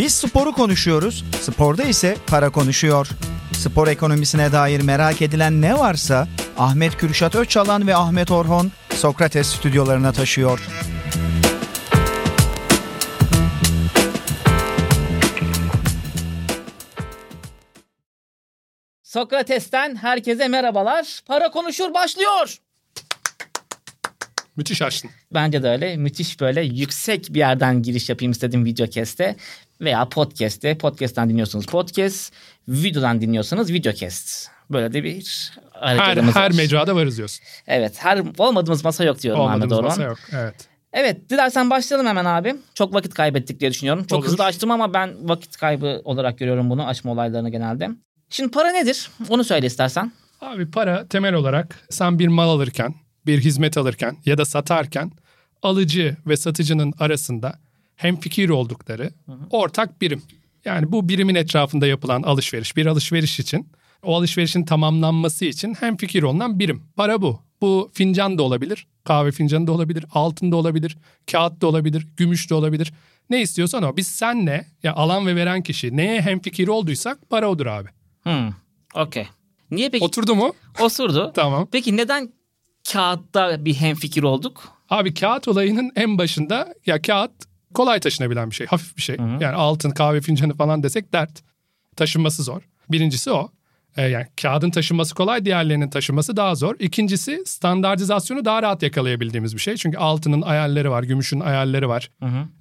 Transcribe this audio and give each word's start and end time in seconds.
Biz 0.00 0.14
sporu 0.14 0.52
konuşuyoruz, 0.52 1.24
sporda 1.40 1.82
ise 1.82 2.16
para 2.26 2.50
konuşuyor. 2.50 3.08
Spor 3.52 3.88
ekonomisine 3.88 4.52
dair 4.52 4.80
merak 4.80 5.22
edilen 5.22 5.60
ne 5.62 5.78
varsa 5.78 6.28
Ahmet 6.58 6.96
Kürşat 6.96 7.34
Öçalan 7.34 7.86
ve 7.86 7.96
Ahmet 7.96 8.30
Orhon 8.30 8.72
Sokrates 8.94 9.46
stüdyolarına 9.46 10.12
taşıyor. 10.12 10.60
Sokrates'ten 19.02 19.96
herkese 19.96 20.48
merhabalar. 20.48 21.20
Para 21.26 21.50
konuşur 21.50 21.94
başlıyor. 21.94 22.58
Müthiş 24.56 24.82
açtın. 24.82 25.10
Bence 25.34 25.62
de 25.62 25.68
öyle. 25.68 25.96
Müthiş 25.96 26.40
böyle 26.40 26.60
yüksek 26.62 27.34
bir 27.34 27.38
yerden 27.38 27.82
giriş 27.82 28.08
yapayım 28.08 28.32
istedim 28.32 28.64
videocast'e 28.64 29.36
veya 29.80 30.08
podcast'te. 30.08 30.78
Podcast'ten 30.78 31.28
dinliyorsunuz 31.30 31.66
podcast, 31.66 32.32
videodan 32.68 33.20
dinliyorsanız 33.20 33.72
videocast. 33.72 34.48
Böyle 34.70 34.92
de 34.92 35.04
bir 35.04 35.52
Her, 35.80 35.96
hareketimiz 35.96 36.36
her 36.36 36.42
var. 36.42 36.56
mecrada 36.56 36.96
varız 36.96 37.16
diyorsun. 37.18 37.44
Evet, 37.66 37.94
her 37.98 38.22
olmadığımız 38.38 38.84
masa 38.84 39.04
yok 39.04 39.22
diyorum 39.22 39.40
Ahmet 39.40 39.54
Olmadığımız 39.54 39.78
Orhan. 39.78 39.88
masa 39.88 40.02
yok. 40.02 40.18
Evet. 40.32 40.54
Evet, 40.92 41.30
dilersen 41.30 41.70
başlayalım 41.70 42.06
hemen 42.06 42.24
abi. 42.24 42.56
Çok 42.74 42.94
vakit 42.94 43.14
kaybettik 43.14 43.60
diye 43.60 43.70
düşünüyorum. 43.70 44.04
Çok 44.04 44.18
Olur. 44.18 44.28
hızlı 44.28 44.44
açtım 44.44 44.70
ama 44.70 44.94
ben 44.94 45.28
vakit 45.28 45.56
kaybı 45.56 46.00
olarak 46.04 46.38
görüyorum 46.38 46.70
bunu 46.70 46.86
açma 46.86 47.12
olaylarını 47.12 47.50
genelde. 47.50 47.88
Şimdi 48.30 48.50
para 48.50 48.70
nedir? 48.72 49.10
Onu 49.28 49.44
söyle 49.44 49.66
istersen. 49.66 50.12
Abi 50.40 50.70
para 50.70 51.08
temel 51.08 51.34
olarak 51.34 51.86
sen 51.90 52.18
bir 52.18 52.28
mal 52.28 52.48
alırken, 52.48 52.94
bir 53.26 53.40
hizmet 53.40 53.76
alırken 53.76 54.16
ya 54.24 54.38
da 54.38 54.44
satarken 54.44 55.12
alıcı 55.62 56.16
ve 56.26 56.36
satıcının 56.36 56.92
arasında 56.98 57.54
hemfikir 58.02 58.48
oldukları 58.48 59.10
ortak 59.50 60.00
birim. 60.00 60.22
Yani 60.64 60.92
bu 60.92 61.08
birimin 61.08 61.34
etrafında 61.34 61.86
yapılan 61.86 62.22
alışveriş, 62.22 62.76
bir 62.76 62.86
alışveriş 62.86 63.40
için 63.40 63.68
o 64.02 64.16
alışverişin 64.16 64.64
tamamlanması 64.64 65.44
için 65.44 65.74
hemfikir 65.74 66.22
olunan 66.22 66.58
birim. 66.58 66.82
Para 66.96 67.22
bu. 67.22 67.40
Bu 67.60 67.90
fincan 67.94 68.38
da 68.38 68.42
olabilir, 68.42 68.86
kahve 69.04 69.32
fincanı 69.32 69.66
da 69.66 69.72
olabilir, 69.72 70.04
altın 70.12 70.52
da 70.52 70.56
olabilir, 70.56 70.98
kağıt 71.32 71.60
da 71.60 71.66
olabilir, 71.66 72.06
gümüş 72.16 72.50
de 72.50 72.54
olabilir. 72.54 72.92
Ne 73.30 73.42
istiyorsan 73.42 73.82
o. 73.82 73.96
Biz 73.96 74.06
senle 74.06 74.66
ya 74.82 74.94
alan 74.94 75.26
ve 75.26 75.36
veren 75.36 75.62
kişi 75.62 75.96
neye 75.96 76.20
hemfikir 76.20 76.68
olduysak 76.68 77.30
para 77.30 77.48
odur 77.50 77.66
abi. 77.66 77.88
Hmm, 78.22 78.50
okey. 78.94 79.26
Niye 79.70 79.90
peki? 79.90 80.04
Oturdu 80.04 80.34
mu? 80.34 80.52
Osurdu. 80.80 81.32
Tamam. 81.34 81.68
Peki 81.72 81.96
neden 81.96 82.32
kağıtta 82.92 83.64
bir 83.64 83.74
hemfikir 83.74 84.22
olduk? 84.22 84.72
Abi 84.90 85.14
kağıt 85.14 85.48
olayının 85.48 85.92
en 85.96 86.18
başında 86.18 86.74
ya 86.86 87.02
kağıt 87.02 87.49
kolay 87.74 88.00
taşınabilen 88.00 88.50
bir 88.50 88.54
şey. 88.54 88.66
Hafif 88.66 88.96
bir 88.96 89.02
şey. 89.02 89.16
Yani 89.40 89.56
altın, 89.56 89.90
kahve 89.90 90.20
fincanı 90.20 90.54
falan 90.56 90.82
desek 90.82 91.12
dert. 91.12 91.30
Taşınması 91.96 92.42
zor. 92.42 92.62
Birincisi 92.90 93.30
o. 93.30 93.50
Ee, 93.96 94.02
yani 94.02 94.26
kağıdın 94.42 94.70
taşınması 94.70 95.14
kolay, 95.14 95.44
diğerlerinin 95.44 95.90
taşınması 95.90 96.36
daha 96.36 96.54
zor. 96.54 96.74
İkincisi 96.78 97.42
standartizasyonu 97.46 98.44
daha 98.44 98.62
rahat 98.62 98.82
yakalayabildiğimiz 98.82 99.54
bir 99.54 99.60
şey. 99.60 99.76
Çünkü 99.76 99.98
altının 99.98 100.42
ayarları 100.42 100.90
var, 100.90 101.02
gümüşün 101.02 101.40
ayarları 101.40 101.88
var. 101.88 102.10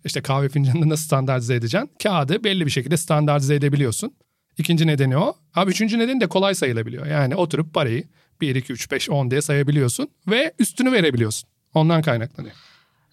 İşte 0.06 0.22
kahve 0.22 0.50
fincanını 0.50 0.90
nasıl 0.90 1.06
standartize 1.06 1.56
edeceksin? 1.56 1.92
Kağıdı 2.04 2.44
belli 2.44 2.66
bir 2.66 2.72
şekilde 2.72 2.98
standartize 2.98 3.56
edebiliyorsun. 3.56 4.14
İkinci 4.58 4.88
nedeni 4.88 5.18
o. 5.18 5.36
Abi 5.56 5.72
üçüncü 5.72 6.00
nedeni 6.00 6.22
de 6.22 6.28
kolay 6.28 6.56
sayılabiliyor. 6.56 7.06
Yani 7.06 7.36
oturup 7.36 7.74
parayı 7.74 8.04
1, 8.42 8.56
2, 8.56 8.74
3, 8.74 8.92
5, 8.92 9.10
10 9.10 9.32
diye 9.32 9.42
sayabiliyorsun 9.42 10.10
ve 10.28 10.54
üstünü 10.60 10.92
verebiliyorsun. 10.92 11.50
Ondan 11.74 12.02
kaynaklanıyor. 12.02 12.56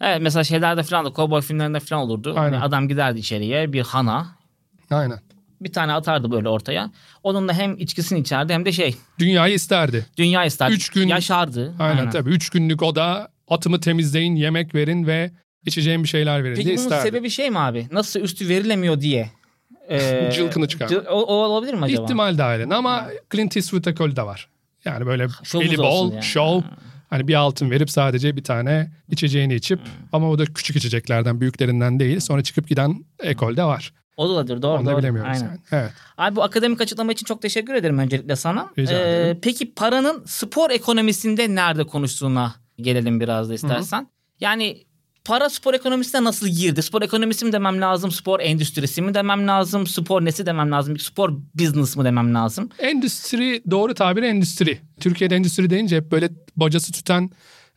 Evet 0.00 0.22
mesela 0.22 0.44
şeylerde 0.44 0.82
falan 0.82 1.04
da 1.04 1.10
kovboy 1.12 1.40
filmlerinde 1.40 1.80
falan 1.80 2.02
olurdu. 2.02 2.34
Aynen. 2.38 2.60
Adam 2.60 2.88
giderdi 2.88 3.18
içeriye 3.18 3.72
bir 3.72 3.80
hana 3.80 4.26
Aynen. 4.90 5.18
bir 5.60 5.72
tane 5.72 5.92
atardı 5.92 6.30
böyle 6.30 6.48
ortaya. 6.48 6.90
Onunla 7.22 7.52
hem 7.52 7.76
içkisini 7.78 8.18
içerdi 8.20 8.52
hem 8.52 8.64
de 8.64 8.72
şey 8.72 8.96
Dünyayı 9.18 9.54
isterdi. 9.54 10.06
dünya 10.16 10.44
isterdi. 10.44 10.72
Üç 10.74 10.88
gün- 10.88 11.08
Yaşardı. 11.08 11.74
Aynen, 11.78 12.10
tabii. 12.10 12.30
Üç 12.30 12.50
günlük 12.50 12.82
oda 12.82 13.28
atımı 13.48 13.80
temizleyin, 13.80 14.36
yemek 14.36 14.74
verin 14.74 15.06
ve 15.06 15.30
içeceğim 15.66 16.02
bir 16.02 16.08
şeyler 16.08 16.44
verin 16.44 16.54
Peki 16.54 16.66
diye 16.66 16.76
bunun 16.76 16.84
isterdi. 16.84 17.02
sebebi 17.08 17.30
şey 17.30 17.50
mi 17.50 17.58
abi? 17.58 17.86
Nasıl 17.92 18.20
üstü 18.20 18.48
verilemiyor 18.48 19.00
diye. 19.00 19.30
Ee, 19.90 20.30
Cılkını 20.34 20.68
çıkar. 20.68 20.88
cıl- 20.88 21.06
o, 21.08 21.20
o 21.22 21.34
olabilir 21.34 21.74
mi 21.74 21.84
acaba? 21.84 22.02
İhtimal 22.02 22.38
dahilinde 22.38 22.74
ama 22.74 23.08
Clint 23.32 23.56
Eastwood 23.56 23.84
ekolü 23.84 24.16
de 24.16 24.22
var. 24.22 24.48
Yani 24.84 25.06
böyle 25.06 25.26
Şovumuz 25.44 25.70
eli 25.72 25.78
bol, 25.78 26.12
yani. 26.12 26.22
show. 26.22 26.68
Hani 27.10 27.28
bir 27.28 27.34
altın 27.34 27.70
verip 27.70 27.90
sadece 27.90 28.36
bir 28.36 28.44
tane 28.44 28.90
içeceğini 29.10 29.54
içip 29.54 29.80
ama 30.12 30.30
o 30.30 30.38
da 30.38 30.44
küçük 30.44 30.76
içeceklerden, 30.76 31.40
büyüklerinden 31.40 32.00
değil. 32.00 32.20
Sonra 32.20 32.42
çıkıp 32.42 32.68
giden 32.68 33.04
ekol 33.22 33.56
de 33.56 33.64
var. 33.64 33.92
O 34.16 34.24
olabilir 34.24 34.62
doğru. 34.62 34.78
Onu 34.78 34.86
da 34.86 34.90
doğru. 34.90 34.98
bilemiyoruz 34.98 35.32
Aynen. 35.32 35.46
yani. 35.46 35.60
Evet. 35.72 35.92
Abi 36.18 36.36
bu 36.36 36.42
akademik 36.42 36.80
açıklama 36.80 37.12
için 37.12 37.24
çok 37.24 37.42
teşekkür 37.42 37.74
ederim 37.74 37.98
öncelikle 37.98 38.36
sana. 38.36 38.70
Ee, 38.76 38.82
Rica 38.82 39.00
ederim. 39.00 39.38
Peki 39.42 39.74
paranın 39.74 40.24
spor 40.26 40.70
ekonomisinde 40.70 41.54
nerede 41.54 41.84
konuştuğuna 41.84 42.54
gelelim 42.78 43.20
biraz 43.20 43.48
da 43.48 43.54
istersen. 43.54 44.08
Yani 44.40 44.84
para 45.26 45.50
spor 45.50 45.74
ekonomisine 45.74 46.24
nasıl 46.24 46.48
girdi? 46.48 46.82
Spor 46.82 47.02
ekonomisi 47.02 47.44
mi 47.44 47.52
demem 47.52 47.80
lazım? 47.80 48.10
Spor 48.10 48.40
endüstrisi 48.40 49.02
mi 49.02 49.14
demem 49.14 49.48
lazım? 49.48 49.86
Spor 49.86 50.24
nesi 50.24 50.46
demem 50.46 50.72
lazım? 50.72 50.98
Spor 50.98 51.32
business 51.54 51.96
mı 51.96 52.04
demem 52.04 52.34
lazım? 52.34 52.68
Endüstri 52.78 53.62
doğru 53.70 53.94
tabir 53.94 54.22
endüstri. 54.22 54.78
Türkiye'de 55.00 55.36
endüstri 55.36 55.70
deyince 55.70 55.96
hep 55.96 56.12
böyle 56.12 56.28
bacası 56.56 56.92
tüten 56.92 57.30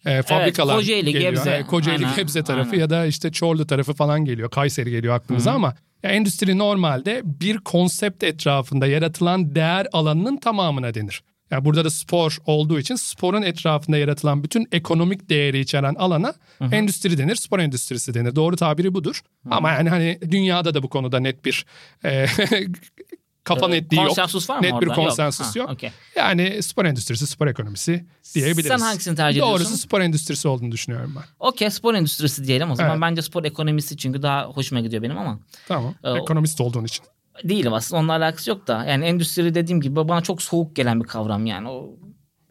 e, 0.05 0.21
fabrikalar 0.21 0.75
Kocaeli, 0.75 1.11
geliyor. 1.11 1.31
Gebze. 1.31 1.49
Yani 1.49 1.65
Kocaeli, 1.65 2.05
Aynen, 2.05 2.15
Gebze 2.15 2.43
tarafı 2.43 2.69
aynen. 2.71 2.79
ya 2.81 2.89
da 2.89 3.05
işte 3.05 3.31
Çorlu 3.31 3.67
tarafı 3.67 3.93
falan 3.93 4.25
geliyor. 4.25 4.49
Kayseri 4.49 4.91
geliyor 4.91 5.15
aklımıza 5.15 5.51
ama 5.51 5.73
ya 6.03 6.09
endüstri 6.09 6.57
normalde 6.57 7.21
bir 7.23 7.57
konsept 7.57 8.23
etrafında 8.23 8.87
yaratılan 8.87 9.55
değer 9.55 9.87
alanının 9.93 10.37
tamamına 10.37 10.93
denir. 10.93 11.21
Yani 11.51 11.65
burada 11.65 11.85
da 11.85 11.89
spor 11.89 12.37
olduğu 12.45 12.79
için 12.79 12.95
sporun 12.95 13.41
etrafında 13.41 13.97
yaratılan 13.97 14.43
bütün 14.43 14.67
ekonomik 14.71 15.29
değeri 15.29 15.59
içeren 15.59 15.95
alana 15.95 16.33
endüstri 16.71 17.17
denir, 17.17 17.35
spor 17.35 17.59
endüstrisi 17.59 18.13
denir. 18.13 18.35
Doğru 18.35 18.55
tabiri 18.55 18.93
budur. 18.93 19.21
Ama 19.51 19.71
yani 19.71 19.89
hani 19.89 20.19
dünyada 20.31 20.73
da 20.73 20.83
bu 20.83 20.89
konuda 20.89 21.19
net 21.19 21.45
bir 21.45 21.65
e, 22.05 22.25
kafa 23.43 23.67
netliği 23.67 24.01
yok. 24.01 24.07
Konsensus 24.07 24.49
var 24.49 24.57
mı 24.57 24.63
Net 24.63 24.81
bir 24.81 24.87
orada? 24.87 24.93
konsensus 24.93 25.55
Ha, 25.55 25.59
yok. 25.59 25.69
okey. 25.69 25.91
Yani 26.15 26.63
spor 26.63 26.85
endüstrisi, 26.85 27.27
spor 27.27 27.47
ekonomisi 27.47 28.05
diyebiliriz. 28.35 28.67
Sen 28.67 28.79
hangisini 28.79 29.15
tercih 29.15 29.41
Doğrusu 29.41 29.55
ediyorsun? 29.55 29.75
spor 29.75 30.01
endüstrisi 30.01 30.47
olduğunu 30.47 30.71
düşünüyorum 30.71 31.13
ben. 31.15 31.23
Okey 31.39 31.69
spor 31.69 31.93
endüstrisi 31.93 32.47
diyelim 32.47 32.71
o 32.71 32.75
zaman. 32.75 32.91
Evet. 32.91 33.01
Bence 33.01 33.21
spor 33.21 33.43
ekonomisi 33.43 33.97
çünkü 33.97 34.21
daha 34.21 34.43
hoşuma 34.45 34.81
gidiyor 34.81 35.03
benim 35.03 35.17
ama. 35.17 35.39
Tamam. 35.67 35.95
Ee, 36.03 36.11
Ekonomist 36.11 36.61
olduğun 36.61 36.85
için. 36.85 37.05
Değilim 37.43 37.73
aslında 37.73 37.99
onunla 37.99 38.13
alakası 38.13 38.49
yok 38.49 38.67
da. 38.67 38.85
Yani 38.85 39.05
endüstri 39.05 39.55
dediğim 39.55 39.81
gibi 39.81 39.95
bana 39.95 40.21
çok 40.21 40.41
soğuk 40.41 40.75
gelen 40.75 41.01
bir 41.01 41.07
kavram 41.07 41.45
yani. 41.45 41.69
O 41.69 41.99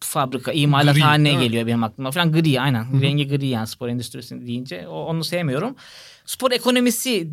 fabrika, 0.01 0.53
imalathane 0.53 1.37
mi? 1.37 1.41
geliyor 1.45 1.67
benim 1.67 1.85
aklıma 1.85 2.11
falan. 2.11 2.33
Gri 2.33 2.61
aynen. 2.61 3.03
Rengi 3.03 3.29
gri 3.29 3.47
yani 3.47 3.67
spor 3.67 3.89
endüstrisini 3.89 4.47
deyince. 4.47 4.89
O, 4.89 5.05
onu 5.05 5.25
sevmiyorum. 5.25 5.77
Spor 6.25 6.53
ekonomisi 6.53 7.31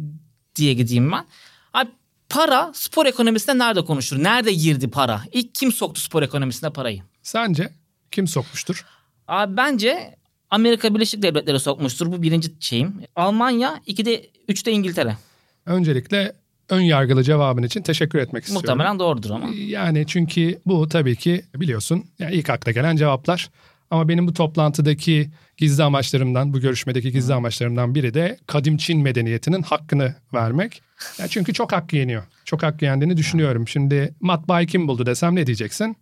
diye 0.55 0.73
gideyim 0.73 1.11
ben. 1.11 1.25
Abi 1.73 1.89
para 2.29 2.71
spor 2.73 3.05
ekonomisinde 3.05 3.57
nerede 3.57 3.81
konuşur? 3.85 4.23
Nerede 4.23 4.53
girdi 4.53 4.89
para? 4.89 5.21
İlk 5.31 5.55
kim 5.55 5.71
soktu 5.71 6.01
spor 6.01 6.23
ekonomisine 6.23 6.69
parayı? 6.69 7.01
Sence 7.21 7.69
kim 8.11 8.27
sokmuştur? 8.27 8.85
Abi 9.27 9.57
bence 9.57 10.15
Amerika 10.49 10.95
Birleşik 10.95 11.21
Devletleri 11.21 11.59
sokmuştur. 11.59 12.11
Bu 12.11 12.21
birinci 12.21 12.53
şeyim. 12.59 13.01
Almanya, 13.15 13.81
iki 13.85 14.05
de 14.05 14.29
üç 14.47 14.65
de 14.65 14.71
İngiltere. 14.71 15.17
Öncelikle 15.65 16.33
ön 16.69 16.81
yargılı 16.81 17.23
cevabın 17.23 17.63
için 17.63 17.81
teşekkür 17.81 18.19
etmek 18.19 18.43
istiyorum. 18.43 18.67
Muhtemelen 18.67 18.99
doğrudur 18.99 19.29
ama. 19.29 19.49
Yani 19.55 20.05
çünkü 20.07 20.59
bu 20.65 20.89
tabii 20.89 21.15
ki 21.15 21.45
biliyorsun 21.55 22.05
yani 22.19 22.35
ilk 22.35 22.49
akla 22.49 22.71
gelen 22.71 22.95
cevaplar. 22.95 23.49
Ama 23.91 24.07
benim 24.07 24.27
bu 24.27 24.33
toplantıdaki 24.33 25.29
gizli 25.57 25.83
amaçlarımdan, 25.83 26.53
bu 26.53 26.59
görüşmedeki 26.59 27.11
gizli 27.11 27.33
amaçlarımdan 27.33 27.95
biri 27.95 28.13
de 28.13 28.37
kadim 28.47 28.77
Çin 28.77 29.01
medeniyetinin 29.01 29.61
hakkını 29.61 30.15
vermek. 30.33 30.81
Ya 31.19 31.27
çünkü 31.27 31.53
çok 31.53 31.71
hakkı 31.71 31.95
yeniyor. 31.95 32.23
Çok 32.45 32.63
hakkı 32.63 32.85
yendiğini 32.85 33.17
düşünüyorum. 33.17 33.67
Şimdi 33.67 34.15
matbaayı 34.19 34.67
kim 34.67 34.87
buldu 34.87 35.05
desem 35.05 35.35
ne 35.35 35.47
diyeceksin? 35.47 35.97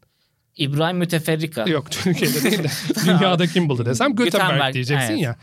İbrahim 0.57 0.97
Müteferrika. 0.97 1.63
Yok 1.63 1.91
Türkiye'de 1.91 2.43
değil 2.43 2.63
de 2.63 2.69
dünyada 3.05 3.47
kim 3.47 3.69
buldu 3.69 3.85
desem 3.85 4.15
Gutenberg, 4.15 4.31
Gutenberg, 4.31 4.73
diyeceksin 4.73 5.13
evet. 5.13 5.21
ya. 5.21 5.35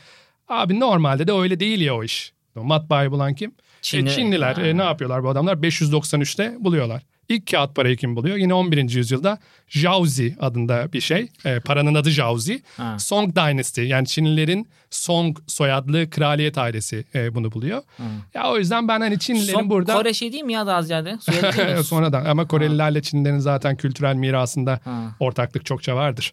Abi 0.48 0.80
normalde 0.80 1.26
de 1.26 1.32
öyle 1.32 1.60
değil 1.60 1.80
ya 1.80 1.96
o 1.96 2.04
iş. 2.04 2.32
Matbaayı 2.54 3.10
bulan 3.10 3.34
kim? 3.34 3.52
Çinli- 3.82 4.08
E, 4.10 4.14
Çinliler. 4.14 4.56
E, 4.56 4.76
ne 4.76 4.82
yapıyorlar 4.82 5.22
bu 5.24 5.28
adamlar? 5.28 5.56
593'te 5.56 6.56
buluyorlar. 6.60 7.02
İlk 7.28 7.50
kağıt 7.50 7.74
parayı 7.76 7.96
kim 7.96 8.16
buluyor? 8.16 8.36
Yine 8.36 8.54
11. 8.54 8.90
yüzyılda 8.94 9.38
Jiaozi 9.68 10.36
adında 10.40 10.92
bir 10.92 11.00
şey. 11.00 11.28
E, 11.44 11.60
paranın 11.60 11.94
adı 11.94 12.10
Jiaozi. 12.10 12.62
Ha. 12.76 12.96
Song 12.98 13.36
Dynasty 13.36 13.82
yani 13.82 14.06
Çinlilerin 14.06 14.68
Song 14.90 15.38
soyadlı 15.46 16.10
kraliyet 16.10 16.58
ailesi 16.58 17.04
e, 17.14 17.34
bunu 17.34 17.52
buluyor. 17.52 17.82
Ya 18.34 18.50
o 18.50 18.58
yüzden 18.58 18.88
ben 18.88 19.00
hani 19.00 19.18
Çinlilerin 19.18 19.52
Son, 19.58 19.70
burada... 19.70 19.94
Kore 19.94 20.14
şey 20.14 20.32
değil 20.32 20.42
mi 20.44 20.52
ya 20.52 20.66
daha 20.66 20.82
ziyade? 20.82 21.18
Sonradan 21.84 22.24
ama 22.24 22.46
Korelilerle 22.48 23.02
Çinlilerin 23.02 23.38
zaten 23.38 23.76
kültürel 23.76 24.14
mirasında 24.14 24.80
Ha. 24.84 25.14
ortaklık 25.20 25.66
çokça 25.66 25.96
vardır. 25.96 26.32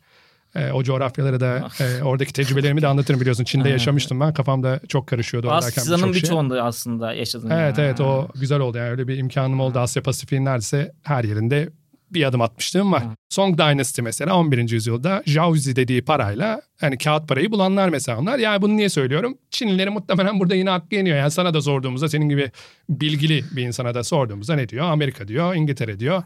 E, 0.57 0.71
o 0.71 0.83
coğrafyaları 0.83 1.39
da 1.39 1.67
e, 1.79 2.03
oradaki 2.03 2.33
tecrübelerimi 2.33 2.81
de 2.81 2.87
anlatırım 2.87 3.19
biliyorsun. 3.19 3.43
Çin'de 3.43 3.69
yaşamıştım 3.69 4.19
ben. 4.19 4.33
Kafamda 4.33 4.79
çok 4.87 5.07
karışıyordu 5.07 5.51
Asya'nın 5.51 5.97
birçok 5.97 6.13
şey. 6.13 6.23
birçoğunda 6.23 6.63
aslında 6.63 7.13
yaşadın. 7.13 7.49
Evet 7.49 7.77
yani. 7.77 7.85
evet 7.85 8.01
o 8.01 8.27
güzel 8.35 8.59
oldu 8.59 8.77
yani 8.77 8.89
öyle 8.89 9.07
bir 9.07 9.17
imkanım 9.17 9.59
oldu 9.59 9.79
Asya 9.79 10.03
Pasifik'in 10.03 10.45
neredeyse 10.45 10.91
her 11.03 11.23
yerinde 11.23 11.69
bir 12.11 12.23
adım 12.23 12.41
atmışlığım 12.41 12.91
var. 12.91 13.03
Song 13.29 13.57
Dynasty 13.57 14.01
mesela 14.01 14.35
11. 14.37 14.69
yüzyılda 14.69 15.23
Jaozi 15.25 15.75
dediği 15.75 16.05
parayla 16.05 16.61
hani 16.79 16.97
kağıt 16.97 17.27
parayı 17.27 17.51
bulanlar 17.51 17.89
mesela 17.89 18.19
onlar. 18.19 18.39
Yani 18.39 18.61
bunu 18.61 18.77
niye 18.77 18.89
söylüyorum? 18.89 19.37
Çinlileri 19.51 19.89
muhtemelen 19.89 20.39
burada 20.39 20.55
yine 20.55 20.69
hakkı 20.69 20.95
yeniyor. 20.95 21.17
Yani 21.17 21.31
sana 21.31 21.53
da 21.53 21.61
sorduğumuzda 21.61 22.09
senin 22.09 22.29
gibi 22.29 22.51
bilgili 22.89 23.43
bir 23.51 23.63
insana 23.63 23.93
da 23.93 24.03
sorduğumuzda 24.03 24.55
ne 24.55 24.69
diyor? 24.69 24.85
Amerika 24.85 25.27
diyor, 25.27 25.55
İngiltere 25.55 25.99
diyor. 25.99 26.23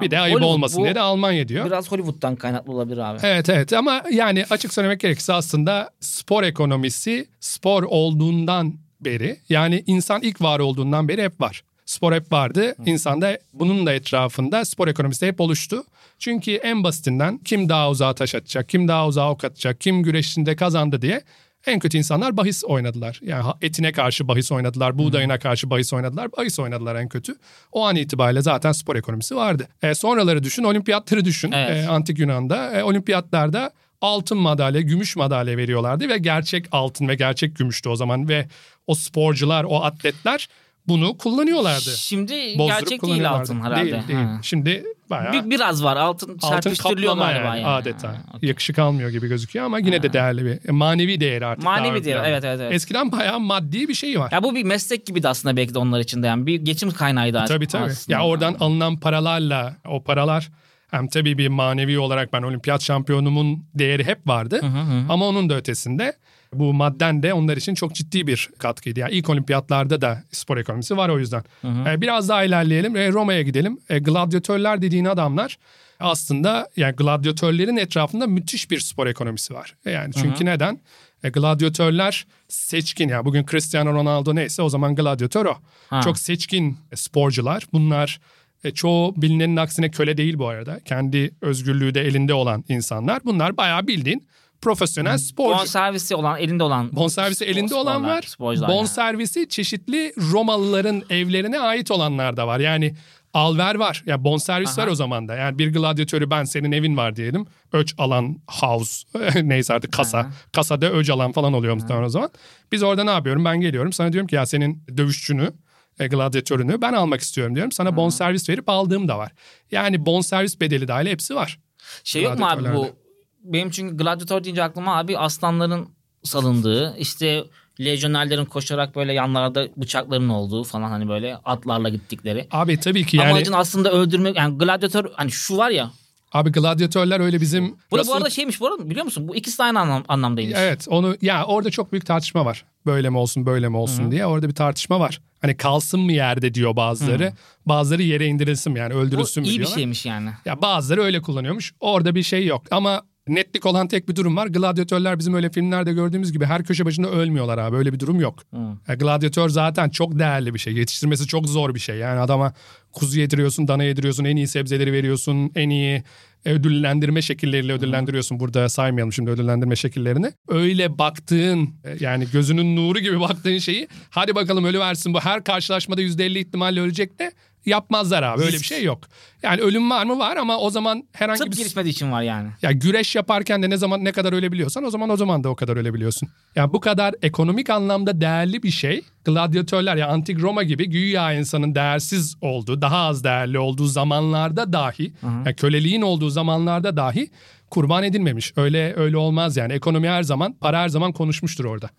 Bir 0.00 0.10
de 0.10 0.18
ayıp 0.18 0.34
Hollywood 0.36 0.54
olmasın 0.54 0.80
bu- 0.80 0.84
diye 0.84 0.94
de 0.94 1.00
Almanya 1.00 1.48
diyor. 1.48 1.66
Biraz 1.66 1.92
Hollywood'dan 1.92 2.36
kaynaklı 2.36 2.72
olabilir 2.72 2.98
abi. 2.98 3.18
Evet 3.22 3.48
evet 3.48 3.72
ama 3.72 4.02
yani 4.12 4.44
açık 4.50 4.72
söylemek 4.74 5.00
gerekirse 5.00 5.32
aslında 5.32 5.90
spor 6.00 6.42
ekonomisi 6.42 7.28
spor 7.40 7.82
olduğundan 7.82 8.74
beri 9.00 9.36
yani 9.48 9.84
insan 9.86 10.22
ilk 10.22 10.40
var 10.42 10.58
olduğundan 10.60 11.08
beri 11.08 11.22
hep 11.24 11.40
var. 11.40 11.62
Spor 11.86 12.12
hep 12.14 12.32
vardı. 12.32 12.74
İnsan 12.86 13.20
da 13.20 13.38
bunun 13.52 13.86
da 13.86 13.92
etrafında 13.92 14.64
spor 14.64 14.88
ekonomisi 14.88 15.26
hep 15.26 15.40
oluştu. 15.40 15.84
Çünkü 16.18 16.52
en 16.52 16.84
basitinden 16.84 17.38
kim 17.38 17.68
daha 17.68 17.90
uzağa 17.90 18.14
taş 18.14 18.34
atacak, 18.34 18.68
kim 18.68 18.88
daha 18.88 19.06
uzağa 19.08 19.30
ok 19.30 19.44
atacak, 19.44 19.80
kim 19.80 20.02
güreşinde 20.02 20.56
kazandı 20.56 21.02
diye 21.02 21.22
en 21.66 21.78
kötü 21.78 21.98
insanlar 21.98 22.36
bahis 22.36 22.64
oynadılar. 22.64 23.20
Yani 23.22 23.44
etine 23.62 23.92
karşı 23.92 24.28
bahis 24.28 24.52
oynadılar, 24.52 24.98
buğdayına 24.98 25.38
karşı 25.38 25.70
bahis 25.70 25.92
oynadılar, 25.92 26.32
bahis 26.32 26.58
oynadılar 26.58 26.96
en 26.96 27.08
kötü. 27.08 27.34
O 27.72 27.86
an 27.86 27.96
itibariyle 27.96 28.42
zaten 28.42 28.72
spor 28.72 28.96
ekonomisi 28.96 29.36
vardı. 29.36 29.68
E, 29.82 29.94
sonraları 29.94 30.42
düşün, 30.42 30.64
olimpiyatları 30.64 31.24
düşün. 31.24 31.52
Evet. 31.52 31.84
E, 31.84 31.88
antik 31.88 32.18
Yunan'da 32.18 32.72
e, 32.72 32.82
olimpiyatlarda 32.82 33.70
altın 34.00 34.38
madalya, 34.38 34.80
gümüş 34.80 35.16
madalya 35.16 35.56
veriyorlardı 35.56 36.08
ve 36.08 36.18
gerçek 36.18 36.66
altın 36.72 37.08
ve 37.08 37.14
gerçek 37.14 37.56
gümüştü 37.56 37.88
o 37.88 37.96
zaman 37.96 38.28
ve 38.28 38.48
o 38.86 38.94
sporcular, 38.94 39.64
o 39.64 39.82
atletler 39.82 40.48
bunu 40.88 41.18
kullanıyorlardı. 41.18 41.90
Şimdi 41.96 42.32
Bozdurup 42.58 42.80
gerçek 42.80 43.02
değil 43.06 43.30
altın 43.30 43.60
herhalde. 43.60 43.92
Değil, 43.92 44.08
değil. 44.08 44.18
Ha. 44.18 44.38
Şimdi 44.42 44.84
bayağı 45.10 45.32
Bir, 45.32 45.50
biraz 45.50 45.84
var 45.84 45.96
altın, 45.96 46.38
altın 46.42 46.48
serpiştiriliyor 46.48 47.16
galiba 47.16 47.56
yani, 47.56 47.66
adeta. 47.66 48.08
Ha, 48.08 48.16
okey. 48.34 48.48
Yakışık 48.48 48.78
almıyor 48.78 49.10
gibi 49.10 49.28
gözüküyor 49.28 49.66
ama 49.66 49.78
yine 49.78 50.02
de 50.02 50.12
değerli 50.12 50.44
bir 50.44 50.68
e, 50.68 50.72
manevi 50.72 51.20
değeri 51.20 51.46
artık. 51.46 51.64
Manevi 51.64 52.04
değeri, 52.04 52.28
evet, 52.28 52.44
evet, 52.44 52.60
evet. 52.60 52.72
Eskiden 52.72 53.12
bayağı 53.12 53.40
maddi 53.40 53.88
bir 53.88 53.94
şey 53.94 54.20
var. 54.20 54.32
Ya 54.32 54.42
bu 54.42 54.54
bir 54.54 54.64
meslek 54.64 55.06
gibi 55.06 55.22
de 55.22 55.28
aslında 55.28 55.56
belki 55.56 55.74
de 55.74 55.78
onlar 55.78 56.00
için 56.00 56.22
de 56.22 56.26
yani 56.26 56.46
bir 56.46 56.60
geçim 56.60 56.90
kaynağıydı 56.90 57.44
Tabii 57.48 57.66
tabii. 57.66 57.84
aslında. 57.84 58.18
Ya 58.18 58.24
oradan 58.24 58.56
alınan 58.60 59.00
paralarla 59.00 59.76
o 59.88 60.02
paralar 60.02 60.50
hem 60.90 61.08
tabii 61.08 61.38
bir 61.38 61.48
manevi 61.48 61.98
olarak 61.98 62.32
ben 62.32 62.42
olimpiyat 62.42 62.82
şampiyonumun 62.82 63.64
değeri 63.74 64.04
hep 64.04 64.26
vardı. 64.26 64.60
Ama 65.08 65.28
onun 65.28 65.50
da 65.50 65.54
ötesinde 65.54 66.16
bu 66.52 66.72
madden 66.72 67.22
de 67.22 67.34
onlar 67.34 67.56
için 67.56 67.74
çok 67.74 67.94
ciddi 67.94 68.26
bir 68.26 68.50
katkıydı. 68.58 69.00
Yani 69.00 69.12
ilk 69.12 69.28
olimpiyatlarda 69.28 70.00
da 70.00 70.22
spor 70.32 70.56
ekonomisi 70.56 70.96
var 70.96 71.08
o 71.08 71.18
yüzden. 71.18 71.44
Ee, 71.64 72.00
biraz 72.00 72.28
daha 72.28 72.44
ilerleyelim. 72.44 72.96
Ee, 72.96 73.12
Roma'ya 73.12 73.42
gidelim. 73.42 73.78
Ee, 73.88 73.98
gladyatörler 73.98 74.82
dediğin 74.82 75.04
adamlar 75.04 75.58
aslında 76.00 76.68
yani 76.76 76.96
gladyatörlerin 76.96 77.76
etrafında 77.76 78.26
müthiş 78.26 78.70
bir 78.70 78.80
spor 78.80 79.06
ekonomisi 79.06 79.54
var. 79.54 79.74
Yani 79.84 80.14
çünkü 80.14 80.44
neden? 80.44 80.80
E, 81.24 81.28
gladyatörler 81.28 82.26
seçkin 82.48 83.08
yani 83.08 83.24
bugün 83.24 83.46
Cristiano 83.46 83.92
Ronaldo 83.92 84.34
neyse 84.34 84.62
o 84.62 84.68
zaman 84.68 84.94
gladyatör 84.94 85.46
o. 85.46 85.54
Ha. 85.90 86.00
Çok 86.02 86.18
seçkin 86.18 86.78
sporcular. 86.94 87.66
Bunlar 87.72 88.20
e, 88.64 88.70
çoğu 88.70 89.22
bilinenin 89.22 89.56
aksine 89.56 89.90
köle 89.90 90.16
değil 90.16 90.38
bu 90.38 90.48
arada. 90.48 90.80
Kendi 90.84 91.30
özgürlüğü 91.40 91.94
de 91.94 92.00
elinde 92.00 92.34
olan 92.34 92.64
insanlar. 92.68 93.20
Bunlar 93.24 93.56
bayağı 93.56 93.86
bildiğin 93.86 94.26
profesyonel 94.62 95.18
sporcu. 95.18 95.58
Bon 95.58 95.64
servisi 95.64 96.14
olan, 96.14 96.38
elinde 96.40 96.62
olan. 96.62 96.96
Bonservisi 96.96 97.44
spor- 97.44 97.48
elinde 97.50 97.74
olan 97.74 98.04
var. 98.04 98.22
sporcular 98.22 98.68
yani. 98.68 98.78
Bonservisi 98.78 99.48
çeşitli 99.48 100.12
Romalıların 100.32 101.02
evlerine 101.10 101.60
ait 101.60 101.90
olanlar 101.90 102.36
da 102.36 102.46
var. 102.46 102.60
Yani 102.60 102.94
alver 103.34 103.74
var. 103.74 104.02
Ya 104.06 104.24
bonservis 104.24 104.78
var 104.78 104.86
o 104.86 104.94
zaman 104.94 105.28
da. 105.28 105.34
Yani 105.34 105.58
bir 105.58 105.72
gladyatörü 105.72 106.30
ben 106.30 106.44
senin 106.44 106.72
evin 106.72 106.96
var 106.96 107.16
diyelim. 107.16 107.46
Öç 107.72 107.94
alan 107.98 108.38
house 108.46 109.06
neyse 109.42 109.74
artık 109.74 109.92
kasa. 109.92 110.30
Kasada 110.52 110.90
öc 110.90 111.12
alan 111.12 111.32
falan 111.32 111.52
oluyor 111.52 111.74
muhtemelen 111.74 112.04
o 112.04 112.08
zaman. 112.08 112.30
Biz 112.72 112.82
orada 112.82 113.04
ne 113.04 113.10
yapıyorum? 113.10 113.44
Ben 113.44 113.60
geliyorum 113.60 113.92
sana 113.92 114.12
diyorum 114.12 114.26
ki 114.28 114.34
ya 114.34 114.46
senin 114.46 114.82
dövüşçünü 114.96 115.52
e, 115.98 116.06
gladyatörünü 116.06 116.82
ben 116.82 116.92
almak 116.92 117.20
istiyorum 117.20 117.54
diyorum. 117.54 117.72
Sana 117.72 117.96
bonservis 117.96 118.48
verip 118.48 118.68
aldığım 118.68 119.08
da 119.08 119.18
var. 119.18 119.32
Yani 119.70 120.06
bonservis 120.06 120.60
bedeli 120.60 120.88
dahil 120.88 121.06
hepsi 121.06 121.34
var. 121.34 121.58
Şey 122.04 122.22
yok 122.22 122.38
mu 122.38 122.46
abi 122.46 122.74
bu? 122.74 123.05
Benim 123.52 123.70
çünkü 123.70 123.96
gladyatör 123.96 124.44
deyince 124.44 124.62
aklıma 124.62 124.96
abi 124.98 125.18
aslanların 125.18 125.88
salındığı 126.24 126.96
işte 126.98 127.44
lejyonerlerin 127.80 128.44
koşarak 128.44 128.96
böyle 128.96 129.12
yanlarda 129.12 129.68
bıçakların 129.76 130.28
olduğu 130.28 130.64
falan 130.64 130.90
hani 130.90 131.08
böyle 131.08 131.36
atlarla 131.36 131.88
gittikleri. 131.88 132.46
Abi 132.50 132.80
tabii 132.80 133.06
ki 133.06 133.16
yani 133.16 133.30
Amacın 133.30 133.52
aslında 133.52 133.92
öldürmek 133.92 134.36
yani 134.36 134.58
gladyatör 134.58 135.04
hani 135.14 135.30
şu 135.30 135.56
var 135.56 135.70
ya. 135.70 135.90
abi 136.32 136.52
gladyatörler 136.52 137.20
öyle 137.20 137.40
bizim 137.40 137.68
Bu 137.90 137.98
da 137.98 138.02
bu 138.02 138.04
Russell- 138.06 138.16
arada 138.16 138.30
şeymiş 138.30 138.60
bu 138.60 138.66
arada 138.66 138.90
biliyor 138.90 139.04
musun? 139.04 139.28
Bu 139.28 139.36
ikisi 139.36 139.58
de 139.58 139.62
aynı 139.62 139.80
anlam, 139.80 140.04
anlamdaymış. 140.08 140.54
Evet 140.58 140.86
onu 140.90 141.16
ya 141.22 141.44
orada 141.44 141.70
çok 141.70 141.92
büyük 141.92 142.06
tartışma 142.06 142.44
var. 142.44 142.64
Böyle 142.86 143.10
mi 143.10 143.18
olsun 143.18 143.46
böyle 143.46 143.68
mi 143.68 143.76
olsun 143.76 144.10
diye 144.10 144.26
orada 144.26 144.48
bir 144.48 144.54
tartışma 144.54 145.00
var. 145.00 145.20
Hani 145.40 145.56
kalsın 145.56 146.00
mı 146.00 146.12
yerde 146.12 146.54
diyor 146.54 146.76
bazıları. 146.76 147.32
Bazıları 147.66 148.02
yere 148.02 148.26
indirilsin 148.26 148.72
mi 148.72 148.78
yani 148.78 148.94
Bu 148.94 148.98
öldürülsün 148.98 149.42
mü 149.42 149.48
iyi 149.48 149.52
bir 149.52 149.56
diyorlar. 149.56 149.74
şeymiş 149.76 150.06
yani. 150.06 150.30
Ya 150.44 150.62
bazıları 150.62 151.02
öyle 151.02 151.22
kullanıyormuş. 151.22 151.72
Orada 151.80 152.14
bir 152.14 152.22
şey 152.22 152.46
yok 152.46 152.62
ama 152.70 153.02
netlik 153.28 153.66
olan 153.66 153.88
tek 153.88 154.08
bir 154.08 154.16
durum 154.16 154.36
var. 154.36 154.46
Gladyatörler 154.46 155.18
bizim 155.18 155.34
öyle 155.34 155.50
filmlerde 155.50 155.92
gördüğümüz 155.92 156.32
gibi 156.32 156.44
her 156.44 156.64
köşe 156.64 156.84
başında 156.86 157.10
ölmüyorlar 157.10 157.58
abi. 157.58 157.76
Öyle 157.76 157.92
bir 157.92 158.00
durum 158.00 158.20
yok. 158.20 158.42
Ya 158.88 158.94
gladyatör 158.94 159.48
zaten 159.48 159.88
çok 159.90 160.18
değerli 160.18 160.54
bir 160.54 160.58
şey. 160.58 160.72
Yetiştirmesi 160.72 161.26
çok 161.26 161.48
zor 161.48 161.74
bir 161.74 161.80
şey. 161.80 161.96
Yani 161.96 162.20
adama 162.20 162.52
kuzu 162.92 163.20
yediriyorsun, 163.20 163.68
dana 163.68 163.84
yediriyorsun, 163.84 164.24
en 164.24 164.36
iyi 164.36 164.48
sebzeleri 164.48 164.92
veriyorsun, 164.92 165.50
en 165.54 165.70
iyi 165.70 166.02
ödüllendirme 166.44 167.22
şekilleriyle 167.22 167.72
ödüllendiriyorsun. 167.72 168.40
Burada 168.40 168.68
saymayalım 168.68 169.12
şimdi 169.12 169.30
ödüllendirme 169.30 169.76
şekillerini. 169.76 170.32
Öyle 170.48 170.98
baktığın 170.98 171.74
e, 171.84 171.96
yani 172.00 172.26
gözünün 172.32 172.76
nuru 172.76 172.98
gibi 172.98 173.20
baktığın 173.28 173.58
şeyi 173.58 173.88
hadi 174.10 174.34
bakalım 174.34 174.64
ölüversin 174.64 175.14
bu 175.14 175.20
her 175.20 175.44
karşılaşmada 175.44 176.02
%50 176.02 176.38
ihtimalle 176.38 176.80
ölecek 176.80 177.18
de 177.18 177.32
yapmazlar 177.66 178.22
abi. 178.22 178.42
Öyle 178.42 178.56
bir 178.56 178.64
şey 178.64 178.84
yok. 178.84 179.00
Yani 179.42 179.60
ölüm 179.60 179.90
var 179.90 180.06
mı 180.06 180.18
var 180.18 180.36
ama 180.36 180.58
o 180.58 180.70
zaman 180.70 181.04
herhangi 181.12 181.40
Tıp 181.40 181.52
bir 181.52 181.56
gelişmediği 181.56 181.92
için 181.92 182.12
var 182.12 182.22
yani. 182.22 182.48
ya 182.62 182.72
güreş 182.72 183.16
yaparken 183.16 183.62
de 183.62 183.70
ne 183.70 183.76
zaman 183.76 184.04
ne 184.04 184.12
kadar 184.12 184.32
ölebiliyorsan 184.32 184.84
o 184.84 184.90
zaman 184.90 185.10
o 185.10 185.16
zaman 185.16 185.44
da 185.44 185.48
o 185.48 185.56
kadar 185.56 185.76
ölebiliyorsun. 185.76 186.28
Ya 186.56 186.72
bu 186.72 186.80
kadar 186.80 187.14
ekonomik 187.22 187.70
anlamda 187.70 188.20
değerli 188.20 188.62
bir 188.62 188.70
şey 188.70 189.02
gladyatörler 189.24 189.96
ya 189.96 190.08
antik 190.08 190.40
Roma 190.42 190.62
gibi 190.62 190.88
güya 190.90 191.32
insanın 191.32 191.74
değersiz 191.74 192.36
olduğu, 192.40 192.82
daha 192.82 192.98
az 192.98 193.24
değerli 193.24 193.58
olduğu 193.58 193.86
zamanlarda 193.86 194.72
dahi, 194.72 195.12
ya 195.46 195.54
köleliğin 195.56 196.02
olduğu 196.02 196.30
zamanlarda 196.30 196.96
dahi 196.96 197.30
kurban 197.70 198.04
edilmemiş. 198.04 198.52
Öyle 198.56 198.94
öyle 198.96 199.16
olmaz 199.16 199.56
yani. 199.56 199.72
Ekonomi 199.72 200.08
her 200.08 200.22
zaman, 200.22 200.52
para 200.52 200.80
her 200.80 200.88
zaman 200.88 201.12
konuşmuştur 201.12 201.64
orada. 201.64 201.90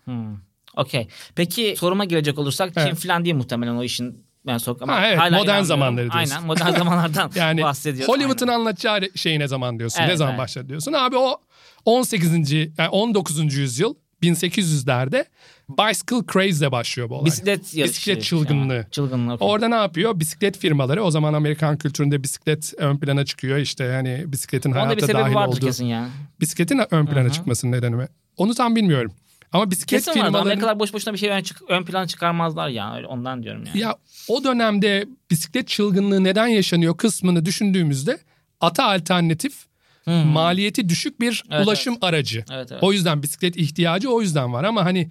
Okey. 0.76 1.08
Peki 1.34 1.74
soruma 1.78 2.04
girecek 2.04 2.38
olursak 2.38 2.74
Çin 2.74 2.80
Evet. 2.80 3.06
falan 3.06 3.24
değil 3.24 3.36
muhtemelen 3.36 3.74
o 3.76 3.82
işin 3.82 4.27
ben 4.48 4.58
sok 4.58 4.82
ama 4.82 4.92
Ha, 4.96 5.06
evet, 5.08 5.18
hala 5.18 5.38
modern 5.38 5.62
zamanları 5.62 6.12
diyorsun. 6.12 6.18
Aynen 6.34 6.46
modern 6.46 6.70
zamanlardan 6.78 7.30
Yani 7.34 7.62
bahsediyoruz. 7.62 8.14
Hollywood'un 8.14 8.48
anlatacağı 8.48 9.00
şey 9.14 9.38
ne 9.38 9.48
zaman 9.48 9.78
diyorsun? 9.78 10.00
ne 10.00 10.06
Evet, 10.06 10.18
zaman 10.18 10.32
evet. 10.34 10.40
başladı 10.42 10.68
diyorsun? 10.68 10.92
Abi 10.92 11.16
o 11.16 11.40
18. 11.84 12.52
yani 12.52 12.88
19. 12.90 13.54
yüzyıl 13.54 13.94
1800'lerde 14.22 15.24
bicycle 15.68 16.16
craze 16.32 16.64
ile 16.64 16.72
başlıyor 16.72 17.10
bu 17.10 17.14
olay. 17.14 17.24
Bisiklet 17.24 17.74
yarışı. 17.74 17.92
Bisiklet 17.94 18.22
çılgınlığı. 18.22 18.74
Yani. 18.74 18.86
Çılgınlığı. 18.90 19.34
Orada 19.40 19.68
ne 19.68 19.74
yapıyor? 19.74 20.20
Bisiklet 20.20 20.58
firmaları 20.58 21.02
o 21.02 21.10
zaman 21.10 21.34
Amerikan 21.34 21.78
kültüründe 21.78 22.22
bisiklet 22.22 22.74
ön 22.78 22.96
plana 22.98 23.24
çıkıyor. 23.24 23.58
İşte 23.58 23.92
hani 23.92 24.24
bisikletin 24.32 24.70
Onda 24.70 24.78
bir 24.80 24.84
hayata 24.86 25.06
sebebi 25.06 25.22
dahil 25.22 25.34
vardır 25.34 25.56
olduğu. 25.56 25.66
kesin 25.66 25.86
ya. 25.86 26.08
Bisikletin 26.40 26.80
ön 26.90 27.06
plana 27.06 27.30
çıkmasının 27.30 27.72
nedeni 27.72 27.96
mi? 27.96 28.08
Onu 28.36 28.54
tam 28.54 28.76
bilmiyorum. 28.76 29.12
Ama 29.52 29.70
bisiklet 29.70 30.04
Kesin 30.04 30.12
firmaları... 30.12 30.42
Amerikalılar 30.42 30.78
boş 30.78 30.92
boşuna 30.94 31.14
bir 31.14 31.18
şey 31.18 31.30
ön, 31.30 31.42
ön 31.68 31.84
plana 31.84 32.06
çıkarmazlar 32.06 32.68
ya. 32.68 32.96
Öyle 32.96 33.06
ondan 33.06 33.42
diyorum 33.42 33.64
yani. 33.66 33.78
Ya 33.78 33.96
o 34.28 34.44
dönemde 34.44 35.06
bisiklet 35.30 35.68
çılgınlığı 35.68 36.24
neden 36.24 36.46
yaşanıyor 36.46 36.96
kısmını 36.96 37.44
düşündüğümüzde 37.44 38.18
ata 38.60 38.84
alternatif 38.84 39.68
maliyeti 40.06 40.88
düşük 40.88 41.20
bir 41.20 41.44
Evet, 41.50 41.66
ulaşım 41.66 41.98
aracı. 42.00 42.44
Evet, 42.52 42.72
evet. 42.72 42.82
O 42.82 42.92
yüzden 42.92 43.22
bisiklet 43.22 43.56
ihtiyacı 43.56 44.10
o 44.10 44.20
yüzden 44.20 44.52
var 44.52 44.64
ama 44.64 44.84
hani 44.84 45.10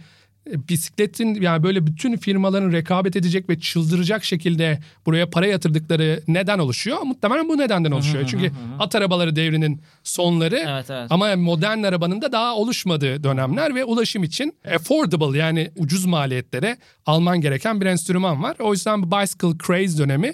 bisikletin 0.69 1.41
yani 1.41 1.63
böyle 1.63 1.87
bütün 1.87 2.17
firmaların 2.17 2.71
rekabet 2.71 3.15
edecek 3.15 3.49
ve 3.49 3.59
çıldıracak 3.59 4.23
şekilde 4.23 4.79
buraya 5.05 5.29
para 5.29 5.47
yatırdıkları 5.47 6.21
neden 6.27 6.59
oluşuyor? 6.59 7.01
Muhtemelen 7.01 7.49
bu 7.49 7.57
nedenden 7.57 7.91
oluşuyor. 7.91 8.23
Çünkü 8.27 8.51
at 8.79 8.95
arabaları 8.95 9.35
devrinin 9.35 9.81
sonları 10.03 10.63
Evet, 10.67 10.89
evet. 10.89 11.07
ama 11.09 11.35
modern 11.35 11.83
arabanın 11.83 12.21
da 12.21 12.31
daha 12.31 12.55
oluşmadığı 12.55 13.23
dönemler 13.23 13.75
ve 13.75 13.83
ulaşım 13.83 14.23
için 14.23 14.53
affordable 14.75 15.37
yani 15.37 15.71
ucuz 15.75 16.05
maliyetlere 16.05 16.77
alman 17.05 17.41
gereken 17.41 17.81
bir 17.81 17.85
enstrüman 17.85 18.43
var. 18.43 18.55
O 18.59 18.73
yüzden 18.73 19.11
bicycle 19.11 19.57
craze 19.67 19.97
dönemi 19.97 20.33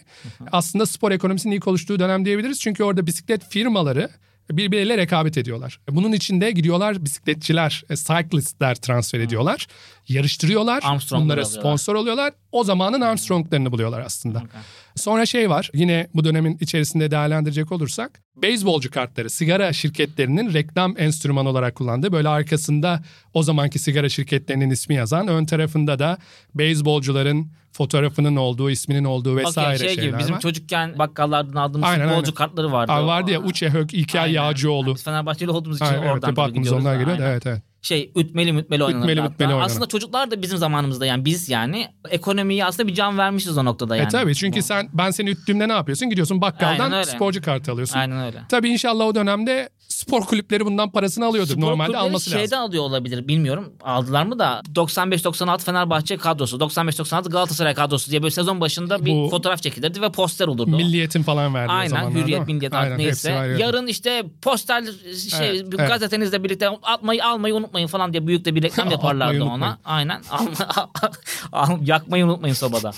aslında 0.52 0.86
spor 0.86 1.12
ekonomisinin 1.12 1.56
ilk 1.56 1.68
oluştuğu 1.68 2.00
dönem 2.00 2.26
diyebiliriz. 2.26 2.60
Çünkü 2.60 2.84
orada 2.84 3.08
bisiklet 3.08 3.50
firmaları 3.50 4.10
birbirleriyle 4.52 4.98
rekabet 4.98 5.38
ediyorlar. 5.38 5.80
Bunun 5.90 6.12
içinde 6.12 6.52
gidiyorlar 6.52 7.06
bisikletçiler, 7.06 7.84
e, 7.90 7.96
cyclistler 7.96 8.76
transfer 8.76 9.20
ediyorlar. 9.20 9.68
Yarıştırıyorlar. 10.08 10.84
Bunlara 11.12 11.46
sponsor 11.46 11.96
oluyorlar. 11.96 12.34
O 12.52 12.64
zamanın 12.64 13.02
Armstrong'larını 13.02 13.72
buluyorlar 13.72 14.02
aslında. 14.02 14.38
Okay. 14.38 14.62
Sonra 14.96 15.26
şey 15.26 15.50
var 15.50 15.70
yine 15.74 16.08
bu 16.14 16.24
dönemin 16.24 16.58
içerisinde 16.62 17.12
değerlendirecek 17.12 17.72
olursak 17.72 18.22
beyzbolcu 18.36 18.92
kartları 18.92 19.30
sigara 19.30 19.74
şirketlerinin 19.74 20.54
reklam 20.54 20.96
enstrümanı 20.98 21.50
olarak 21.50 21.76
kullandığı 21.76 22.12
böyle 22.12 22.28
arkasında 22.30 23.04
o 23.34 23.44
zamanki 23.44 23.80
sigara 23.80 24.10
şirketlerinin 24.10 24.70
ismi 24.70 24.96
yazan 24.96 25.28
ön 25.28 25.46
tarafında 25.46 26.00
da 26.00 26.18
beyzbolcuların 26.56 27.52
fotoğrafının 27.74 28.36
olduğu 28.36 28.70
isminin 28.70 29.04
olduğu 29.04 29.38
vesaire 29.38 29.76
Okey, 29.76 29.88
şey 29.88 29.96
şeyler 29.96 30.10
gibi 30.10 30.20
bizim 30.20 30.36
var. 30.36 30.40
çocukken 30.42 31.00
bakkallardan 31.00 31.56
aldığımız 31.62 31.90
Aynen, 31.90 32.08
futbolcu 32.08 32.26
aynen. 32.32 32.36
kartları 32.36 32.72
vardı. 32.72 32.92
Abi 32.92 33.08
vardı 33.08 33.32
ya 33.32 33.40
Aa, 33.40 33.44
Uçe 33.44 33.70
Hök, 33.70 33.94
İlker 33.94 34.22
aynen. 34.22 34.34
Yağcıoğlu. 34.34 34.96
Biz 34.96 35.04
Fenerbahçeli 35.04 35.52
olduğumuz 35.52 35.78
için 35.78 35.86
Aynen, 35.86 36.02
evet, 36.02 36.12
oradan 36.14 36.30
hep 36.32 36.40
aklımıza 36.40 36.60
gidiyoruz. 36.60 36.86
onlar 36.86 36.96
geliyor. 36.96 37.18
Evet 37.22 37.48
evet. 37.48 37.62
Şey 37.82 38.12
ütmeli 38.16 38.54
mütmeli 38.54 38.84
oynanırdı. 38.84 39.12
Ütmeli 39.12 39.30
mütmeli 39.30 39.50
oynanır. 39.54 39.66
Aslında 39.66 39.86
çocuklar 39.86 40.32
da 40.32 40.42
bizim 40.42 40.58
zamanımızda 40.58 41.06
yani 41.06 41.26
biz 41.26 41.50
yani 41.50 41.88
ekonomiyi 42.10 42.66
aslında 42.66 42.88
bir 42.90 42.94
can 42.94 43.18
vermişiz 43.18 43.58
o 43.58 43.66
noktada 43.66 43.96
yani. 43.96 44.06
E 44.06 44.10
tabii 44.10 44.36
çünkü 44.36 44.60
Bu- 44.60 44.64
sen 44.64 44.90
ben 44.94 45.12
seni 45.12 45.30
üttüğümde 45.30 45.68
ne 45.68 45.74
yapıyorsun? 45.74 46.10
Gidiyorsun 46.10 46.42
bakkaldan 46.42 47.04
sporcu 47.04 47.42
kartı 47.42 47.72
alıyorsun. 47.72 48.00
Aynen 48.00 48.26
öyle. 48.26 48.42
Tabii 48.50 48.70
inşallah 48.70 49.06
o 49.06 49.16
dönemde 49.16 49.70
spor 49.94 50.22
kulüpleri 50.26 50.66
bundan 50.66 50.90
parasını 50.92 51.26
alıyordur. 51.26 51.52
Spor 51.54 51.62
Normalde 51.62 51.98
alması 51.98 52.30
şeyde 52.30 52.42
lazım. 52.44 52.60
alıyor 52.60 52.84
olabilir 52.84 53.28
bilmiyorum. 53.28 53.74
Aldılar 53.84 54.24
mı 54.24 54.40
da 54.40 54.62
95-96 54.76 55.60
Fenerbahçe 55.64 56.18
kadrosu, 56.18 56.58
95-96 56.58 57.30
Galatasaray 57.30 57.74
kadrosu 57.74 58.12
diye 58.12 58.22
böyle 58.24 58.32
sezon 58.32 58.62
başında 58.62 59.06
bir 59.06 59.12
Bu- 59.12 59.30
fotoğraf 59.30 59.62
çekilirdi 59.64 60.02
ve 60.02 60.12
poster 60.12 60.48
olurdu. 60.48 60.68
Milliyetin 60.78 61.24
falan 61.24 61.54
verdiği 61.54 61.72
Aynen 61.74 61.90
zamanlar 61.90 62.14
değil 62.14 62.24
Hürriyet 62.26 62.48
mi? 62.48 62.54
Milliyet 62.54 62.74
Aynen, 62.74 62.98
neyse. 62.98 63.32
Yarın 63.60 63.88
işte 63.88 64.24
poster 64.42 64.84
şey 65.30 65.50
Evet, 65.50 65.66
evet. 65.80 65.88
gazetenizle 65.90 66.44
birlikte 66.44 66.68
atmayı 66.70 67.26
almayı 67.26 67.56
unutmayın 67.56 67.88
falan 67.88 68.14
diye 68.14 68.28
büyük 68.28 68.46
de 68.46 68.56
bir 68.56 68.64
reklam 68.64 68.92
yaparlardı 68.92 69.44
ona. 69.44 69.78
Aynen. 69.86 70.22
Yakmayı 71.86 72.26
unutmayın 72.26 72.54
sobada. 72.54 72.92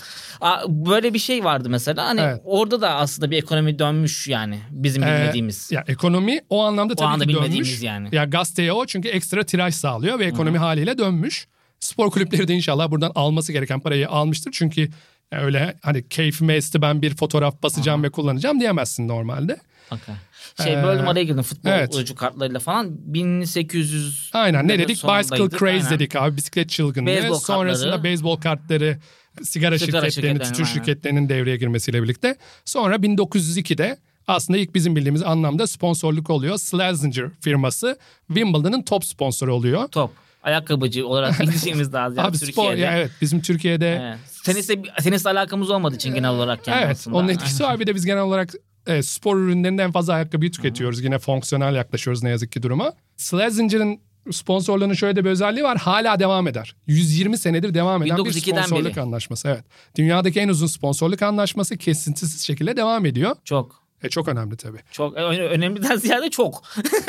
Böyle 0.67 1.13
bir 1.13 1.19
şey 1.19 1.43
vardı 1.43 1.69
mesela. 1.69 2.05
Hani 2.05 2.21
Evet. 2.21 2.41
orada 2.45 2.81
da 2.81 2.89
aslında 2.95 3.31
bir 3.31 3.37
ekonomi 3.37 3.79
dönmüş 3.79 4.27
yani 4.27 4.59
bizim 4.71 5.03
Ee, 5.03 5.05
bilmediğimiz. 5.07 5.71
ya 5.71 5.83
ekonomi 5.87 6.39
o 6.49 6.63
anlamda 6.63 6.84
tabii 6.95 7.07
anda 7.07 7.25
ki 7.25 7.33
dönmüş. 7.33 7.81
yani. 7.81 8.09
Ya 8.11 8.25
gazeteye 8.25 8.73
o 8.73 8.85
çünkü 8.85 9.07
ekstra 9.07 9.43
tiraj 9.43 9.73
sağlıyor 9.75 10.19
ve 10.19 10.25
ekonomi 10.25 10.57
haliyle 10.57 10.97
dönmüş. 10.97 11.47
Spor 11.79 12.11
kulüpleri 12.11 12.47
de 12.47 12.53
inşallah 12.53 12.91
buradan 12.91 13.11
alması 13.15 13.53
gereken 13.53 13.79
parayı 13.79 14.09
almıştır. 14.09 14.51
Çünkü 14.51 14.89
öyle 15.31 15.75
hani 15.81 16.09
keyfime 16.09 16.53
esti 16.53 16.81
ben 16.81 17.01
bir 17.01 17.15
fotoğraf 17.15 17.63
basacağım 17.63 18.03
ve 18.03 18.09
kullanacağım 18.09 18.59
diyemezsin 18.59 19.07
normalde. 19.07 19.57
Okay. 19.91 20.15
Şey 20.63 20.73
Ee, 20.73 20.83
böldüm 20.83 21.07
araya 21.07 21.23
girdim 21.23 21.43
futbolcu 21.43 21.97
evet. 21.97 22.15
kartlarıyla 22.15 22.59
falan 22.59 22.87
1800 23.13 24.29
Aynen 24.33 24.67
ne 24.67 24.79
dedik? 24.79 25.03
Bicycle 25.03 25.49
craze 25.49 25.67
Aynen. 25.67 25.89
dedik 25.89 26.15
abi 26.15 26.37
bisiklet 26.37 26.69
çılgınlığı. 26.69 27.07
Beyzbol 27.07 27.39
Sonrasında 27.39 27.85
kartları. 27.89 28.03
beyzbol 28.03 28.37
kartları 28.37 28.97
sigara, 29.43 29.43
Sigara 29.43 29.77
şirketlerinin, 29.77 30.09
şirketlerinin, 30.09 30.39
tütün 30.39 30.63
şirketlerinin 30.63 31.29
devreye 31.29 31.57
girmesiyle 31.57 32.03
birlikte. 32.03 32.35
Sonra 32.65 32.95
1902'de 32.95 33.97
aslında 34.27 34.59
ilk 34.59 34.75
bizim 34.75 34.95
bildiğimiz 34.95 35.23
anlamda 35.23 35.67
sponsorluk 35.67 36.29
oluyor. 36.29 36.57
Schlesinger 36.57 37.29
firması 37.41 37.97
Wimbledon'ın 38.27 38.81
top 38.81 39.05
sponsoru 39.05 39.53
oluyor. 39.55 39.87
top. 39.87 40.11
Ayakkabıcı 40.43 41.07
olarak 41.07 41.39
bildiğimiz 41.39 41.93
daha 41.93 42.11
ziyade 42.11 42.27
Abi 42.27 42.37
Türkiye'de. 42.37 42.51
spor 42.51 42.73
ya 42.73 42.97
evet 42.97 43.11
bizim 43.21 43.41
Türkiye'de 43.41 43.99
Evet. 44.03 44.19
Tenisle, 44.43 44.81
tenisle 45.03 45.29
alakamız 45.29 45.69
olmadığı 45.69 45.95
için 45.95 46.13
genel 46.13 46.29
olarak 46.29 46.67
yani 46.67 46.81
evet 46.85 46.91
aslında. 46.91 47.17
onun 47.17 47.27
etkisi 47.27 47.63
var 47.63 47.79
bir 47.79 47.87
de 47.87 47.95
biz 47.95 48.05
genel 48.05 48.21
olarak 48.21 48.53
e, 48.87 49.03
spor 49.03 49.37
ürünlerinde 49.37 49.83
en 49.83 49.91
fazla 49.91 50.13
ayakkabıyı 50.13 50.51
tüketiyoruz. 50.51 51.03
Yine 51.03 51.19
fonksiyonel 51.19 51.75
yaklaşıyoruz 51.75 52.23
ne 52.23 52.29
yazık 52.29 52.51
ki 52.51 52.63
duruma. 52.63 52.93
Schlesinger'ın 53.17 53.99
sponsorluğunun 54.31 54.93
şöyle 54.93 55.15
de 55.15 55.25
bir 55.25 55.29
özelliği 55.29 55.63
var. 55.63 55.77
Hala 55.77 56.19
devam 56.19 56.47
eder. 56.47 56.75
120 56.87 57.37
senedir 57.37 57.73
devam 57.73 58.03
eden 58.03 58.17
bir 58.17 58.23
1902'den 58.23 58.61
sponsorluk 58.61 58.91
beri. 58.95 59.01
anlaşması. 59.01 59.47
Evet. 59.47 59.63
Dünyadaki 59.97 60.39
en 60.39 60.47
uzun 60.49 60.67
sponsorluk 60.67 61.21
anlaşması 61.21 61.77
kesintisiz 61.77 62.41
şekilde 62.45 62.77
devam 62.77 63.05
ediyor. 63.05 63.35
Çok. 63.43 63.84
E, 64.05 64.09
çok 64.09 64.27
önemli 64.27 64.57
tabii. 64.57 64.77
Çok 64.91 65.17
ö- 65.17 65.21
önemliden 65.49 65.95
ziyade 65.97 66.29
çok. 66.29 66.63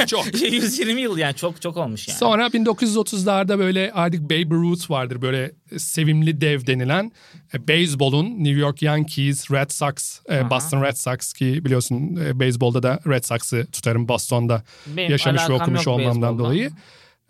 Çok. 0.06 0.42
120 0.52 1.00
yıl 1.00 1.18
yani 1.18 1.34
çok 1.34 1.62
çok 1.62 1.76
olmuş 1.76 2.08
yani. 2.08 2.18
Sonra 2.18 2.46
1930'larda 2.46 3.58
böyle 3.58 3.92
artık 3.92 4.20
Babe 4.20 4.54
Ruth 4.54 4.90
vardır 4.90 5.22
böyle 5.22 5.52
sevimli 5.78 6.40
dev 6.40 6.66
denilen 6.66 7.12
e, 7.54 7.68
beyzbolun 7.68 8.26
New 8.44 8.60
York 8.60 8.82
Yankees, 8.82 9.50
Red 9.50 9.70
Sox, 9.70 10.20
e, 10.30 10.50
Boston 10.50 10.82
Red 10.82 10.96
Sox 10.96 11.32
ki 11.32 11.64
biliyorsun 11.64 12.16
e, 12.24 12.40
beyzbolda 12.40 12.82
da 12.82 13.00
Red 13.06 13.24
Sox'ı 13.24 13.66
tutarım 13.72 14.08
Boston'da 14.08 14.62
Benim 14.86 15.10
yaşamış 15.10 15.48
ve 15.48 15.52
okumuş 15.52 15.86
olmamdan 15.88 16.22
beyzbolda. 16.22 16.38
dolayı. 16.44 16.70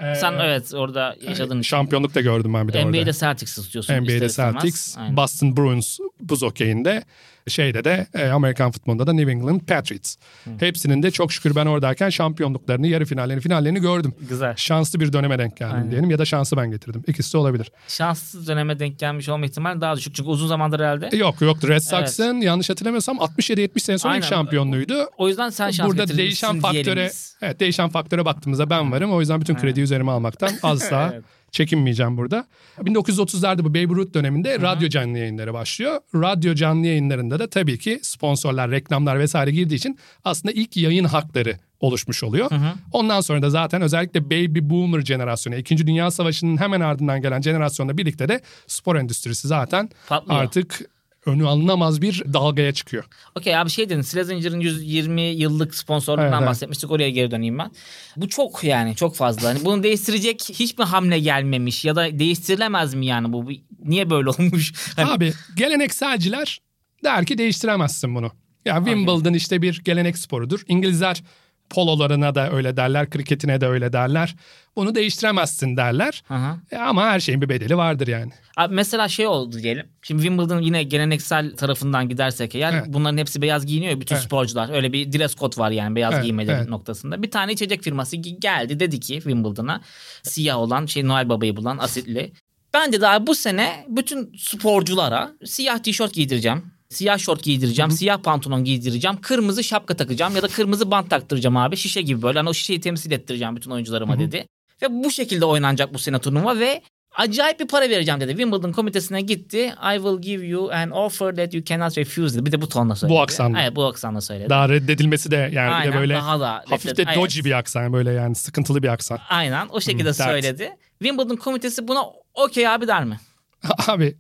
Sen 0.00 0.32
evet 0.32 0.75
orada 0.75 1.16
yaşadığın 1.28 1.58
için. 1.61 1.68
Şampiyonluk 1.68 2.14
da 2.14 2.20
gördüm 2.20 2.54
ben 2.54 2.68
bir 2.68 2.73
de 2.73 2.85
NBA'de 2.85 2.99
orada. 2.99 3.12
Celtics 3.12 3.54
tutuyorsun. 3.54 3.94
NBA'de. 3.94 4.28
Celtics, 4.28 4.99
Aynen. 4.99 5.16
Boston 5.16 5.56
Bruins 5.56 5.99
buz 6.20 6.42
okeyinde, 6.42 7.04
şeyde 7.49 7.85
de 7.85 8.07
e, 8.15 8.29
Amerikan 8.29 8.71
futbolunda 8.71 9.07
da 9.07 9.12
New 9.12 9.33
England 9.33 9.61
Patriots. 9.61 10.17
Hepsinin 10.59 11.03
de 11.03 11.11
çok 11.11 11.33
şükür 11.33 11.55
ben 11.57 11.67
oradayken 11.67 12.09
şampiyonluklarını, 12.11 12.87
yarı 12.87 13.05
finallerini, 13.05 13.41
finallerini 13.43 13.81
gördüm. 13.81 14.15
Güzel. 14.29 14.55
Şanslı 14.57 15.00
bir 15.00 15.12
döneme 15.12 15.38
denk 15.38 15.57
geldim 15.57 15.76
Aynen. 15.76 15.91
diyelim 15.91 16.11
ya 16.11 16.19
da 16.19 16.25
şansı 16.25 16.57
ben 16.57 16.71
getirdim. 16.71 17.03
İkisi 17.07 17.33
de 17.33 17.38
olabilir. 17.38 17.73
Şanssız 17.88 18.49
döneme 18.49 18.79
denk 18.79 18.99
gelmiş 18.99 19.29
olma 19.29 19.47
ihtimali 19.47 19.81
daha 19.81 19.97
düşük. 19.97 20.15
Çünkü 20.15 20.29
uzun 20.31 20.47
zamandır 20.47 20.81
herhalde. 20.81 21.09
E, 21.12 21.17
Yok 21.17 21.41
yok 21.41 21.65
Red 21.69 21.81
Sox'ın 21.81 22.41
yanlış 22.41 22.71
hatırlamıyorsam 22.71 23.17
67-70 23.17 23.81
sene 23.81 23.99
sonra 23.99 24.17
ilk 24.17 24.25
Aynen. 24.25 24.37
şampiyonluğuydu. 24.37 25.07
O 25.19 25.29
yüzden 25.29 25.50
sen 25.50 25.71
şans 25.71 25.88
Burada 25.88 26.09
değişen 26.09 26.61
faktöre 26.61 27.07
biz. 27.07 27.37
evet 27.43 27.61
değişen 27.61 27.88
faktöre 27.88 28.25
baktığımızda 28.25 28.71
ben 28.71 28.93
varım. 28.93 29.12
O 29.12 29.21
yüzden 29.21 29.41
bütün 29.41 29.55
kredi 29.55 29.81
üzerime 29.81 30.11
almaktan 30.11 30.50
asla 30.62 31.11
Evet. 31.15 31.25
Çekinmeyeceğim 31.57 32.17
burada. 32.17 32.47
1930'larda 32.79 33.65
bu 33.65 33.71
Babe 33.71 33.95
Ruth 33.95 34.15
döneminde 34.15 34.61
radyo 34.61 34.89
canlı 34.89 35.19
yayınları 35.19 35.55
başlıyor. 35.55 36.01
Radyo 36.15 36.55
canlı 36.55 36.87
yayınlarında 36.87 37.39
da 37.39 37.51
tabii 37.51 37.79
ki 37.79 37.99
sponsorlar, 38.03 38.71
reklamlar 38.71 39.19
vesaire 39.19 39.51
girdiği 39.51 39.75
için 39.75 39.99
aslında 40.25 40.53
ilk 40.53 40.77
yayın 40.77 41.05
hakları 41.05 41.59
oluşmuş 41.81 42.23
oluyor. 42.23 42.51
Ondan 42.93 43.21
sonra 43.21 43.43
da 43.43 43.51
zaten 43.51 43.83
özellikle 43.83 44.25
Baby 44.25 44.59
Boomer 44.63 45.01
jenerasyonu, 45.01 45.57
2. 45.57 45.87
Dünya 45.87 46.11
Savaşı'nın 46.11 46.57
hemen 46.57 46.81
ardından 46.81 47.23
gelen 47.23 47.41
jenerasyonla 47.41 47.99
birlikte 47.99 48.29
de 48.29 48.41
spor 48.67 48.97
endüstrisi 48.97 49.49
zaten 49.49 49.91
Patlıyor. 50.09 50.41
artık 50.41 50.96
önü 51.26 51.47
alınamaz 51.47 52.02
bir 52.02 52.23
dalgaya 52.33 52.73
çıkıyor. 52.73 53.04
Okey 53.35 53.56
abi 53.56 53.71
şey 53.71 53.88
dedin 53.88 54.02
Schlessinger'ın 54.02 54.61
120 54.61 55.23
yıllık 55.23 55.75
sponsorluğundan 55.75 56.38
Evet, 56.38 56.49
bahsetmiştik 56.49 56.90
oraya 56.90 57.11
geri 57.11 57.30
döneyim 57.30 57.59
ben. 57.59 57.71
Bu 58.16 58.28
çok 58.28 58.64
yani 58.64 58.97
çok 58.97 59.16
fazla. 59.16 59.49
Hani 59.49 59.64
bunu 59.64 59.83
değiştirecek 59.83 60.42
hiçbir 60.42 60.85
hamle 60.85 61.18
gelmemiş 61.18 61.85
ya 61.85 61.97
da 61.97 62.18
değiştirilemez 62.18 62.95
mi 62.95 63.06
yani 63.06 63.33
bu? 63.33 63.50
Niye 63.85 64.11
böyle 64.11 64.28
olmuş? 64.28 64.73
Hani 64.97 65.11
Abi 65.11 65.33
gelenekselciler 65.56 66.61
der 67.04 67.26
ki 67.26 67.38
değiştiremezsin 67.38 68.14
bunu. 68.14 68.30
Ya 68.64 68.76
Wimbledon 68.76 69.33
işte 69.35 69.62
bir 69.62 69.80
gelenek 69.85 70.18
sporudur. 70.18 70.61
İngilizler 70.68 71.23
pololarına 71.70 72.35
da 72.35 72.50
öyle 72.52 72.76
derler, 72.76 73.11
kriketine 73.11 73.61
de 73.61 73.66
öyle 73.66 73.92
derler. 73.92 74.37
Bunu 74.76 74.94
değiştiremezsin 74.94 75.76
derler. 75.76 76.23
Hı 76.28 76.35
hı. 76.35 76.56
E 76.73 76.76
ama 76.76 77.04
her 77.04 77.20
şeyin 77.20 77.42
bir 77.42 77.49
bedeli 77.49 77.76
vardır 77.76 78.06
yani. 78.06 78.32
Abi 78.56 78.75
mesela 78.75 79.08
şey 79.08 79.26
oldu 79.26 79.58
diyelim. 79.62 79.87
Şimdi 80.02 80.23
Wimbledon 80.23 80.61
yine 80.62 80.82
geleneksel 80.82 81.56
tarafından 81.56 82.08
gidersek 82.08 82.54
eğer 82.54 82.73
Evet. 82.73 82.85
bunların 82.88 83.18
hepsi 83.18 83.42
beyaz 83.42 83.66
giyiniyor 83.66 84.00
bütün 84.00 84.14
Evet. 84.14 84.25
sporcular. 84.25 84.70
Öyle 84.75 84.92
bir 84.92 85.12
dress 85.12 85.37
code 85.37 85.56
var 85.56 85.70
yani 85.70 85.96
beyaz 85.96 86.14
Evet, 86.14 86.25
giymeleri 86.25 86.56
evet. 86.56 86.68
noktasında. 86.68 87.23
Bir 87.23 87.30
tane 87.30 87.52
içecek 87.52 87.82
firması 87.82 88.16
ge- 88.16 88.40
geldi 88.40 88.80
dedi 88.80 89.00
ki 89.00 89.14
Wimbledon'a 89.14 89.80
siyah 90.23 90.58
olan 90.58 90.87
şey 90.87 91.08
Noel 91.08 91.28
Baba'yı 91.28 91.56
bulan 91.56 91.78
asitli. 91.78 92.32
Ben 92.75 92.92
de 92.92 93.00
daha 93.00 93.26
bu 93.26 93.35
sene 93.35 93.85
bütün 93.88 94.32
sporculara 94.38 95.30
siyah 95.44 95.78
tişört 95.78 96.14
giydireceğim. 96.14 96.75
Siyah 96.90 97.19
şort 97.19 97.43
giydireceğim, 97.43 97.90
siyah 97.90 98.19
pantolon 98.19 98.64
giydireceğim, 98.64 99.16
kırmızı 99.21 99.64
şapka 99.64 99.97
takacağım 99.97 100.37
ya 100.37 100.43
da 100.43 100.49
kırmızı 100.49 100.90
bant 100.90 101.11
taktıracağım 101.11 101.57
abi. 101.57 101.76
Şişe 101.76 102.02
gibi 102.02 102.23
böyle. 102.23 102.38
Hani 102.38 102.49
o 102.49 102.55
şişeyi 102.55 102.81
temsil 102.81 103.11
ettireceğim 103.12 103.57
bütün 103.57 103.71
oyuncularıma 103.71 104.19
dedi. 104.19 104.47
Ve 104.83 104.87
bu 104.90 105.11
şekilde 105.11 105.45
oynanacak 105.45 105.95
bu 105.95 105.99
sene 105.99 106.19
turnuva 106.19 106.59
ve 106.59 106.83
acayip 107.16 107.61
bir 107.61 107.66
para 107.69 107.88
vereceğim 107.90 108.21
dedi. 108.21 108.31
Wimbledon 108.31 108.73
komitesine 108.73 109.21
gitti. 109.21 109.75
I 109.95 109.97
will 109.97 110.21
give 110.23 110.47
you 110.47 110.73
an 110.73 110.90
offer 110.90 111.37
that 111.37 111.55
you 111.55 111.64
cannot 111.64 111.99
refuse 111.99 112.35
dedi. 112.35 112.47
Bir 112.47 112.52
de 112.52 112.61
bu 112.62 112.69
tonla 112.69 112.97
söyledi. 112.97 113.19
aksanla. 113.21 113.62
Evet 113.62 113.76
bu 113.76 113.85
aksanla 113.85 114.21
söyledi. 114.21 114.50
Daha 114.50 114.69
reddedilmesi 114.69 115.31
de 115.31 115.37
yani 115.37 115.52
bir 115.69 115.73
Aynen, 115.75 115.93
de 115.93 115.97
böyle 115.97 116.14
daha 116.14 116.40
da 116.40 116.64
hafif 116.69 116.97
de 116.97 117.02
reddet- 117.02 117.16
dodgy 117.16 117.40
bir 117.45 117.52
aksan 117.59 117.93
böyle 117.93 118.12
yani 118.12 118.35
sıkıntılı 118.35 118.83
bir 118.83 118.88
aksan. 118.88 119.19
Aynen 119.31 119.66
o 119.71 119.81
şekilde 119.81 120.05
dert. 120.05 120.16
söyledi. 120.16 120.71
Wimbledon 121.02 121.37
komitesi 121.37 121.88
buna 121.88 122.02
okey 122.35 122.69
abi 122.69 122.87
der 122.88 123.05
mi? 123.05 123.21
Abi 123.87 124.16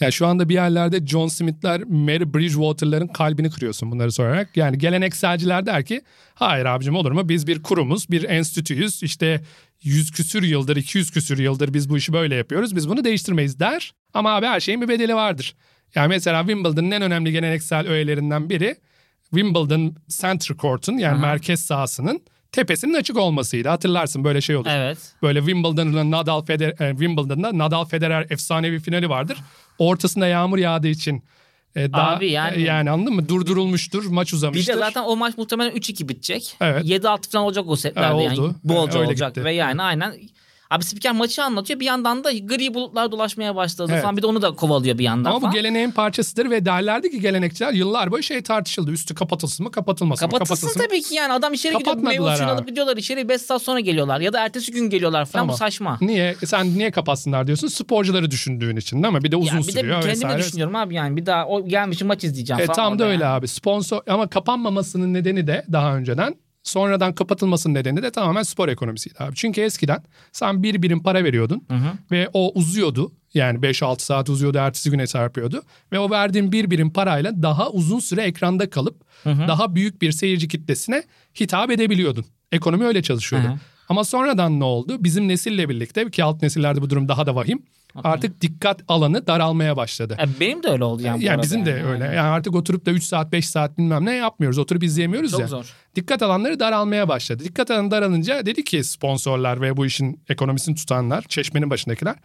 ya 0.00 0.10
şu 0.10 0.26
anda 0.26 0.48
bir 0.48 0.54
yerlerde 0.54 1.06
John 1.06 1.28
Smith'ler, 1.28 1.82
Mary 1.84 2.34
Bridgewater'ların 2.34 3.08
kalbini 3.08 3.50
kırıyorsun 3.50 3.90
bunları 3.90 4.12
sorarak. 4.12 4.56
Yani 4.56 4.78
gelenekselciler 4.78 5.66
der 5.66 5.84
ki 5.84 6.02
hayır 6.34 6.64
abicim 6.64 6.96
olur 6.96 7.12
mu 7.12 7.28
biz 7.28 7.46
bir 7.46 7.62
kurumuz, 7.62 8.10
bir 8.10 8.24
enstitüyüz 8.24 9.02
işte 9.02 9.40
100 9.82 10.10
küsür 10.10 10.42
yıldır, 10.42 10.76
200 10.76 11.10
küsür 11.10 11.38
yıldır 11.38 11.74
biz 11.74 11.90
bu 11.90 11.98
işi 11.98 12.12
böyle 12.12 12.34
yapıyoruz. 12.34 12.76
Biz 12.76 12.88
bunu 12.88 13.04
değiştirmeyiz 13.04 13.60
der. 13.60 13.92
Ama 14.14 14.36
abi 14.36 14.46
her 14.46 14.60
şeyin 14.60 14.80
bir 14.80 14.88
bedeli 14.88 15.14
vardır. 15.14 15.54
Yani 15.94 16.08
mesela 16.08 16.40
Wimbledon'ın 16.40 16.90
en 16.90 17.02
önemli 17.02 17.32
geleneksel 17.32 17.88
öğelerinden 17.88 18.50
biri 18.50 18.76
Wimbledon 19.30 19.96
Center 20.08 20.56
Court'un 20.56 20.98
yani 20.98 21.20
merkez 21.20 21.60
sahasının 21.60 22.20
tepesinin 22.52 22.94
açık 22.94 23.16
olmasıydı. 23.16 23.68
Hatırlarsın 23.68 24.24
böyle 24.24 24.40
şey 24.40 24.56
olur. 24.56 24.66
Evet. 24.70 24.98
Böyle 25.22 25.38
Wimbledon'da 25.40 26.10
Nadal 26.10 26.42
Federer, 26.44 26.88
e, 26.88 26.90
Wimbledon'da 26.90 27.58
Nadal 27.58 27.84
Federer 27.84 28.26
efsanevi 28.30 28.80
finali 28.80 29.08
vardır. 29.08 29.38
Ortasında 29.78 30.26
yağmur 30.26 30.58
yağdığı 30.58 30.88
için 30.88 31.22
e, 31.76 31.92
daha, 31.92 32.16
Abi 32.16 32.30
yani- 32.30 32.56
e, 32.56 32.60
yani 32.60 32.90
anladın 32.90 33.14
mı? 33.14 33.28
Durdurulmuştur, 33.28 34.04
maç 34.06 34.32
Bir 34.32 34.36
uzamıştır. 34.36 34.72
de 34.74 34.78
zaten 34.78 35.02
o 35.02 35.16
maç 35.16 35.38
muhtemelen 35.38 35.72
3-2 35.76 36.08
bitecek. 36.08 36.56
Evet. 36.60 36.84
7-6 36.84 37.30
falan 37.30 37.44
olacak 37.44 37.64
o 37.68 37.76
setlerde 37.76 38.22
yani. 38.22 38.40
oldu. 38.40 38.54
Bolca 38.64 38.98
Öyle 38.98 39.08
olacak 39.08 39.34
gitti. 39.34 39.44
ve 39.44 39.52
yani 39.54 39.82
aynen. 39.82 40.14
Abi 40.70 40.84
spiker 40.84 41.12
maçı 41.12 41.44
anlatıyor 41.44 41.80
bir 41.80 41.84
yandan 41.84 42.24
da 42.24 42.32
gri 42.32 42.74
bulutlar 42.74 43.12
dolaşmaya 43.12 43.56
başladı 43.56 43.90
Evet. 43.92 44.02
falan 44.02 44.16
bir 44.16 44.22
de 44.22 44.26
onu 44.26 44.42
da 44.42 44.50
kovalıyor 44.50 44.98
bir 44.98 45.04
yandan 45.04 45.30
Ama 45.30 45.36
bu 45.36 45.40
falan. 45.40 45.54
geleneğin 45.54 45.90
parçasıdır 45.90 46.50
ve 46.50 46.64
derlerdi 46.64 47.10
ki 47.10 47.20
gelenekçiler 47.20 47.72
yıllar 47.72 48.10
boyu 48.10 48.22
şey 48.22 48.42
tartışıldı. 48.42 48.90
Üstü 48.90 49.14
kapatılsın 49.14 49.64
mı 49.66 49.72
kapatılmasın 49.72 50.26
mı? 50.26 50.30
Kapatılsın 50.32 50.66
Kapatılsın. 50.66 50.88
tabii 50.88 51.02
ki 51.02 51.14
yani 51.14 51.32
adam 51.32 51.52
içeri 51.52 51.78
gidiyor 51.78 51.96
meyve 51.96 52.36
suyunu 52.36 52.52
alıp 52.52 52.68
gidiyorlar 52.68 52.96
içeri 52.96 53.28
5 53.28 53.40
saat 53.42 53.62
sonra 53.62 53.80
geliyorlar 53.80 54.20
ya 54.20 54.32
da 54.32 54.40
ertesi 54.44 54.72
gün 54.72 54.90
geliyorlar 54.90 55.24
falan 55.26 55.42
Tamam. 55.42 55.54
bu 55.54 55.58
saçma. 55.58 55.98
Niye? 56.00 56.36
Sen 56.44 56.78
niye 56.78 56.90
kapatsınlar 56.90 57.46
diyorsun? 57.46 57.68
Sporcuları 57.68 58.30
düşündüğün 58.30 58.76
için 58.76 59.02
değil 59.02 59.14
mi? 59.14 59.22
Bir 59.24 59.32
de 59.32 59.36
uzun 59.36 59.56
Ya 59.56 59.62
bir 59.62 59.66
de 59.66 59.72
sürüyor 59.72 60.02
kendimi 60.02 60.24
vesaire. 60.24 60.38
düşünüyorum 60.38 60.76
abi 60.76 60.94
yani 60.94 61.16
bir 61.16 61.26
daha 61.26 61.46
o 61.46 61.66
gelmişim 61.68 62.06
maç 62.08 62.24
izleyeceğim 62.24 62.62
E, 62.62 62.66
falan. 62.66 62.76
tam 62.76 62.98
da 62.98 63.04
öyle 63.04 63.24
yani. 63.24 63.32
abi. 63.34 63.48
Sponsor 63.48 64.00
ama 64.08 64.26
kapanmamasının 64.28 65.14
nedeni 65.14 65.46
de 65.46 65.64
daha 65.72 65.96
önceden 65.96 66.34
sonradan 66.62 67.14
kapatılmasının 67.14 67.74
nedeni 67.74 68.02
de 68.02 68.10
tamamen 68.10 68.42
spor 68.42 68.68
ekonomisiydi 68.68 69.14
abi. 69.18 69.34
Çünkü 69.34 69.60
eskiden 69.60 70.02
sen 70.32 70.62
bir 70.62 70.82
birim 70.82 71.02
para 71.02 71.24
veriyordun 71.24 71.66
ve 72.10 72.28
o 72.32 72.52
uzuyordu. 72.54 73.12
Yani 73.34 73.58
5-6 73.58 74.00
saat 74.00 74.30
uzuyordu 74.30 74.58
ertesi 74.58 74.90
güne 74.90 75.06
çarpıyordu. 75.06 75.62
Ve 75.92 75.98
o 75.98 76.10
verdiğin 76.10 76.52
bir 76.52 76.70
birim 76.70 76.92
parayla 76.92 77.42
daha 77.42 77.70
uzun 77.70 77.98
süre 77.98 78.22
ekranda 78.22 78.70
kalıp 78.70 79.04
daha 79.26 79.74
büyük 79.74 80.02
bir 80.02 80.12
seyirci 80.12 80.48
kitlesine 80.48 81.02
hitap 81.40 81.70
edebiliyordun. 81.70 82.24
Ekonomi 82.52 82.84
öyle 82.84 83.02
çalışıyordu. 83.02 83.48
Hı 83.48 83.52
hı. 83.52 83.58
Ama 83.90 84.04
sonradan 84.04 84.60
ne 84.60 84.64
oldu? 84.64 85.04
Bizim 85.04 85.28
nesille 85.28 85.68
birlikte 85.68 86.10
ki 86.10 86.24
alt 86.24 86.42
nesillerde 86.42 86.82
bu 86.82 86.90
durum 86.90 87.08
daha 87.08 87.26
da 87.26 87.34
vahim. 87.34 87.62
Artık 87.94 88.40
dikkat 88.40 88.80
alanı 88.88 89.26
daralmaya 89.26 89.76
başladı. 89.76 90.16
E, 90.20 90.40
benim 90.40 90.62
de 90.62 90.68
öyle 90.68 90.84
oldu 90.84 91.02
yani. 91.02 91.24
Yani 91.24 91.42
bizim 91.42 91.66
de 91.66 91.70
yani. 91.70 91.84
öyle. 91.84 92.04
Yani 92.04 92.20
artık 92.20 92.54
oturup 92.54 92.86
da 92.86 92.90
3 92.90 93.04
saat 93.04 93.32
5 93.32 93.48
saat 93.48 93.78
bilmem 93.78 94.06
ne 94.06 94.14
yapmıyoruz. 94.14 94.58
Oturup 94.58 94.82
izleyemiyoruz 94.82 95.30
Çok 95.30 95.40
ya. 95.40 95.46
zor. 95.46 95.74
Dikkat 95.96 96.22
alanları 96.22 96.60
daralmaya 96.60 97.08
başladı. 97.08 97.44
Dikkat 97.44 97.70
alanı 97.70 97.90
daralınca 97.90 98.46
dedi 98.46 98.64
ki 98.64 98.84
sponsorlar 98.84 99.60
ve 99.60 99.76
bu 99.76 99.86
işin 99.86 100.20
ekonomisini 100.28 100.74
tutanlar, 100.74 101.24
çeşmenin 101.28 101.70
başındakiler. 101.70 102.16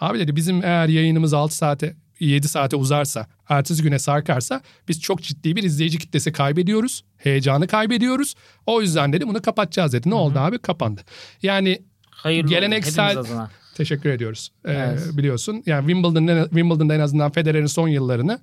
Abi 0.00 0.18
dedi 0.18 0.36
bizim 0.36 0.64
eğer 0.64 0.88
yayınımız 0.88 1.34
6 1.34 1.56
saate 1.56 1.96
7 2.20 2.48
saate 2.48 2.76
uzarsa, 2.76 3.26
ertesi 3.48 3.82
güne 3.82 3.98
sarkarsa 3.98 4.60
biz 4.88 5.00
çok 5.00 5.22
ciddi 5.22 5.56
bir 5.56 5.62
izleyici 5.62 5.98
kitlesi 5.98 6.32
kaybediyoruz. 6.32 7.04
Heyecanı 7.16 7.66
kaybediyoruz. 7.66 8.34
O 8.66 8.82
yüzden 8.82 9.12
dedi 9.12 9.26
bunu 9.28 9.42
kapatacağız 9.42 9.92
dedi. 9.92 10.10
Ne 10.10 10.14
oldu 10.14 10.38
abi? 10.38 10.58
Kapandı. 10.58 11.00
Yani 11.42 11.82
Hayırlı 12.10 12.48
Geleneksel-. 12.50 13.48
Teşekkür 13.74 14.10
ediyoruz. 14.10 14.50
Ee, 14.64 14.72
Evet. 14.72 15.00
biliyorsun. 15.12 15.62
Yani 15.66 15.80
Wimbledon'da, 15.86 16.44
Wimbledon'da 16.44 16.94
en 16.94 17.00
azından 17.00 17.30
Federer'in 17.32 17.66
son 17.66 17.88
yıllarını 17.88 18.40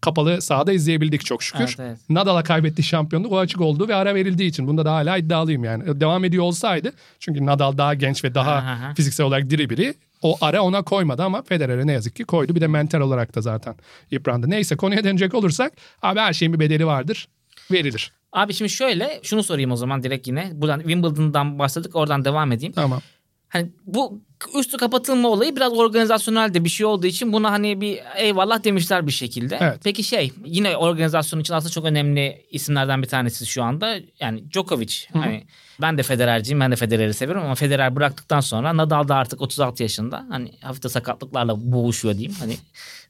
kapalı 0.00 0.42
sahada 0.42 0.72
izleyebildik 0.72 1.24
çok 1.24 1.42
şükür. 1.42 1.60
Evet, 1.60 1.76
evet. 1.80 1.98
Nadal'a 2.08 2.42
kaybettiği 2.42 2.84
şampiyonluk 2.84 3.32
o 3.32 3.38
açık 3.38 3.60
olduğu 3.60 3.88
ve 3.88 3.94
ara 3.94 4.14
verildiği 4.14 4.48
için. 4.50 4.66
Bunda 4.66 4.84
da 4.84 4.92
hala 4.92 5.16
iddialıyım 5.16 5.64
yani. 5.64 6.00
Devam 6.00 6.24
ediyor 6.24 6.44
olsaydı 6.44 6.92
çünkü 7.18 7.46
Nadal 7.46 7.78
daha 7.78 7.94
genç 7.94 8.24
ve 8.24 8.34
daha 8.34 8.52
Aha, 8.52 8.70
aha. 8.70 8.94
fiziksel 8.94 9.26
olarak 9.26 9.50
diri 9.50 9.70
biri. 9.70 9.94
O 10.22 10.36
ara 10.40 10.62
ona 10.62 10.82
koymadı 10.82 11.22
ama 11.22 11.42
Federer'e 11.42 11.86
ne 11.86 11.92
yazık 11.92 12.16
ki 12.16 12.24
koydu. 12.24 12.54
Bir 12.54 12.60
de 12.60 12.66
mental 12.66 13.00
olarak 13.00 13.34
da 13.34 13.40
zaten 13.40 13.74
yıprandı. 14.10 14.50
Neyse 14.50 14.76
konuya 14.76 15.04
dönecek 15.04 15.34
olursak 15.34 15.72
abi 16.02 16.20
her 16.20 16.32
şeyin 16.32 16.54
bir 16.54 16.58
bedeli 16.60 16.86
vardır. 16.86 17.28
Verilir. 17.72 18.12
Abi 18.32 18.54
şimdi 18.54 18.70
şöyle 18.70 19.20
şunu 19.22 19.42
sorayım 19.42 19.72
o 19.72 19.76
zaman 19.76 20.02
direkt 20.02 20.26
yine. 20.26 20.50
Buradan 20.54 20.78
Wimbledon'dan 20.78 21.58
başladık 21.58 21.96
oradan 21.96 22.24
devam 22.24 22.52
edeyim. 22.52 22.72
Tamam. 22.72 23.00
Hani 23.48 23.68
bu 23.86 24.20
üstü 24.58 24.76
kapatılma 24.76 25.28
olayı 25.28 25.56
biraz 25.56 25.72
organizasyonel 25.72 26.54
de 26.54 26.64
bir 26.64 26.68
şey 26.68 26.86
olduğu 26.86 27.06
için 27.06 27.32
buna 27.32 27.50
hani 27.52 27.80
bir 27.80 27.98
eyvallah 28.16 28.64
demişler 28.64 29.06
bir 29.06 29.12
şekilde. 29.12 29.58
Evet. 29.60 29.80
Peki 29.84 30.04
şey 30.04 30.32
yine 30.44 30.76
organizasyon 30.76 31.40
için 31.40 31.54
aslında 31.54 31.72
çok 31.72 31.84
önemli 31.84 32.46
isimlerden 32.50 33.02
bir 33.02 33.08
tanesi 33.08 33.46
şu 33.46 33.62
anda. 33.62 33.96
Yani 34.20 34.52
Djokovic. 34.52 34.94
Hani 35.12 35.44
ben 35.80 35.98
de 35.98 36.02
Federer'ciyim 36.02 36.60
ben 36.60 36.72
de 36.72 36.76
Federer'i 36.76 37.14
seviyorum 37.14 37.44
ama 37.44 37.54
Federer 37.54 37.96
bıraktıktan 37.96 38.40
sonra 38.40 38.76
Nadal 38.76 39.08
da 39.08 39.14
artık 39.16 39.40
36 39.40 39.82
yaşında. 39.82 40.26
Hani 40.30 40.52
hafif 40.60 40.82
de 40.82 40.88
sakatlıklarla 40.88 41.72
boğuşuyor 41.72 42.14
diyeyim. 42.14 42.36
Hani 42.38 42.56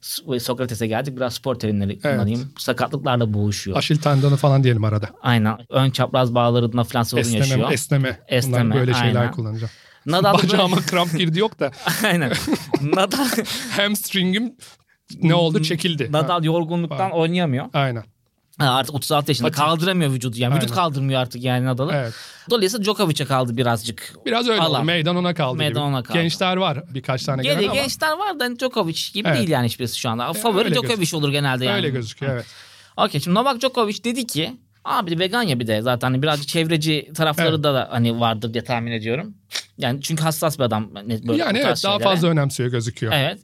So- 0.01 0.39
Sokrates'e 0.39 0.87
geldik 0.87 1.15
biraz 1.15 1.33
spor 1.33 1.55
terimleri 1.55 1.99
kullanayım. 1.99 2.53
Sakatlıklarla 2.57 3.33
boğuşuyor. 3.33 3.77
Aşil 3.77 3.97
tendonu 3.97 4.37
falan 4.37 4.63
diyelim 4.63 4.83
arada. 4.83 5.09
Aynen. 5.21 5.57
Ön 5.69 5.91
çapraz 5.91 6.35
bağlarında 6.35 6.83
falan 6.83 7.03
sorun 7.03 7.21
Esneme, 7.21 7.39
yaşıyor. 7.39 7.71
esneme. 7.71 8.19
Esneme, 8.27 8.65
Bunlar 8.65 8.79
böyle 8.79 8.93
şeyler 8.93 9.21
aynen. 9.21 9.31
kullanacağım. 9.31 9.71
Nadal 10.11 10.33
da 10.33 10.37
böyle- 10.37 10.53
Bacağıma 10.53 10.77
kramp 10.81 11.17
girdi 11.17 11.39
yok 11.39 11.59
da 11.59 11.71
Aynen. 12.03 12.31
Nadal 12.81 13.27
hamstringim 13.77 14.55
ne 15.21 15.35
oldu 15.35 15.63
çekildi. 15.63 16.05
Ha, 16.11 16.11
Nadal 16.23 16.43
yorgunluktan 16.43 17.11
oynayamıyor. 17.11 17.65
aynen. 17.73 18.03
Ha, 18.59 18.65
artık 18.75 18.95
36 18.95 19.31
yaşında 19.31 19.47
Patik. 19.47 19.59
kaldıramıyor 19.63 20.11
vücudu 20.11 20.35
yani. 20.39 20.55
Vücut 20.55 20.69
Aynen. 20.71 20.75
kaldırmıyor 20.83 21.21
artık 21.21 21.43
yani 21.43 21.65
Nadal'ı. 21.65 21.91
Evet. 21.95 22.13
Dolayısıyla 22.49 22.83
Djokovic'e 22.83 23.25
kaldı 23.25 23.57
birazcık. 23.57 24.13
Biraz 24.25 24.47
öyle 24.47 24.61
Alan. 24.61 24.79
oldu. 24.81 24.85
Meydan 24.85 25.15
ona 25.15 25.33
kaldı 25.33 25.57
Meydan 25.57 25.73
gibi. 25.73 25.79
ona 25.95 26.03
kaldı. 26.03 26.17
Gençler 26.21 26.57
var 26.57 26.83
birkaç 26.93 27.23
tane 27.23 27.41
Gene 27.41 27.53
gelen 27.53 27.65
ama 27.69 27.75
gençler 27.81 28.11
var 28.17 28.39
da 28.39 28.43
hani 28.43 28.59
Djokovic 28.59 28.99
gibi 29.13 29.27
Evet. 29.27 29.37
değil 29.37 29.49
yani 29.49 29.65
hiçbirisi 29.65 29.99
şu 29.99 30.09
anda. 30.09 30.33
Favori 30.33 30.63
öyle 30.63 30.75
Djokovic 30.75 30.95
gözüküyor. 30.95 31.21
olur 31.23 31.31
genelde 31.31 31.65
yani. 31.65 31.75
öyle 31.75 31.89
gözüküyor 31.89 32.33
evet. 32.33 32.45
Okey 32.97 33.21
şimdi 33.21 33.35
Novak 33.35 33.61
Djokovic 33.61 34.03
dedi 34.03 34.27
ki 34.27 34.53
abi 34.89 35.19
vegan 35.19 35.43
ya 35.43 35.59
bir 35.59 35.67
de 35.67 35.81
zaten 35.81 36.07
hani 36.07 36.21
birazcık 36.21 36.47
çevreci 36.47 37.11
tarafları 37.15 37.49
Evet. 37.49 37.63
da, 37.63 37.73
da 37.73 37.87
hani 37.91 38.19
vardır 38.19 38.53
diye 38.53 38.63
tahmin 38.63 38.91
ediyorum. 38.91 39.33
Yani 39.77 40.01
çünkü 40.01 40.23
hassas 40.23 40.59
bir 40.59 40.63
adam. 40.63 40.89
Hani 40.93 41.27
böyle 41.27 41.41
yani 41.41 41.57
evet 41.57 41.65
daha 41.65 41.75
şeylere. 41.75 42.03
fazla 42.03 42.27
önemsiyor 42.27 42.69
gözüküyor. 42.69 43.13
Evet. 43.15 43.39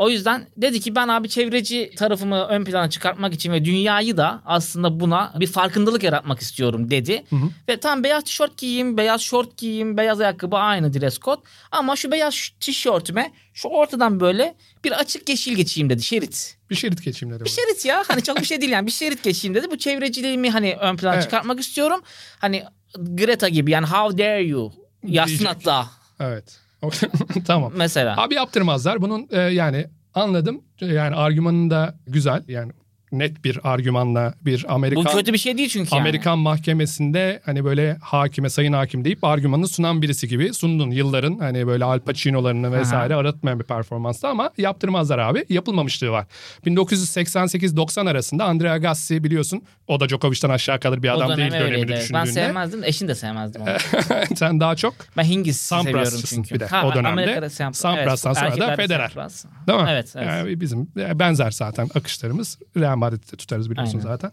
O 0.00 0.10
yüzden 0.10 0.46
dedi 0.56 0.80
ki 0.80 0.94
ben 0.94 1.08
abi 1.08 1.28
çevreci 1.28 1.90
tarafımı 1.96 2.44
ön 2.44 2.64
plana 2.64 2.90
çıkartmak 2.90 3.34
için 3.34 3.52
ve 3.52 3.64
dünyayı 3.64 4.16
da 4.16 4.42
aslında 4.44 5.00
buna 5.00 5.32
bir 5.40 5.46
farkındalık 5.46 6.02
yaratmak 6.02 6.40
istiyorum 6.40 6.90
dedi. 6.90 7.24
Ve 7.68 7.80
tam 7.80 8.04
beyaz 8.04 8.24
tişört 8.24 8.56
giyeyim, 8.58 8.96
beyaz 8.96 9.20
şort 9.20 9.56
giyeyim, 9.56 9.96
beyaz 9.96 10.20
ayakkabı 10.20 10.56
aynı 10.56 10.94
dress 10.94 11.18
code. 11.18 11.40
Ama 11.70 11.96
şu 11.96 12.10
beyaz 12.10 12.50
tişörtüme 12.60 13.32
şu 13.54 13.68
ortadan 13.68 14.20
böyle 14.20 14.54
bir 14.84 14.92
açık 14.92 15.28
yeşil 15.28 15.54
geçeyim 15.54 15.90
dedi 15.90 16.02
şerit. 16.02 16.56
Bir 16.70 16.74
şerit 16.74 17.04
geçeyim 17.04 17.34
dedi. 17.34 17.44
Bir 17.44 17.50
şerit 17.50 17.84
ya 17.84 18.04
hani 18.08 18.22
çok 18.22 18.36
bir 18.40 18.46
şey 18.46 18.60
değil 18.60 18.72
yani 18.72 18.86
bir 18.86 18.92
şerit 18.92 19.22
geçeyim 19.22 19.54
dedi. 19.54 19.70
Bu 19.70 19.78
çevreciliğimi 19.78 20.50
hani 20.50 20.76
ön 20.80 20.96
plana 20.96 21.14
Evet. 21.14 21.24
çıkartmak 21.24 21.60
istiyorum. 21.60 22.00
Hani 22.38 22.64
Greta 22.98 23.48
gibi 23.48 23.70
yani 23.70 23.86
how 23.86 24.18
dare 24.18 24.42
you 24.42 24.72
Diyecek. 25.06 25.48
hatta 25.48 25.86
Evet. 26.20 26.60
tamam. 27.44 27.72
mesela. 27.76 28.14
Abi 28.16 28.34
yaptırmazlar. 28.34 29.02
Bunun 29.02 29.28
e, 29.30 29.38
yani 29.40 29.86
anladım. 30.14 30.62
Yani 30.80 31.14
argümanın 31.16 31.70
da 31.70 31.94
güzel. 32.06 32.44
Yani 32.48 32.72
net 33.12 33.44
bir 33.44 33.58
argümanla 33.64 34.34
bir 34.40 34.64
Bu 34.68 34.72
Amerikan 34.72 35.16
kötü 35.16 35.32
bir 35.32 35.38
şey 35.38 35.58
değil 35.58 35.68
çünkü 35.68 35.88
yani. 35.94 36.00
Amerikan 36.00 36.38
mahkemesinde 36.38 37.40
hani 37.44 37.64
böyle 37.64 37.96
hakime 38.00 38.50
sayın 38.50 38.72
hakim 38.72 39.04
deyip 39.04 39.24
argümanını 39.24 39.68
sunan 39.68 40.02
birisi 40.02 40.28
gibi 40.28 40.54
sundun 40.54 40.90
yılların 40.90 41.38
hani 41.38 41.66
böyle 41.66 41.84
Al 41.84 42.00
Pacino'larını 42.00 42.72
vesaire 42.72 43.14
aratmayan 43.14 43.60
bir 43.60 43.64
performanstı 43.64 44.28
ama 44.28 44.50
yaptırmazlar 44.58 45.18
abi. 45.18 45.44
Yapılmamışlığı 45.48 46.10
var. 46.10 46.26
1988-90 46.66 48.10
arasında 48.10 48.44
Andre 48.44 48.70
Agassi 48.70 49.24
biliyorsun 49.24 49.62
o 49.88 50.00
da 50.00 50.08
Djokovic'ten 50.08 50.50
aşağı 50.50 50.80
kalır 50.80 51.02
bir 51.02 51.08
adam 51.08 51.36
değil 51.36 51.50
dönem 51.50 51.62
öyleydi. 51.62 51.92
evet. 51.92 52.02
düşündüğünde. 52.02 52.26
Ben 52.26 52.32
sevmezdim. 52.32 52.84
Eşin 52.84 53.08
de 53.08 53.14
sevmezdim. 53.14 53.62
onu. 53.62 53.70
Sen 54.36 54.60
daha 54.60 54.76
çok 54.76 54.94
ben 55.16 55.24
Hingis 55.24 55.60
seviyorum 55.60 56.20
çünkü. 56.26 56.54
bir 56.54 56.60
de 56.60 56.64
o 56.84 56.94
dönemde. 56.94 57.08
Amerika'da 57.08 57.50
Sampras. 57.50 57.80
Sampras'tan 57.80 58.32
sonra 58.32 58.58
da 58.58 58.76
Federer. 58.76 59.08
Sampras. 59.08 59.44
Değil 59.66 59.78
mi? 59.78 59.86
Evet, 59.90 60.12
evet. 60.16 60.26
Yani 60.26 60.60
bizim 60.60 60.88
benzer 60.96 61.50
zaten 61.50 61.88
akışlarımız. 61.94 62.58
Real 62.76 62.99
Madrid'de 63.00 63.36
tutarız 63.36 63.70
biliyorsun 63.70 63.98
Aynen. 63.98 64.08
zaten. 64.08 64.32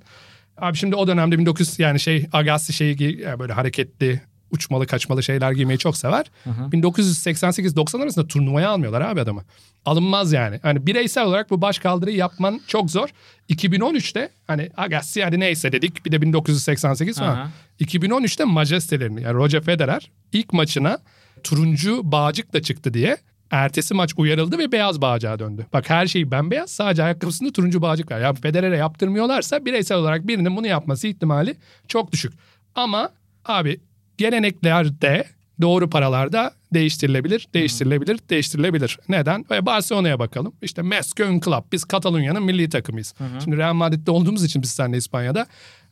Abi 0.58 0.77
şimdi 0.77 0.95
o 0.95 1.08
dönemde 1.08 1.39
1900 1.39 1.80
yani 1.80 1.99
şey 1.99 2.27
Agassi 2.32 2.73
şeyi 2.73 3.21
yani 3.21 3.39
böyle 3.39 3.53
hareketli 3.53 4.21
uçmalı 4.51 4.88
kaçmalı 4.88 5.23
şeyler 5.23 5.51
giymeyi 5.51 5.80
çok 5.80 5.97
sever. 5.97 6.25
1988-90 6.45 8.03
arasında 8.03 8.27
turnuvaya 8.27 8.69
almıyorlar 8.69 9.01
abi 9.01 9.21
adamı. 9.21 9.43
Alınmaz 9.86 10.34
yani. 10.34 10.60
Hani 10.63 10.88
bireysel 10.88 11.25
olarak 11.25 11.49
bu 11.49 11.62
baş 11.62 11.80
kaldırıyı 11.80 12.17
yapman 12.17 12.62
çok 12.67 12.91
zor. 12.91 13.10
2013'te 13.49 14.30
hani 14.47 14.69
Agassi 14.77 15.23
hadi 15.23 15.39
neyse 15.39 15.71
dedik 15.71 16.06
bir 16.06 16.12
de 16.12 16.21
1988 16.21 17.19
falan. 17.19 17.36
Aha. 17.36 17.49
2013'te 17.80 18.43
majestelerini 18.43 19.23
yani 19.23 19.34
Roger 19.34 19.62
Federer 19.62 20.12
ilk 20.34 20.53
maçına 20.53 20.99
turuncu 21.43 22.12
bağcıkla 22.12 22.62
çıktı 22.62 22.93
diye 22.93 23.17
ertesi 23.51 23.93
maç 23.93 24.13
uyarıldı 24.17 24.57
ve 24.57 24.71
beyaz 24.71 25.01
bağcığa 25.01 25.39
döndü. 25.39 25.65
Bak 25.73 25.89
her 25.89 26.07
şey 26.07 26.31
bembeyaz 26.31 26.71
sadece 26.71 27.03
ayakkabısında 27.03 27.51
turuncu 27.51 27.81
bağcık 27.81 28.12
var. 28.12 28.19
Ya 28.19 28.33
Federer'e 28.33 28.77
yaptırmıyorlarsa 28.77 29.65
bireysel 29.65 29.97
olarak 29.97 30.27
birinin 30.27 30.55
bunu 30.57 30.67
yapması 30.67 31.07
ihtimali 31.07 31.55
çok 31.88 32.12
düşük. 32.12 32.33
Ama 32.75 33.10
abi 33.45 33.79
geleneklerde 34.17 35.25
doğru 35.62 35.89
paralarda 35.89 36.51
değiştirilebilir, 36.73 37.47
değiştirilebilir, 37.53 38.19
değiştirilebilir. 38.29 38.99
Neden? 39.10 39.45
Ve 39.51 39.65
Barcelona'ya 39.65 40.19
bakalım. 40.19 40.53
İşte 40.62 40.81
Meskön 40.81 41.39
Club. 41.39 41.63
Biz 41.71 41.83
Katalonya'nın 41.83 42.43
milli 42.43 42.69
takımıyız. 42.69 43.13
Şimdi 43.43 43.57
Real 43.57 43.73
Madrid'de 43.73 44.12
olduğumuz 44.12 44.43
için 44.43 44.62
biz 44.62 44.69
seninle 44.69 44.97
İspanya'da 44.97 45.45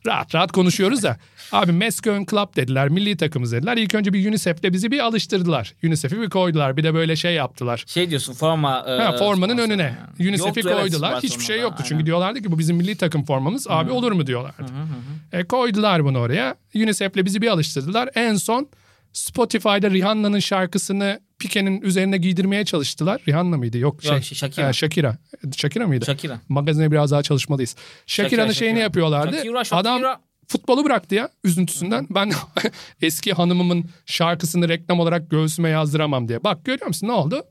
rahat 0.06 0.34
rahat 0.34 0.52
konuşuyoruz 0.52 1.02
da. 1.02 1.16
Abi 1.52 1.72
Meskön 1.72 2.26
Club 2.30 2.56
dediler, 2.56 2.88
milli 2.88 3.16
takımız 3.16 3.52
dediler. 3.52 3.76
İlk 3.76 3.94
önce 3.94 4.12
bir 4.12 4.28
UNICEF'le 4.28 4.62
bizi 4.62 4.90
bir 4.90 4.98
alıştırdılar. 4.98 5.74
UNICEF'i 5.84 6.20
bir 6.20 6.30
koydular. 6.30 6.76
Bir 6.76 6.84
de 6.84 6.94
böyle 6.94 7.16
şey 7.16 7.34
yaptılar. 7.34 7.84
Şey 7.86 8.10
diyorsun 8.10 8.32
forma. 8.32 8.84
E, 8.88 8.90
Ha, 8.90 9.16
formanın 9.16 9.58
önüne. 9.58 9.82
yani. 10.18 10.28
UNICEF'i 10.28 10.58
Yoktu, 10.58 10.70
evet, 10.72 10.80
koydular. 10.80 11.22
Hiçbir 11.22 11.44
şey 11.44 11.60
yoktu. 11.60 11.76
Çünkü 11.82 11.94
aynen. 11.94 12.06
diyorlardı 12.06 12.42
ki 12.42 12.52
bu 12.52 12.58
bizim 12.58 12.76
milli 12.76 12.96
takım 12.96 13.24
formamız. 13.24 13.66
Abi 13.70 13.90
olur 13.90 14.12
mu 14.12 14.26
diyorlardı. 14.26 14.62
E, 15.32 15.44
koydular 15.44 16.04
bunu 16.04 16.18
oraya. 16.18 16.54
UNICEF'le 16.74 17.16
bizi 17.16 17.42
bir 17.42 17.48
alıştırdılar. 17.48 18.08
En 18.14 18.34
son 18.34 18.68
Spotify'da 19.12 19.90
Rihanna'nın 19.90 20.38
şarkısını 20.38 21.20
Pique'nin 21.38 21.80
üzerine 21.80 22.16
giydirmeye 22.18 22.64
çalıştılar. 22.64 23.22
Rihanna 23.28 23.56
mıydı? 23.56 23.78
Yok 23.78 24.02
şey. 24.02 24.12
Yok, 24.12 24.22
Shakira. 24.24 24.68
E, 24.68 24.72
Shakira. 24.72 25.16
Shakira 25.56 25.86
mıydı? 25.86 26.04
Shakira. 26.04 26.40
Magazine 26.48 26.90
biraz 26.92 27.10
daha 27.10 27.22
çalışmalıyız. 27.22 27.76
Shakira'nın 28.06 28.46
Shakira, 28.46 28.54
şeyini 28.58 28.70
Shakira. 28.72 28.82
yapıyorlardı. 28.84 29.36
Shakira, 29.36 29.64
Shakira. 29.64 29.92
Adam 29.94 30.20
futbolu 30.48 30.84
bıraktı 30.84 31.14
ya 31.14 31.28
üzüntüsünden. 31.44 32.06
Ben 32.10 32.32
eski 33.02 33.32
hanımımın 33.32 33.84
şarkısını 34.06 34.68
reklam 34.68 35.00
olarak 35.00 35.30
göğsüme 35.30 35.68
yazdıramam 35.68 36.28
diye. 36.28 36.44
Bak 36.44 36.64
görüyor 36.64 36.86
musun 36.86 37.08
ne 37.08 37.12
oldu? 37.12 37.42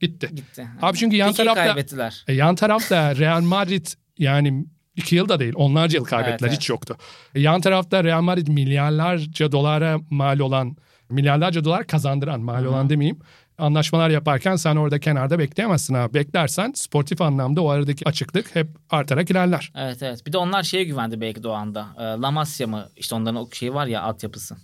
Gitti. 0.00 0.30
Gitti. 0.34 0.68
Abi 0.82 0.98
çünkü 0.98 1.16
yan 1.16 1.30
Pique'yi 1.30 1.46
tarafta 1.46 1.64
kaybettiler. 1.74 2.24
e, 2.28 2.32
yan 2.34 2.54
tarafta 2.54 3.16
Real 3.16 3.40
Madrid 3.40 3.86
yani 4.18 4.64
iki 4.96 5.16
yılda 5.16 5.38
değil 5.40 5.52
onlarca 5.56 5.98
yıl 5.98 6.04
kaybettiler 6.04 6.48
Evet, 6.48 6.58
hiç 6.58 6.70
yoktu. 6.70 6.96
Yan 7.34 7.60
tarafta 7.60 8.04
Real 8.04 8.22
Madrid 8.22 8.48
milyarlarca 8.48 9.52
dolara 9.52 9.98
mal 10.10 10.38
olan 10.38 10.76
milyarlarca 11.10 11.64
dolar 11.64 11.86
kazandıran 11.86 12.40
mal 12.40 12.64
olan 12.64 12.90
demeyeyim. 12.90 13.18
Anlaşmalar 13.62 14.10
yaparken 14.10 14.56
sen 14.56 14.76
orada 14.76 15.00
kenarda 15.00 15.38
bekleyemezsin 15.38 15.94
abi. 15.94 16.14
Beklersen 16.14 16.72
sportif 16.76 17.20
anlamda 17.20 17.62
o 17.62 17.68
aradaki 17.68 18.08
açıklık 18.08 18.54
hep 18.56 18.68
artarak 18.90 19.30
ilerler. 19.30 19.72
Evet 19.76 20.02
evet. 20.02 20.26
Bir 20.26 20.32
de 20.32 20.38
onlar 20.38 20.62
şeye 20.62 20.84
güvendi 20.84 21.20
belki 21.20 21.42
de 21.42 21.48
o 21.48 21.52
anda. 21.52 21.86
E, 21.98 22.02
La 22.02 22.30
Masia 22.30 22.66
mı? 22.66 22.88
İşte 22.96 23.14
onların 23.14 23.36
o 23.36 23.48
şey 23.52 23.74
var 23.74 23.86
ya 23.86 24.02
altyapısı. 24.02 24.56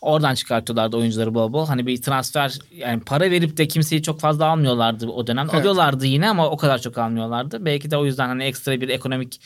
Oradan 0.00 0.34
çıkartıyorlardı 0.34 0.96
oyuncuları 0.96 1.34
bol 1.34 1.52
bol. 1.52 1.66
Hani 1.66 1.86
bir 1.86 2.02
transfer 2.02 2.58
yani 2.70 3.00
para 3.00 3.30
verip 3.30 3.56
de 3.56 3.68
kimseyi 3.68 4.02
çok 4.02 4.20
fazla 4.20 4.46
almıyorlardı 4.46 5.06
o 5.06 5.26
dönem. 5.26 5.46
Evet. 5.50 5.60
Alıyorlardı 5.60 6.06
yine 6.06 6.28
ama 6.28 6.50
o 6.50 6.56
kadar 6.56 6.78
çok 6.78 6.98
almıyorlardı. 6.98 7.64
Belki 7.64 7.90
de 7.90 7.96
o 7.96 8.04
yüzden 8.04 8.28
hani 8.28 8.44
ekstra 8.44 8.80
bir 8.80 8.88
ekonomik 8.88 9.40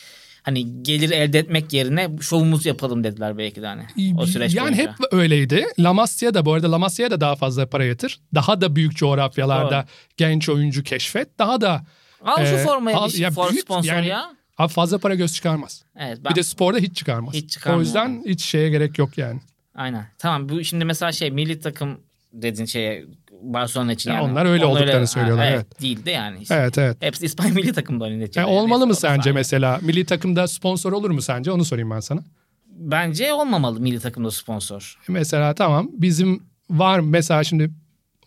hani 0.49 0.83
gelir 0.83 1.11
elde 1.11 1.39
etmek 1.39 1.73
yerine 1.73 2.11
şovumuzu 2.21 2.69
yapalım 2.69 3.05
dediler 3.05 3.39
belki 3.39 3.63
de 3.63 3.67
hani 3.67 3.83
o 4.19 4.27
süreç 4.27 4.55
yani 4.55 4.77
boyunca. 4.77 4.93
hep 4.93 5.13
öyleydi. 5.13 5.67
La 5.79 5.93
Masia 5.93 6.35
da 6.35 6.45
bu 6.45 6.53
arada 6.53 6.73
La 6.73 6.79
Masia'ya 6.79 7.11
da 7.11 7.21
daha 7.21 7.37
fazla 7.37 7.67
para 7.67 7.85
yatır. 7.85 8.21
Daha 8.35 8.61
da 8.61 8.77
büyük 8.77 8.97
coğrafyalarda 8.97 9.77
Doğru. 9.77 9.85
genç 10.17 10.49
oyuncu 10.49 10.83
keşfet. 10.83 11.39
Daha 11.39 11.61
da 11.61 11.85
Al 12.25 12.37
şu 12.47 12.55
Ee, 12.55 12.65
formayı 12.65 12.97
al- 12.97 13.11
ya 13.15 13.31
for 13.31 13.51
büyük 13.51 13.63
sponsor 13.63 13.93
yani- 13.93 14.07
ya. 14.07 14.33
abi 14.59 14.73
fazla 14.73 14.99
para 14.99 15.15
göz 15.15 15.35
çıkarmaz. 15.35 15.85
Evet 15.99 16.19
ben, 16.25 16.31
Bir 16.31 16.37
de 16.37 16.43
sporda 16.43 16.79
hiç 16.79 16.97
çıkarmaz. 16.97 17.35
Hiç 17.35 17.51
çıkarmıyor. 17.51 17.79
O 17.79 17.85
yüzden 17.85 18.23
hiç 18.27 18.45
şeye 18.45 18.69
gerek 18.71 18.99
yok 18.99 19.19
yani. 19.19 19.41
aynen. 19.75 20.07
Tamam 20.19 20.49
bu 20.49 20.65
şimdi 20.65 20.85
mesela 20.85 21.13
şey 21.13 21.31
milli 21.31 21.61
takım 21.61 22.01
dedin 22.33 22.65
şeye 22.65 23.05
Barcelona 23.43 23.93
için 23.93 24.11
Ya 24.11 24.17
yani. 24.17 24.31
onlar 24.31 24.47
öyle 24.47 24.65
olduklarını 24.67 25.07
söylüyorlar, 25.07 25.47
Ha, 25.47 25.53
evet. 25.55 25.81
Değil 25.83 26.05
de 26.05 26.11
yani. 26.11 26.39
işte. 26.43 26.55
Evet 26.55 26.79
evet. 26.79 26.97
Hepsi 27.01 27.25
İspanya 27.27 27.55
milli 27.55 27.73
takımda. 27.73 28.09
E, 28.09 28.19
neticede. 28.19 28.45
olmalı 28.45 28.87
mı 28.87 28.95
sence 28.95 29.31
olsa- 29.31 29.33
mesela? 29.39 29.79
Milli 29.83 30.05
takımda 30.05 30.49
sponsor 30.49 30.93
olur 30.93 31.11
mu 31.11 31.23
sence? 31.23 31.51
Onu 31.53 31.65
sorayım 31.65 31.91
ben 31.91 32.01
sana. 32.01 32.21
Bence 32.67 33.33
olmamalı 33.33 33.81
milli 33.81 34.01
takımda 34.01 34.31
sponsor. 34.31 34.99
Mesela 35.09 35.55
tamam 35.55 35.89
bizim 35.93 36.43
var 36.71 37.01
mesela 37.01 37.45
şimdi 37.45 37.71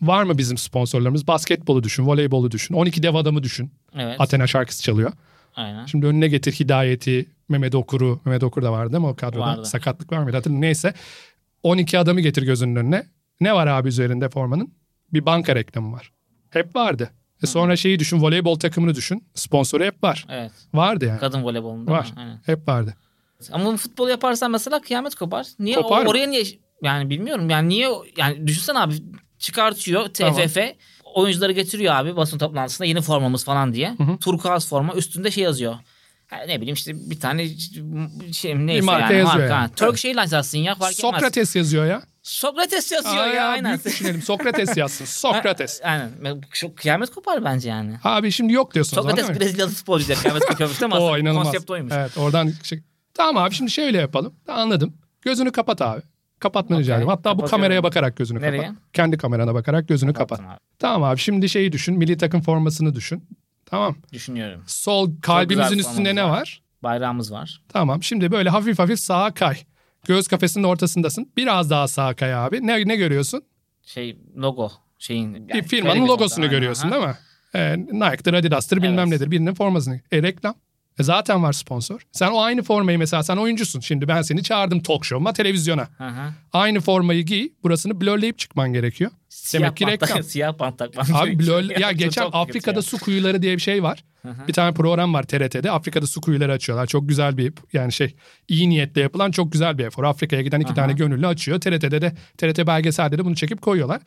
var 0.02 0.22
mı 0.22 0.38
bizim 0.38 0.58
sponsorlarımız? 0.58 1.26
Basketbolu 1.26 1.82
düşün, 1.82 2.06
voleybolu 2.06 2.50
düşün. 2.50 2.74
12 2.74 3.02
dev 3.02 3.14
adamı 3.14 3.42
düşün. 3.42 3.72
Evet. 3.96 4.16
Athena 4.20 4.46
şarkısı 4.46 4.82
çalıyor. 4.82 5.12
Aynen. 5.56 5.86
Şimdi 5.86 6.06
önüne 6.06 6.28
getir 6.28 6.52
Hidayet'i, 6.52 7.26
Mehmet 7.48 7.74
Okur'u. 7.74 8.20
Mehmet 8.24 8.42
Okur 8.44 8.62
da 8.62 8.72
vardı 8.72 8.92
değil 8.92 9.00
mi 9.00 9.06
o 9.06 9.16
kadroda? 9.16 9.40
Vardı. 9.46 9.64
Sakatlık 9.66 10.12
var 10.12 10.18
mıydı? 10.18 10.36
Hatırlamıyorum. 10.36 10.62
Neyse. 10.68 10.94
12 11.62 11.98
adamı 11.98 12.20
getir 12.20 12.42
gözünün 12.42 12.76
önüne. 12.76 13.04
Ne 13.40 13.54
var 13.54 13.66
abi 13.66 13.88
üzerinde 13.88 14.28
formanın? 14.28 14.72
Bir 15.14 15.26
banka 15.26 15.54
reklamı 15.54 15.92
var. 15.92 16.12
Hep 16.50 16.76
vardı. 16.76 17.10
E 17.42 17.46
sonra 17.46 17.76
şeyi 17.76 17.98
düşün, 17.98 18.22
voleybol 18.22 18.58
takımını 18.58 18.94
düşün. 18.94 19.24
Sponsoru 19.34 19.84
hep 19.84 20.04
var. 20.04 20.26
Evet. 20.30 20.52
Vardı 20.74 21.04
yani. 21.06 21.20
Kadın 21.20 21.42
voleybolunda. 21.44 21.90
Var. 21.90 22.12
Aynen. 22.16 22.40
Hep 22.46 22.68
vardı. 22.68 22.94
Ama 23.52 23.64
bunu 23.64 23.76
futbol 23.76 24.08
yaparsan 24.08 24.50
mesela 24.50 24.80
kıyamet 24.80 25.14
kopar. 25.14 25.46
Niye 25.58 25.76
Kopar 25.76 26.06
o- 26.06 26.08
oraya 26.10 26.26
niye 26.26 26.44
yani 26.82 27.10
bilmiyorum. 27.10 27.50
Yani 27.50 27.68
niye 27.68 27.88
yani 28.16 28.46
düşünsene 28.46 28.78
abi 28.78 28.94
çıkartıyor 29.38 30.08
TFF 30.08 30.58
oyuncuları 31.14 31.52
getiriyor 31.52 31.94
abi 31.94 32.16
basın 32.16 32.38
toplantısında 32.38 32.88
yeni 32.88 33.00
formamız 33.00 33.44
falan 33.44 33.72
diye. 33.74 33.96
Turkuaz 34.20 34.68
forma 34.68 34.94
üstünde 34.94 35.30
şey 35.30 35.44
yazıyor. 35.44 35.74
Ha, 36.30 36.36
ne 36.46 36.56
bileyim 36.60 36.74
işte 36.74 37.10
bir 37.10 37.20
tane 37.20 37.48
şey 38.32 38.66
neyse 38.66 38.86
marka 38.86 39.00
yani 39.14 39.18
yazıyor 39.18 39.48
marka. 39.48 39.54
yani. 39.54 39.70
Turkish 39.76 40.04
Airlines 40.04 40.32
yazsın 40.32 40.58
ya 40.58 40.74
fark 40.74 40.92
etmez. 40.92 41.12
Sokrates 41.12 41.56
yazıyor 41.56 41.86
ya. 41.86 42.02
Sokrates 42.22 42.92
yazıyor 42.92 43.16
Aa, 43.24 43.26
ya, 43.26 43.34
ya 43.34 43.46
aynen. 43.46 43.70
büyük 43.72 43.84
düşünelim. 43.84 44.22
Sokrates 44.22 44.76
yazsın. 44.76 45.04
Sokrates. 45.30 45.80
Aynen. 45.84 46.10
Çok 46.52 46.76
kıyamet 46.76 47.10
kopar 47.10 47.44
bence 47.44 47.68
yani. 47.68 47.96
Abi 48.04 48.32
şimdi 48.32 48.52
yok 48.52 48.74
diyorsun 48.74 48.94
zaman 48.94 49.10
Sokrates 49.10 49.36
mi? 49.36 49.40
Brezilyalı 49.40 49.70
futbolcu 49.70 50.06
diye 50.06 50.16
kıyamet 50.16 50.44
koparmış 50.46 50.82
ama 50.82 50.98
O 51.00 51.18
inanılmaz. 51.18 51.44
konsept 51.44 51.70
oymuş. 51.70 51.92
Evet 51.96 52.18
oradan 52.18 52.52
şey... 52.62 52.82
Tamam 53.14 53.44
abi 53.44 53.54
şimdi 53.54 53.70
şöyle 53.70 53.98
yapalım. 53.98 54.34
Anladım. 54.48 54.94
Gözünü 55.22 55.52
kapat 55.52 55.82
abi. 55.82 56.02
Kapatmanı 56.38 56.80
rica 56.80 56.92
Okey, 56.92 56.96
ederim. 56.96 57.08
Hatta 57.08 57.38
bu 57.38 57.44
kameraya 57.46 57.82
bakarak 57.82 58.16
gözünü 58.16 58.40
Nereye? 58.40 58.62
kapat. 58.62 58.76
Kendi 58.92 59.18
kamerana 59.18 59.54
bakarak 59.54 59.88
gözünü 59.88 60.12
kapat. 60.12 60.38
Kapattım 60.38 60.52
abi. 60.54 60.78
Tamam 60.78 61.02
abi 61.02 61.18
şimdi 61.18 61.48
şeyi 61.48 61.72
düşün. 61.72 61.98
Milli 61.98 62.16
takım 62.16 62.40
formasını 62.40 62.94
düşün. 62.94 63.24
Tamam. 63.66 63.96
Düşünüyorum. 64.12 64.62
Sol 64.66 65.10
kalbimizin 65.22 65.78
üstünde 65.78 66.14
ne 66.14 66.24
var? 66.24 66.62
Bayrağımız 66.82 67.32
var. 67.32 67.62
Tamam. 67.68 68.02
Şimdi 68.02 68.30
böyle 68.32 68.50
hafif 68.50 68.78
hafif 68.78 69.00
sağa 69.00 69.34
kay. 69.34 69.56
Göğüs 70.06 70.26
kafesinin 70.28 70.64
ortasındasın. 70.64 71.32
Biraz 71.36 71.70
daha 71.70 71.88
sağa 71.88 72.14
kay 72.14 72.34
abi. 72.34 72.66
Ne, 72.66 72.88
ne 72.88 72.96
görüyorsun? 72.96 73.42
Şey 73.82 74.18
logo 74.36 74.70
şeyin. 74.98 75.48
Bir 75.48 75.54
yani 75.54 75.62
firmanın 75.62 75.92
televizyon 75.92 76.16
logosunu 76.16 76.50
görüyorsun 76.50 76.88
aha. 76.88 76.94
değil 76.94 77.06
mi? 77.06 77.14
Ee, 77.54 77.76
Nike'dır, 77.78 78.34
Adidas'tır 78.34 78.76
bilmem 78.82 78.98
Evet. 78.98 79.08
nedir. 79.08 79.30
Birinin 79.30 79.54
formasını. 79.54 80.00
E 80.12 80.22
reklam. 80.22 80.54
E 80.98 81.02
zaten 81.02 81.42
var 81.42 81.52
sponsor. 81.52 82.00
Sen 82.12 82.30
o 82.30 82.40
aynı 82.40 82.62
formayı 82.62 82.98
mesela 82.98 83.22
sen 83.22 83.36
oyuncusun. 83.36 83.80
Şimdi 83.80 84.08
ben 84.08 84.22
seni 84.22 84.42
çağırdım 84.42 84.80
talk 84.80 85.04
show'uma, 85.04 85.32
televizyona. 85.32 85.82
Hı. 85.98 86.04
Aynı 86.52 86.80
formayı 86.80 87.22
giy. 87.26 87.48
Burasını 87.62 88.00
blurleyip 88.00 88.38
çıkman 88.38 88.72
gerekiyor. 88.72 89.10
Siyah 89.28 89.62
Demek 89.62 89.76
ki 89.76 89.84
pant 89.84 90.00
tak- 90.00 90.08
reklam. 90.10 90.22
Siyah 90.30 90.52
pant 90.52 90.78
takmam 90.78 91.06
Abi 91.14 91.38
blur, 91.38 91.70
ya 91.80 91.90
Çok- 91.90 91.98
geçen 91.98 92.28
Afrika'da 92.32 92.76
ya. 92.78 92.82
su 92.82 92.98
kuyuları 92.98 93.42
diye 93.42 93.56
bir 93.56 93.62
şey 93.62 93.82
var. 93.82 94.04
Bir 94.48 94.52
tane 94.52 94.74
program 94.74 95.14
var 95.14 95.22
TRT'de. 95.22 95.70
Afrika'da 95.70 96.06
su 96.06 96.20
kuyuları 96.20 96.52
açıyorlar. 96.52 96.86
Çok 96.86 97.08
güzel 97.08 97.36
bir 97.36 97.52
yani 97.72 97.92
şey 97.92 98.14
iyi 98.48 98.68
niyetle 98.70 99.00
yapılan 99.00 99.30
çok 99.30 99.52
güzel 99.52 99.78
bir 99.78 99.84
efor. 99.84 100.04
Afrika'ya 100.04 100.42
giden 100.42 100.60
iki 100.60 100.74
tane 100.74 100.92
gönüllü 100.92 101.26
açıyor. 101.26 101.60
TRT'de 101.60 102.02
de 102.02 102.14
TRT 102.38 102.66
belgeselde 102.66 103.18
de 103.18 103.24
bunu 103.24 103.34
çekip 103.34 103.62
koyuyorlar. 103.62 104.00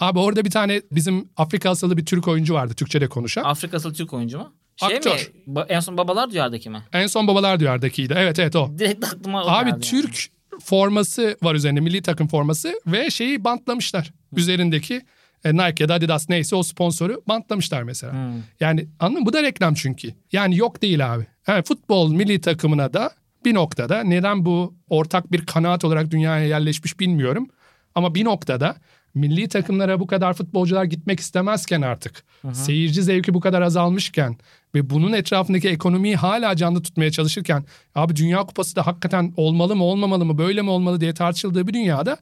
Abi 0.00 0.18
orada 0.18 0.44
bir 0.44 0.50
tane 0.50 0.82
bizim 0.92 1.28
Afrika 1.36 1.70
asıllı 1.70 1.96
bir 1.96 2.06
Türk 2.06 2.28
oyuncu 2.28 2.54
vardı. 2.54 2.74
Türkçe'de 2.74 3.08
konuşan. 3.08 3.44
Afrika 3.44 3.76
asıl 3.76 3.94
Türk 3.94 4.12
oyuncu 4.12 4.38
mu? 4.38 4.52
Şey 4.86 4.96
Aktör. 4.96 5.32
mi? 5.46 5.54
Ba- 5.54 5.66
en 5.68 5.80
son 5.80 5.96
Babalar 5.96 6.30
Diyar'daki 6.30 6.70
mi? 6.70 6.82
En 6.92 7.06
son 7.06 7.26
Babalar 7.26 7.60
Diyar'dakiydi. 7.60 8.14
Evet 8.16 8.38
evet 8.38 8.56
o. 8.56 8.78
Direkt 8.78 9.04
aklıma 9.04 9.44
o 9.44 9.48
Abi 9.48 9.70
geldi 9.70 9.80
Türk 9.80 10.28
forması 10.60 11.36
var 11.42 11.54
üzerinde 11.54 11.80
milli 11.80 12.02
takım 12.02 12.28
forması 12.28 12.80
ve 12.86 13.10
şeyi 13.10 13.44
bantlamışlar. 13.44 14.12
Üzerindeki 14.36 15.02
e, 15.44 15.52
Nike 15.52 15.84
ya 15.84 15.88
da 15.88 15.94
Adidas 15.94 16.28
neyse 16.28 16.56
o 16.56 16.62
sponsoru 16.62 17.22
bantlamışlar 17.28 17.82
mesela. 17.82 18.32
Yani 18.60 18.88
anladın 19.00 19.20
mı? 19.20 19.26
Bu 19.26 19.32
da 19.32 19.42
reklam 19.42 19.74
çünkü. 19.74 20.14
Yani 20.32 20.56
yok 20.56 20.82
değil 20.82 21.14
abi. 21.14 21.26
Yani 21.46 21.62
futbol 21.62 22.12
milli 22.12 22.40
takımına 22.40 22.92
da 22.92 23.10
bir 23.44 23.54
noktada 23.54 24.02
neden 24.02 24.44
bu 24.44 24.74
ortak 24.90 25.32
bir 25.32 25.46
kanaat 25.46 25.84
olarak 25.84 26.10
dünyaya 26.10 26.46
yerleşmiş 26.46 27.00
bilmiyorum. 27.00 27.48
Ama 27.94 28.14
bir 28.14 28.24
noktada 28.24 28.76
milli 29.14 29.48
takımlara 29.48 30.00
bu 30.00 30.06
kadar 30.06 30.34
futbolcular 30.34 30.84
gitmek 30.84 31.20
istemezken 31.20 31.82
artık 31.82 32.24
seyirci 32.52 33.02
zevki 33.02 33.34
bu 33.34 33.40
kadar 33.40 33.62
azalmışken 33.62 34.36
ve 34.74 34.90
bunun 34.90 35.12
etrafındaki 35.12 35.68
ekonomiyi 35.68 36.16
hala 36.16 36.56
canlı 36.56 36.82
tutmaya 36.82 37.10
çalışırken 37.10 37.64
abi 37.94 38.16
Dünya 38.16 38.38
Kupası 38.38 38.76
da 38.76 38.86
hakikaten 38.86 39.32
olmalı 39.36 39.76
mı 39.76 39.84
olmamalı 39.84 40.24
mı 40.24 40.38
böyle 40.38 40.62
mi 40.62 40.70
olmalı 40.70 41.00
diye 41.00 41.14
tartışıldığı 41.14 41.66
bir 41.66 41.72
dünyada 41.74 42.16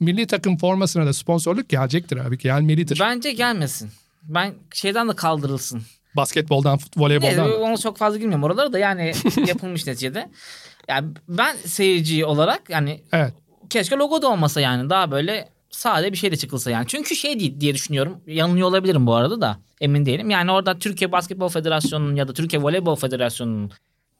milli 0.00 0.26
takım 0.26 0.56
formasına 0.58 1.06
da 1.06 1.12
sponsorluk 1.12 1.68
gelecektir 1.68 2.16
abi 2.16 2.38
gelmelidir. 2.38 2.98
Bence 3.00 3.32
gelmesin. 3.32 3.90
Ben 4.22 4.54
şeyden 4.74 5.08
de 5.08 5.12
kaldırılsın. 5.16 5.82
Basketboldan, 6.16 6.78
voleyboldan. 6.96 7.50
Da. 7.50 7.56
onu 7.56 7.78
çok 7.78 7.98
fazla 7.98 8.18
girmiyorum 8.18 8.44
oralara 8.44 8.72
da 8.72 8.78
yani 8.78 9.12
yapılmış 9.46 9.86
neticede. 9.86 10.30
Yani 10.88 11.08
ben 11.28 11.56
seyirci 11.66 12.24
olarak 12.24 12.70
yani 12.70 13.00
Evet. 13.12 13.34
keşke 13.70 13.96
logo 13.96 14.22
da 14.22 14.28
olmasa 14.28 14.60
yani 14.60 14.90
daha 14.90 15.10
böyle 15.10 15.48
sade 15.72 16.12
bir 16.12 16.16
şey 16.16 16.32
de 16.32 16.36
çıkılsa 16.36 16.70
yani. 16.70 16.84
Çünkü 16.88 17.16
şey 17.16 17.40
değil 17.40 17.60
diye 17.60 17.74
düşünüyorum. 17.74 18.20
Yanılıyor 18.26 18.68
olabilirim 18.68 19.06
bu 19.06 19.14
arada 19.14 19.40
da 19.40 19.56
emin 19.80 20.06
değilim. 20.06 20.30
Yani 20.30 20.52
orada 20.52 20.78
Türkiye 20.78 21.12
Basketbol 21.12 21.48
Federasyonu'nun 21.48 22.14
ya 22.14 22.28
da 22.28 22.32
Türkiye 22.32 22.62
Voleybol 22.62 22.96
Federasyonu'nun 22.96 23.70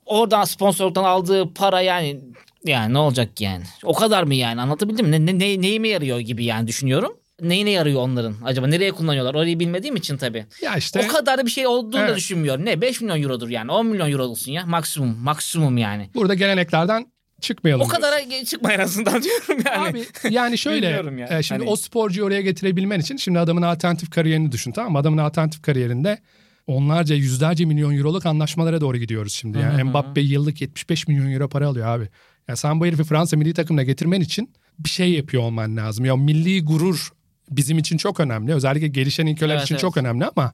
oradan 0.06 0.44
sponsorluktan 0.44 1.04
aldığı 1.04 1.54
para 1.54 1.80
yani 1.80 2.20
yani 2.64 2.94
ne 2.94 2.98
olacak 2.98 3.40
yani? 3.40 3.64
O 3.84 3.92
kadar 3.94 4.22
mı 4.22 4.34
yani 4.34 4.60
anlatabildim 4.60 5.06
mi? 5.06 5.12
Ne, 5.12 5.26
ne, 5.26 5.38
ne- 5.38 5.60
neyime 5.60 5.88
yarıyor 5.88 6.18
gibi 6.18 6.44
yani 6.44 6.68
düşünüyorum. 6.68 7.12
neyine 7.40 7.70
yarıyor 7.70 8.00
onların 8.00 8.34
acaba? 8.44 8.66
Nereye 8.66 8.92
kullanıyorlar? 8.92 9.34
Orayı 9.34 9.60
bilmediğim 9.60 9.96
için 9.96 10.16
tabii. 10.16 10.46
Ya 10.62 10.76
işte 10.76 11.04
O 11.04 11.12
kadar 11.12 11.38
da 11.38 11.46
bir 11.46 11.50
şey 11.50 11.66
olduğunu 11.66 11.92
da 12.00 12.06
Evet. 12.06 12.16
düşünmüyorum. 12.16 12.64
Ne 12.64 12.80
5 12.80 13.00
milyon 13.00 13.22
eurodur 13.22 13.48
yani. 13.48 13.72
10 13.72 13.86
milyon 13.86 14.10
euro 14.12 14.24
olsun 14.24 14.52
ya. 14.52 14.66
Maksimum. 14.66 15.16
Maksimum 15.18 15.78
yani. 15.78 16.10
burada 16.14 16.34
geleneklerden 16.34 17.06
çıkmayalım. 17.42 17.86
O 17.86 17.88
kadara 17.88 18.20
ge- 18.20 18.44
çıkma 18.44 18.72
en 18.72 18.78
azından 18.80 19.22
diyorum 19.22 19.64
yani. 19.66 19.88
Abi 19.88 20.04
yani 20.30 20.58
şöyle 20.58 20.86
Bilmiyorum 20.86 21.18
ya. 21.18 21.38
e, 21.38 21.42
şimdi 21.42 21.58
Hani- 21.60 21.70
o 21.70 21.76
sporcuyu 21.76 22.26
oraya 22.26 22.40
getirebilmen 22.42 23.00
için 23.00 23.16
şimdi 23.16 23.38
adamın 23.38 23.62
alternatif 23.62 24.10
kariyerini 24.10 24.52
düşün 24.52 24.72
tamam 24.72 24.92
mı? 24.92 24.98
Adamın 24.98 25.18
alternatif 25.18 25.62
kariyerinde 25.62 26.18
onlarca 26.66 27.14
yüzlerce 27.14 27.64
milyon 27.64 27.96
euroluk 27.98 28.26
anlaşmalara 28.26 28.80
doğru 28.80 28.96
gidiyoruz 28.98 29.32
şimdi. 29.32 29.58
Yani 29.58 29.84
Mbappe 29.84 30.20
yıllık 30.20 30.60
75 30.60 31.08
milyon 31.08 31.32
euro 31.32 31.48
para 31.48 31.66
alıyor 31.68 31.86
abi. 31.86 32.08
Ya 32.48 32.56
sen 32.56 32.80
bu 32.80 32.86
herifi 32.86 33.04
Fransa 33.04 33.36
milli 33.36 33.54
takımına 33.54 33.82
getirmen 33.82 34.20
için 34.20 34.50
bir 34.78 34.88
şey 34.88 35.12
yapıyor 35.12 35.42
olman 35.42 35.76
lazım. 35.76 36.04
Ya 36.04 36.16
milli 36.16 36.64
gurur 36.64 37.12
bizim 37.50 37.78
için 37.78 37.96
çok 37.96 38.20
önemli. 38.20 38.54
Özellikle 38.54 38.88
gelişen 38.88 39.26
ülkeler 39.26 39.54
Evet, 39.54 39.64
için 39.64 39.74
evet. 39.74 39.80
çok 39.80 39.96
önemli 39.96 40.24
ama 40.26 40.52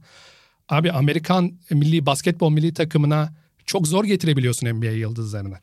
abi 0.69 0.93
Amerikan 0.93 1.53
milli 1.71 2.07
basketbol 2.07 2.51
milli 2.51 2.75
takımına 2.75 3.33
çok 3.67 3.87
zor 3.89 4.05
getirebiliyorsun 4.05 4.67
NBA 4.69 4.87
yıldızlarını. 4.91 5.57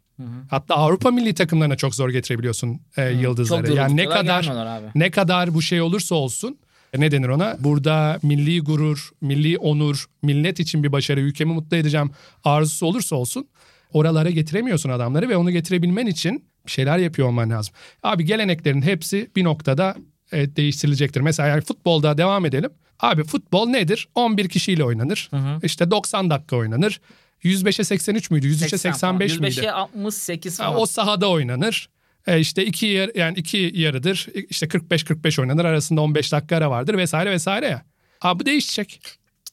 Hatta 0.50 0.76
Avrupa 0.76 1.12
milli 1.12 1.34
takımlarına 1.34 1.76
çok 1.76 1.96
zor 1.96 2.10
getirebiliyorsun 2.10 2.82
e, 2.98 3.10
yıldızları. 3.10 3.68
Çok 3.68 3.76
yani 3.78 3.98
ne 3.98 4.06
kadar 4.06 4.52
ne 4.96 5.12
kadar 5.12 5.54
bu 5.54 5.62
şey 5.62 5.82
olursa 5.82 6.16
olsun 6.16 6.58
ne 6.98 7.12
denir 7.12 7.28
ona? 7.28 7.58
Burada 7.60 8.20
milli 8.24 8.62
gurur, 8.62 9.10
milli 9.22 9.58
onur, 9.58 10.06
millet 10.22 10.60
için 10.60 10.84
bir 10.84 10.92
başarı, 10.92 11.20
ülkemi 11.20 11.54
mutlu 11.54 11.78
edeceğim 11.78 12.12
arzusu 12.44 12.86
olursa 12.86 13.16
olsun 13.16 13.48
oralara 13.94 14.30
getiremiyorsun 14.30 14.90
adamları 14.90 15.30
ve 15.30 15.38
onu 15.38 15.52
getirebilmen 15.52 16.06
için 16.06 16.46
bir 16.66 16.72
şeyler 16.72 16.98
yapıyor 16.98 17.28
olman 17.28 17.50
lazım. 17.50 17.74
Abi 18.04 18.26
geleneklerin 18.26 18.82
hepsi 18.82 19.32
bir 19.36 19.44
noktada 19.44 19.96
e, 20.32 20.56
değiştirilecektir. 20.56 21.22
Mesela 21.22 21.50
yani 21.50 21.62
futbolda 21.62 22.18
devam 22.18 22.46
edelim. 22.46 22.70
Abi 23.00 23.24
futbol 23.24 23.68
nedir? 23.68 24.08
11 24.16 24.50
kişiyle 24.50 24.84
oynanır. 24.84 25.30
İşte 25.64 25.92
90 25.92 26.30
dakika 26.30 26.56
oynanır. 26.56 27.02
105'e 27.44 27.84
83 27.84 28.32
müydü? 28.32 28.48
103'e 28.48 28.78
85 28.78 29.40
miydi? 29.40 29.60
105'e 29.60 29.72
68 29.72 30.60
Ha, 30.60 30.64
falan. 30.66 30.82
o 30.82 30.86
sahada 30.86 31.30
oynanır. 31.30 31.90
E 32.28 32.40
işte 32.40 32.66
iki 32.66 32.86
yer, 32.86 33.12
yani 33.16 33.38
iki 33.38 33.72
yarıdır. 33.76 34.28
İşte 34.50 34.66
45-45 34.66 35.42
oynanır. 35.42 35.66
Arasında 35.66 36.02
15 36.02 36.32
dakika 36.32 36.58
ara 36.58 36.70
vardır 36.70 36.98
vesaire 36.98 37.32
vesaire 37.32 37.66
ya. 37.66 37.86
Abi 38.22 38.40
bu 38.40 38.46
değişecek. 38.46 39.02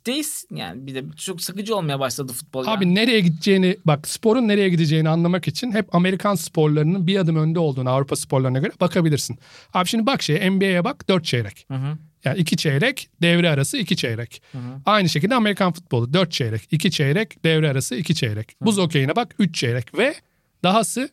Değilsin 0.07 0.57
yani 0.57 0.87
bir 0.87 0.95
de 0.95 1.05
çok 1.17 1.41
sıkıcı 1.41 1.77
olmaya 1.77 2.01
başladı 2.01 2.33
futbol. 2.33 2.67
Abi 2.67 2.95
nereye 2.95 3.21
gideceğini 3.21 3.77
bak 3.85 4.09
sporun 4.09 4.49
nereye 4.49 4.69
gideceğini 4.69 5.09
anlamak 5.09 5.49
için 5.49 5.73
hep 5.73 5.95
Amerikan 5.95 6.35
sporlarının 6.35 7.07
bir 7.07 7.17
adım 7.19 7.37
önde 7.37 7.59
olduğunu 7.59 7.91
Avrupa 7.91 8.17
sporlarına 8.17 8.59
göre 8.59 8.73
bakabilirsin. 8.81 9.39
Abi 9.75 9.89
şimdi 9.89 10.07
bak 10.07 10.23
şey 10.23 10.51
NBA'ye 10.51 10.85
bak 10.85 11.09
4 11.09 11.25
çeyrek. 11.25 11.67
Yani 12.25 12.39
iki 12.39 12.57
çeyrek 12.57 13.09
devre 13.23 13.51
arası 13.51 13.77
iki 13.79 13.97
çeyrek. 13.97 14.43
Aynı 14.87 15.09
şekilde 15.09 15.35
Amerikan 15.35 15.73
futbolu 15.73 16.13
4 16.13 16.33
çeyrek. 16.33 16.63
iki 16.71 16.91
çeyrek 16.91 17.45
devre 17.45 17.71
arası 17.71 17.95
iki 17.95 18.15
çeyrek. 18.15 18.57
Buz 18.61 18.79
okeyine 18.79 19.17
bak 19.17 19.35
3 19.39 19.55
çeyrek 19.55 19.99
ve 19.99 20.15
dahası 20.65 21.09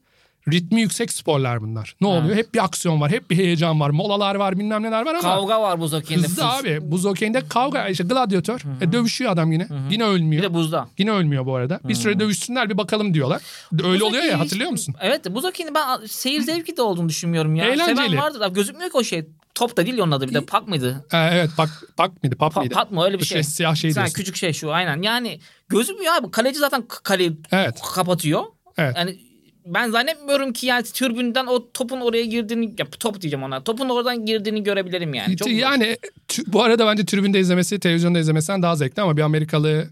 ritmi 0.52 0.82
yüksek 0.82 1.13
sporlar 1.13 1.62
bunlar. 1.62 1.95
Ne 2.02 2.08
oluyor? 2.08 2.36
Hep 2.36 2.54
bir 2.54 2.63
aksiyon 2.63 3.02
var, 3.02 3.12
hep 3.12 3.30
bir 3.30 3.38
heyecan 3.38 3.80
var, 3.80 3.89
molalar 3.89 4.36
var, 4.36 4.60
bilmem 4.60 4.84
neler 4.84 5.06
var 5.06 5.12
ama 5.13 5.22
Kavga 5.22 5.62
var 5.62 5.80
buz 5.80 5.93
okeyinde. 5.93 6.28
hızlı 6.28 6.45
abi. 6.52 6.80
Buz 6.82 7.06
okeyinde 7.06 7.41
kavga, 7.50 7.88
işte 7.88 8.04
gladyatör. 8.04 8.62
E, 8.82 8.91
dövüşüyor 8.91 9.32
adam 9.32 9.52
yine. 9.52 9.67
Yine 9.91 10.04
Bir 10.04 10.10
ölmüyor. 10.10 10.43
de 10.43 10.54
buzda. 10.54 10.88
Yine 10.98 11.12
ölmüyor 11.12 11.45
bu 11.45 11.56
arada. 11.56 11.80
Bir 11.84 11.95
süre 11.95 12.19
dövüşsünler 12.19 12.69
bir 12.69 12.78
bakalım 12.78 13.13
diyorlar. 13.13 13.41
Öyle 13.74 13.84
Buz 13.84 14.02
oluyor 14.02 14.24
ya 14.24 14.34
hiç- 14.36 14.41
hatırlıyor 14.41 14.72
musun? 14.72 14.95
Evet 15.02 15.26
buz 15.30 15.45
okeyinde 15.45 15.74
ben 15.76 16.06
seyir 16.06 16.41
zevki 16.41 16.78
de 16.78 16.82
olduğunu 16.82 17.10
düşünmüyorum 17.10 17.56
ya. 17.56 17.65
Eğlenceli. 17.65 17.95
Seven 18.08 18.17
vardır. 18.17 18.41
Abi 18.41 18.54
gözükmüyor 18.54 18.91
ki 18.91 18.98
o 18.98 19.04
şey. 19.04 19.26
Top 19.60 19.78
da 19.78 19.86
değil 19.86 19.98
ya 19.98 20.04
onun 20.04 20.12
adı 20.12 20.28
bir 20.30 20.34
de 20.34 20.41
pak 20.41 20.67
mıydı? 20.67 21.06
Ee, 21.13 21.17
evet 21.17 21.50
bak 21.58 21.69
bak 21.98 22.24
mıydı 22.24 22.36
pap 22.36 22.54
Pa- 22.54 22.60
mıydı? 22.60 22.74
pat 22.74 22.91
mı 22.91 23.04
öyle 23.04 23.15
bir 23.15 23.22
Bu 23.22 23.26
şey. 23.26 23.43
siyah 23.43 23.76
şey 23.76 23.95
diyorsun. 23.95 24.13
küçük 24.13 24.36
şey 24.36 24.54
şu 24.54 24.72
aynen. 24.72 25.02
Yani 25.02 25.39
gözükmüyor 25.69 26.13
abi. 26.13 26.32
Kaleci 26.32 26.60
zaten 26.60 26.84
kaleyi 27.04 27.38
Evet. 27.52 27.80
kapatıyor. 27.95 28.43
Evet. 28.78 28.93
Yani 28.98 29.19
ben 29.65 29.89
zannetmiyorum 29.89 30.54
ki 30.54 30.65
yani 30.65 30.84
tribünden 30.84 31.45
o 31.48 31.72
topun 31.72 32.02
oraya 32.02 32.26
girdiğini 32.26 32.65
ya 32.80 32.86
top 33.00 33.22
diyeceğim 33.22 33.43
ona. 33.43 33.63
Topun 33.63 33.89
oradan 33.89 34.26
girdiğini 34.26 34.63
görebilirim 34.63 35.13
yani. 35.13 35.38
Çok 35.38 35.50
yani 35.52 35.98
bu 36.48 36.63
arada 36.63 36.88
bence 36.88 37.06
tribünde 37.06 37.39
izlemesi 37.39 37.80
televizyonda 37.80 38.19
izlemesinden 38.19 38.62
daha 38.62 38.76
zevkli 38.76 39.02
ama 39.02 39.17
bir 39.17 39.22
Amerikalı 39.22 39.88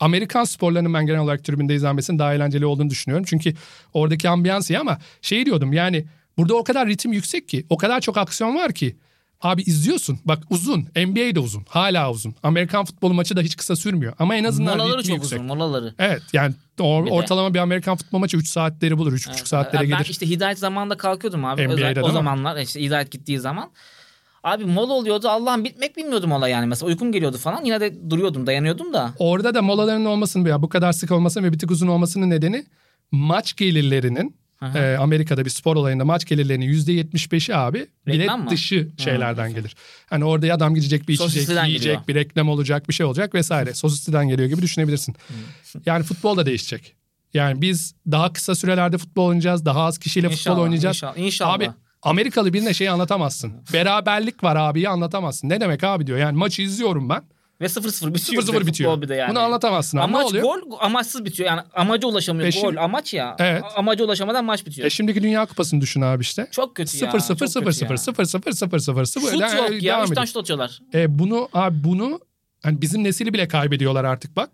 Amerikan 0.00 0.44
sporlarının 0.44 0.94
ben 0.94 1.06
genel 1.06 1.20
olarak 1.20 1.44
tribünde 1.44 1.74
izlenmesinin 1.74 2.18
daha 2.18 2.34
eğlenceli 2.34 2.66
olduğunu 2.66 2.90
düşünüyorum. 2.90 3.26
Çünkü 3.28 3.54
oradaki 3.94 4.28
ambiyans 4.28 4.70
iyi 4.70 4.78
ama 4.78 4.98
şey 5.22 5.46
diyordum 5.46 5.72
yani 5.72 6.04
burada 6.38 6.54
o 6.54 6.64
kadar 6.64 6.88
ritim 6.88 7.12
yüksek 7.12 7.48
ki 7.48 7.66
o 7.70 7.76
kadar 7.76 8.00
çok 8.00 8.16
aksiyon 8.18 8.54
var 8.54 8.72
ki 8.72 8.96
Abi 9.42 9.62
izliyorsun. 9.62 10.18
Bak 10.24 10.38
uzun. 10.50 10.80
NBA 10.96 11.34
de 11.34 11.40
uzun. 11.40 11.64
Hala 11.68 12.10
uzun. 12.10 12.34
Amerikan 12.42 12.84
futbolu 12.84 13.14
maçı 13.14 13.36
da 13.36 13.40
hiç 13.40 13.56
kısa 13.56 13.76
sürmüyor. 13.76 14.12
Ama 14.18 14.36
en 14.36 14.44
azından 14.44 14.78
Molaları 14.78 15.02
çok 15.02 15.16
yüksek. 15.16 15.32
uzun 15.40 15.46
molaları. 15.46 15.94
Evet 15.98 16.22
yani 16.32 16.54
o- 16.80 17.04
Bir 17.04 17.10
de- 17.10 17.14
ortalama 17.14 17.54
bir 17.54 17.58
Amerikan 17.58 17.96
futbol 17.96 18.18
maçı 18.18 18.36
3 18.36 18.48
saatleri 18.48 18.98
bulur. 18.98 19.12
3,5 19.12 19.48
saatlere 19.48 19.82
ben 19.82 19.88
gelir. 19.98 20.10
işte 20.10 20.28
Hidayet 20.28 20.58
zamanında 20.58 20.96
kalkıyordum 20.96 21.44
abi. 21.44 21.68
NBA'de 21.68 22.02
o 22.02 22.10
zamanlar 22.10 22.56
işte 22.56 22.80
Hidayet 22.82 23.10
gittiği 23.10 23.38
zaman. 23.38 23.70
Abi 24.44 24.64
mola 24.64 24.92
oluyordu 24.92 25.28
Allah'ım 25.28 25.64
bitmek 25.64 25.96
bilmiyordum 25.96 26.28
mola 26.30 26.48
yani. 26.48 26.66
Mesela 26.66 26.88
uykum 26.88 27.12
geliyordu 27.12 27.38
falan 27.38 27.64
yine 27.64 27.80
de 27.80 28.10
duruyordum 28.10 28.46
dayanıyordum 28.46 28.92
da. 28.92 29.12
Orada 29.18 29.54
da 29.54 29.62
molaların 29.62 30.04
olmasının 30.04 30.44
ya 30.48 30.62
bu 30.62 30.68
kadar 30.68 30.92
sık 30.92 31.10
olmasının 31.10 31.44
ve 31.44 31.52
bir 31.52 31.58
tık 31.58 31.70
uzun 31.70 31.86
olmasının 31.88 32.30
nedeni 32.30 32.66
maç 33.10 33.56
gelirlerinin 33.56 34.36
Aha. 34.60 34.78
e, 34.78 34.96
Amerika'da 34.96 35.44
bir 35.44 35.50
spor 35.50 35.76
olayında 35.76 36.04
maç 36.04 36.24
gelirlerinin 36.24 36.66
%75'i 36.72 37.54
abi 37.54 37.86
bilet 38.06 38.20
Reklam 38.20 38.44
mı? 38.44 38.50
dışı 38.50 38.88
şeylerden 38.98 39.54
gelir. 39.54 39.76
Hani 40.10 40.24
orada 40.24 40.54
adam 40.54 40.74
gidecek 40.74 41.08
bir 41.08 41.14
içecek, 41.14 41.32
Sosisliden 41.32 41.64
yiyecek, 41.64 41.84
geliyor. 41.84 42.08
bir 42.08 42.14
reklam 42.14 42.48
olacak, 42.48 42.88
bir 42.88 42.94
şey 42.94 43.06
olacak 43.06 43.34
vesaire. 43.34 43.74
Sosisliden 43.74 44.28
geliyor 44.28 44.48
gibi 44.48 44.62
düşünebilirsin. 44.62 45.16
yani 45.86 46.02
futbol 46.04 46.36
da 46.36 46.46
değişecek. 46.46 46.94
Yani 47.34 47.60
biz 47.62 47.94
daha 48.10 48.32
kısa 48.32 48.54
sürelerde 48.54 48.98
futbol 48.98 49.26
oynayacağız, 49.26 49.64
daha 49.64 49.80
az 49.84 49.98
kişiyle 49.98 50.26
futbol 50.28 50.38
İnşallah, 50.40 50.58
oynayacağız. 50.62 50.96
inşallah, 50.96 51.16
inşallah. 51.16 51.52
Abi 51.54 51.70
Amerikalı 52.02 52.52
birine 52.52 52.74
şeyi 52.74 52.90
anlatamazsın. 52.90 53.52
Beraberlik 53.72 54.44
var 54.44 54.56
abiyi 54.56 54.88
anlatamazsın. 54.88 55.48
Ne 55.48 55.60
demek 55.60 55.84
abi 55.84 56.06
diyor. 56.06 56.18
Yani 56.18 56.38
maçı 56.38 56.62
izliyorum 56.62 57.08
ben. 57.08 57.22
Ve 57.60 57.64
0-0 57.64 58.14
bitiyor. 58.14 58.42
0-0 58.42 58.54
bir 58.54 58.60
de 58.60 58.66
bitiyor. 58.66 59.02
Bir 59.02 59.08
de 59.08 59.14
yani. 59.14 59.30
Bunu 59.30 59.38
anlatamazsın. 59.38 59.98
Ama 59.98 60.06
ne 60.08 60.16
Amaç 60.16 60.26
oluyor? 60.30 60.44
gol 60.44 60.76
amaçsız 60.80 61.24
bitiyor. 61.24 61.48
Yani 61.48 61.60
amaca 61.74 62.08
ulaşamıyor. 62.08 62.54
Ve 62.54 62.60
gol 62.60 62.76
amaç 62.76 63.14
ya. 63.14 63.36
Evet. 63.38 63.62
Amaca 63.76 64.04
ulaşamadan 64.04 64.44
maç 64.44 64.66
bitiyor. 64.66 64.86
E 64.86 64.90
şimdiki 64.90 65.22
Dünya 65.22 65.46
Kupası'nı 65.46 65.80
düşün 65.80 66.00
abi 66.00 66.22
işte. 66.22 66.48
çok 66.50 66.76
kötü 66.76 67.04
ya. 67.04 67.10
0 67.10 67.18
0 67.20 67.38
çok 67.38 67.48
0 67.50 67.64
kötü 67.64 67.72
0 67.76 67.90
ya. 67.90 67.96
0 67.98 68.24
0 68.24 68.52
0 68.52 68.78
0 68.78 69.04
0 69.04 69.30
Şut 69.30 69.40
yok 69.40 69.82
ya. 69.82 70.04
Tane 70.04 70.26
şut 70.26 70.36
atıyorlar. 70.36 70.80
E 70.94 71.18
bunu 71.18 71.48
abi 71.52 71.84
bunu 71.84 72.20
hani 72.62 72.80
bizim 72.82 73.04
nesili 73.04 73.32
bile 73.32 73.48
kaybediyorlar 73.48 74.04
artık 74.04 74.36
bak. 74.36 74.50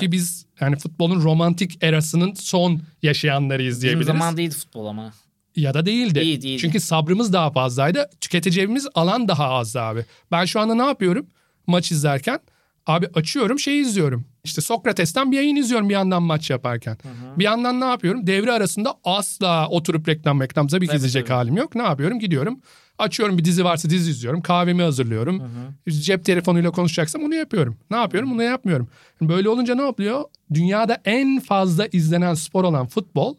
Ki 0.00 0.12
biz 0.12 0.46
yani 0.60 0.76
futbolun 0.76 1.22
romantik 1.22 1.84
erasının 1.84 2.34
son 2.34 2.80
yaşayanlarıyız 3.02 3.76
Bizim 3.76 3.82
diyebiliriz. 3.82 4.06
zaman 4.06 4.36
değildi 4.36 4.54
futbol 4.54 4.86
ama. 4.86 5.12
Ya 5.56 5.74
da 5.74 5.86
değildi. 5.86 6.14
Değil, 6.14 6.42
değildi. 6.42 6.60
Çünkü 6.60 6.80
sabrımız 6.80 7.32
daha 7.32 7.50
fazlaydı. 7.50 8.10
Tüketeceğimiz 8.20 8.86
alan 8.94 9.28
daha 9.28 9.48
azdı 9.48 9.80
abi. 9.80 10.04
Ben 10.32 10.44
şu 10.44 10.60
anda 10.60 10.74
ne 10.74 10.82
yapıyorum? 10.86 11.26
Maç 11.66 11.92
izlerken 11.92 12.38
abi 12.86 13.06
açıyorum 13.14 13.58
şeyi 13.58 13.82
izliyorum. 13.82 14.24
İşte 14.44 14.60
Sokrates'ten 14.60 15.32
bir 15.32 15.36
yayın 15.36 15.56
izliyorum 15.56 15.88
bir 15.88 15.94
yandan 15.94 16.22
maç 16.22 16.50
yaparken. 16.50 16.98
Bir 17.38 17.44
yandan 17.44 17.80
ne 17.80 17.84
yapıyorum? 17.84 18.26
Devre 18.26 18.52
arasında 18.52 18.94
asla 19.04 19.68
oturup 19.68 20.08
reklam 20.08 20.40
reklam 20.40 20.66
tabii 20.66 20.84
ki 20.86 20.88
Tabii, 20.88 20.96
izleyecek 20.96 21.26
tabii. 21.26 21.36
halim 21.36 21.56
yok. 21.56 21.74
Ne 21.74 21.82
yapıyorum? 21.82 22.18
Gidiyorum. 22.18 22.60
Açıyorum 22.98 23.38
bir 23.38 23.44
dizi 23.44 23.64
varsa 23.64 23.90
dizi 23.90 24.10
izliyorum. 24.10 24.42
Kahvemi 24.42 24.82
hazırlıyorum. 24.82 25.42
Cep 25.88 26.24
telefonuyla 26.24 26.70
konuşacaksam 26.70 27.22
bunu 27.22 27.34
yapıyorum. 27.34 27.76
Ne 27.90 27.96
yapıyorum? 27.96 28.30
Bunu 28.30 28.42
yapmıyorum. 28.42 28.88
Böyle 29.20 29.48
olunca 29.48 29.74
ne 29.74 29.82
oluyor? 29.82 30.24
Dünyada 30.54 30.98
en 31.04 31.40
fazla 31.40 31.86
izlenen 31.92 32.34
spor 32.34 32.64
olan 32.64 32.86
futbol 32.86 33.34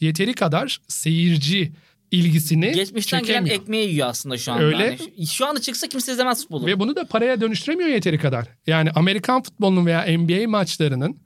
yeteri 0.00 0.34
kadar 0.34 0.78
seyirci 0.88 1.72
ilgisini 2.12 2.72
Geçmişten 2.72 3.22
gelen 3.22 3.28
çekemiyor. 3.28 3.62
ekmeği 3.62 3.88
yiyor 3.90 4.08
aslında 4.08 4.38
şu 4.38 4.52
anda. 4.52 4.64
Öyle. 4.64 4.84
Yani 4.84 5.26
şu 5.26 5.46
anda 5.46 5.60
çıksa 5.60 5.86
kimse 5.86 6.12
izlemez 6.12 6.42
futbolu. 6.42 6.66
Ve 6.66 6.80
bunu 6.80 6.96
da 6.96 7.06
paraya 7.06 7.40
dönüştüremiyor 7.40 7.88
yeteri 7.90 8.18
kadar. 8.18 8.46
Yani 8.66 8.90
Amerikan 8.90 9.42
futbolunun 9.42 9.86
veya 9.86 10.18
NBA 10.18 10.48
maçlarının 10.48 11.16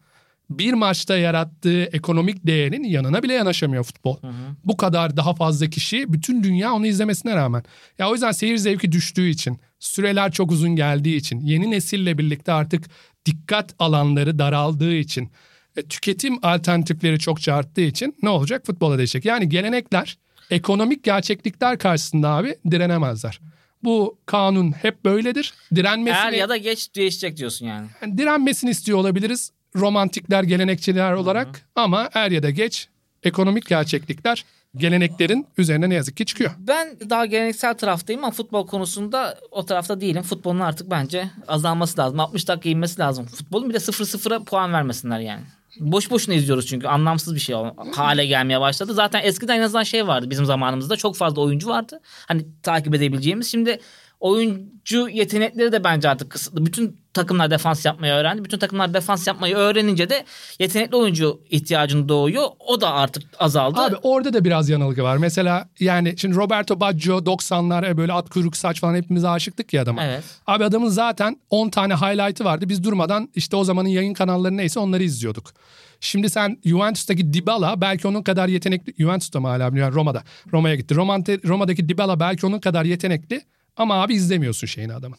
bir 0.51 0.73
maçta 0.73 1.17
yarattığı 1.17 1.83
ekonomik 1.83 2.47
değerin 2.47 2.85
yanına 2.85 3.23
bile 3.23 3.33
yanaşamıyor 3.33 3.85
futbol. 3.85 4.17
Bu 4.65 4.77
kadar 4.77 5.17
daha 5.17 5.35
fazla 5.35 5.71
kişi 5.71 6.13
bütün 6.13 6.43
dünya 6.43 6.73
onu 6.73 6.87
izlemesine 6.87 7.37
rağmen. 7.37 7.65
Ya 7.99 8.11
o 8.11 8.13
yüzden 8.13 8.33
seyir 8.33 8.57
zevki 8.57 8.93
düştüğü 8.93 9.29
için, 9.29 9.59
süreler 9.79 10.33
çok 10.33 10.53
uzun 10.53 10.77
geldiği 10.77 11.17
için, 11.17 11.41
yeni 11.41 11.71
nesille 11.71 12.19
birlikte 12.19 12.53
artık 12.53 12.85
dikkat 13.27 13.75
alanları 13.79 14.39
daraldığı 14.39 14.95
için, 14.95 15.31
e, 15.77 15.83
tüketim 15.83 16.39
alternatifleri 16.43 17.19
çok 17.19 17.49
arttığı 17.49 17.81
için 17.81 18.15
ne 18.23 18.29
olacak? 18.29 18.67
Futbola 18.67 18.99
değişecek. 18.99 19.25
Yani 19.25 19.49
gelenekler 19.49 20.19
ekonomik 20.51 21.03
gerçeklikler 21.05 21.79
karşısında 21.79 22.29
abi 22.29 22.57
direnemezler. 22.71 23.41
Bu 23.85 24.19
kanun 24.27 24.73
hep 24.73 25.05
böyledir. 25.05 25.55
Direnmesini, 25.75 26.27
Er 26.27 26.33
ya 26.33 26.49
da 26.49 26.57
geç 26.57 26.95
değişecek 26.97 27.37
diyorsun 27.37 27.67
yani. 27.67 27.87
yani 28.03 28.19
direnmesini 28.19 28.71
istiyor 28.71 28.99
olabiliriz 28.99 29.53
romantikler, 29.77 30.43
gelenekçiler 30.43 31.13
olarak 31.13 31.69
ama 31.75 32.09
er 32.15 32.31
ya 32.31 32.43
da 32.43 32.51
geç 32.51 32.89
ekonomik 33.23 33.67
gerçeklikler 33.67 34.45
geleneklerin 34.77 35.47
üzerine 35.59 35.91
ne 35.91 35.95
yazık 35.95 36.17
ki 36.17 36.25
çıkıyor. 36.27 36.51
Ben 36.59 36.97
daha 37.11 37.27
geleneksel 37.27 37.75
taraftayım 37.75 38.25
ama 38.25 38.31
futbol 38.33 38.67
konusunda 38.67 39.39
o 39.51 39.67
tarafta 39.67 40.01
değilim. 40.01 40.23
Futbolun 40.23 40.61
artık 40.61 40.91
bence 40.91 41.31
azalması 41.49 42.01
lazım. 42.01 42.21
60 42.21 42.49
dakika 42.49 42.69
inmesi 42.69 43.01
lazım. 43.01 43.27
Futbolun 43.27 43.69
bir 43.69 43.75
de 43.75 43.79
0-0'a 43.79 44.45
puan 44.45 44.73
vermesinler 44.73 45.21
yani. 45.21 45.43
Boş 45.81 46.11
boşuna 46.11 46.35
izliyoruz 46.35 46.67
çünkü 46.67 46.87
anlamsız 46.87 47.35
bir 47.35 47.41
şey 47.41 47.57
hale 47.95 48.27
gelmeye 48.27 48.61
başladı. 48.61 48.95
Zaten 48.95 49.21
eskiden 49.25 49.59
en 49.59 49.63
azından 49.63 49.83
şey 49.83 50.07
vardı 50.07 50.31
bizim 50.31 50.45
zamanımızda 50.45 50.97
çok 50.97 51.17
fazla 51.17 51.43
oyuncu 51.43 51.69
vardı. 51.69 52.01
Hani 52.29 52.47
takip 52.63 52.95
edebileceğimiz. 52.95 53.51
Şimdi 53.51 53.81
oyuncu 54.21 55.09
yetenekleri 55.09 55.73
de 55.73 55.85
bence 55.85 56.09
artık 56.09 56.31
kısıtlı. 56.31 56.67
Bütün 56.67 57.01
takımlar 57.15 57.51
defans 57.51 57.85
yapmayı 57.87 58.13
öğrendi. 58.13 58.45
Bütün 58.45 58.59
takımlar 58.59 58.95
defans 58.95 59.27
yapmayı 59.27 59.57
öğrenince 59.57 60.11
de 60.11 60.25
yetenekli 60.59 60.97
oyuncu 60.97 61.41
ihtiyacını 61.51 62.09
doğuyor. 62.09 62.45
O 62.59 62.81
da 62.81 62.93
artık 62.93 63.23
azaldı. 63.39 63.81
Abi 63.81 63.97
orada 64.03 64.33
da 64.33 64.45
biraz 64.45 64.69
yanılgı 64.69 65.03
var. 65.03 65.17
Mesela 65.17 65.69
yani 65.81 66.15
şimdi 66.19 66.37
Roberto 66.37 66.81
Baggio 66.81 67.19
90'lar 67.19 67.97
böyle 67.97 68.13
at 68.13 68.31
kuyruk 68.31 68.57
saç 68.57 68.81
falan 68.81 68.95
hepimiz 68.95 69.25
aşıktık 69.25 69.73
ya 69.73 69.83
adama. 69.83 70.05
Evet. 70.05 70.25
Abi 70.47 70.65
adamın 70.65 70.89
zaten 70.89 71.41
10 71.51 71.69
tane 71.69 71.95
highlight'ı 71.95 72.45
vardı. 72.45 72.69
Biz 72.69 72.85
durmadan 72.85 73.29
işte 73.35 73.57
o 73.57 73.65
zamanın 73.65 73.89
yayın 73.89 74.15
kanalları 74.15 74.57
neyse 74.57 74.81
onları 74.81 75.03
izliyorduk. 75.03 75.53
Şimdi 76.01 76.31
sen 76.31 76.59
Juventus'taki 76.65 77.33
Dybala 77.33 77.81
belki 77.81 78.09
onun 78.09 78.23
kadar 78.23 78.49
yetenekli. 78.49 78.95
Juventus'ta 78.99 79.41
mı 79.41 79.49
hala 79.49 79.63
yani 79.63 79.95
Roma'da. 79.95 80.23
Roma'ya 80.53 80.75
gitti. 80.75 80.95
Romante, 80.95 81.41
Roma'daki 81.45 81.89
Dybala 81.89 82.21
belki 82.21 82.47
onun 82.47 82.59
kadar 82.59 82.85
yetenekli 82.85 83.43
ama 83.77 84.03
abi 84.03 84.15
izlemiyorsun 84.15 84.67
şeyini 84.67 84.95
adamın. 84.95 85.19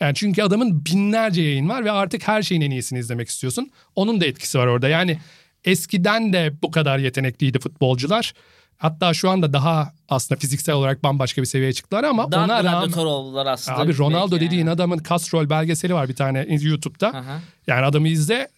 Yani 0.00 0.14
çünkü 0.14 0.42
adamın 0.42 0.84
binlerce 0.84 1.42
yayın 1.42 1.68
var 1.68 1.84
ve 1.84 1.90
artık 1.90 2.28
her 2.28 2.42
şeyin 2.42 2.60
en 2.60 2.70
iyisini 2.70 2.98
izlemek 2.98 3.28
istiyorsun. 3.28 3.70
Onun 3.96 4.20
da 4.20 4.26
etkisi 4.26 4.58
var 4.58 4.66
orada. 4.66 4.88
Yani 4.88 5.18
eskiden 5.64 6.32
de 6.32 6.52
bu 6.62 6.70
kadar 6.70 6.98
yetenekliydi 6.98 7.58
futbolcular. 7.58 8.32
Hatta 8.76 9.14
şu 9.14 9.30
anda 9.30 9.52
daha 9.52 9.92
aslında 10.08 10.38
fiziksel 10.38 10.74
olarak 10.74 11.02
bambaşka 11.02 11.42
bir 11.42 11.46
seviyeye 11.46 11.72
çıktılar 11.72 12.04
ama 12.04 12.32
daha 12.32 12.44
ona 12.44 12.64
rağmen... 12.64 12.92
oldular 12.92 13.46
aslında. 13.46 13.78
Abi 13.78 13.98
Ronaldo 13.98 14.36
dediğin 14.36 14.60
yani. 14.60 14.70
adamın 14.70 15.02
Castrol 15.08 15.50
belgeseli 15.50 15.94
var 15.94 16.08
bir 16.08 16.14
tane 16.14 16.46
YouTube'da. 16.60 17.08
Aha. 17.08 17.40
Yani 17.66 17.86
adamı 17.86 18.08
izle 18.08 18.48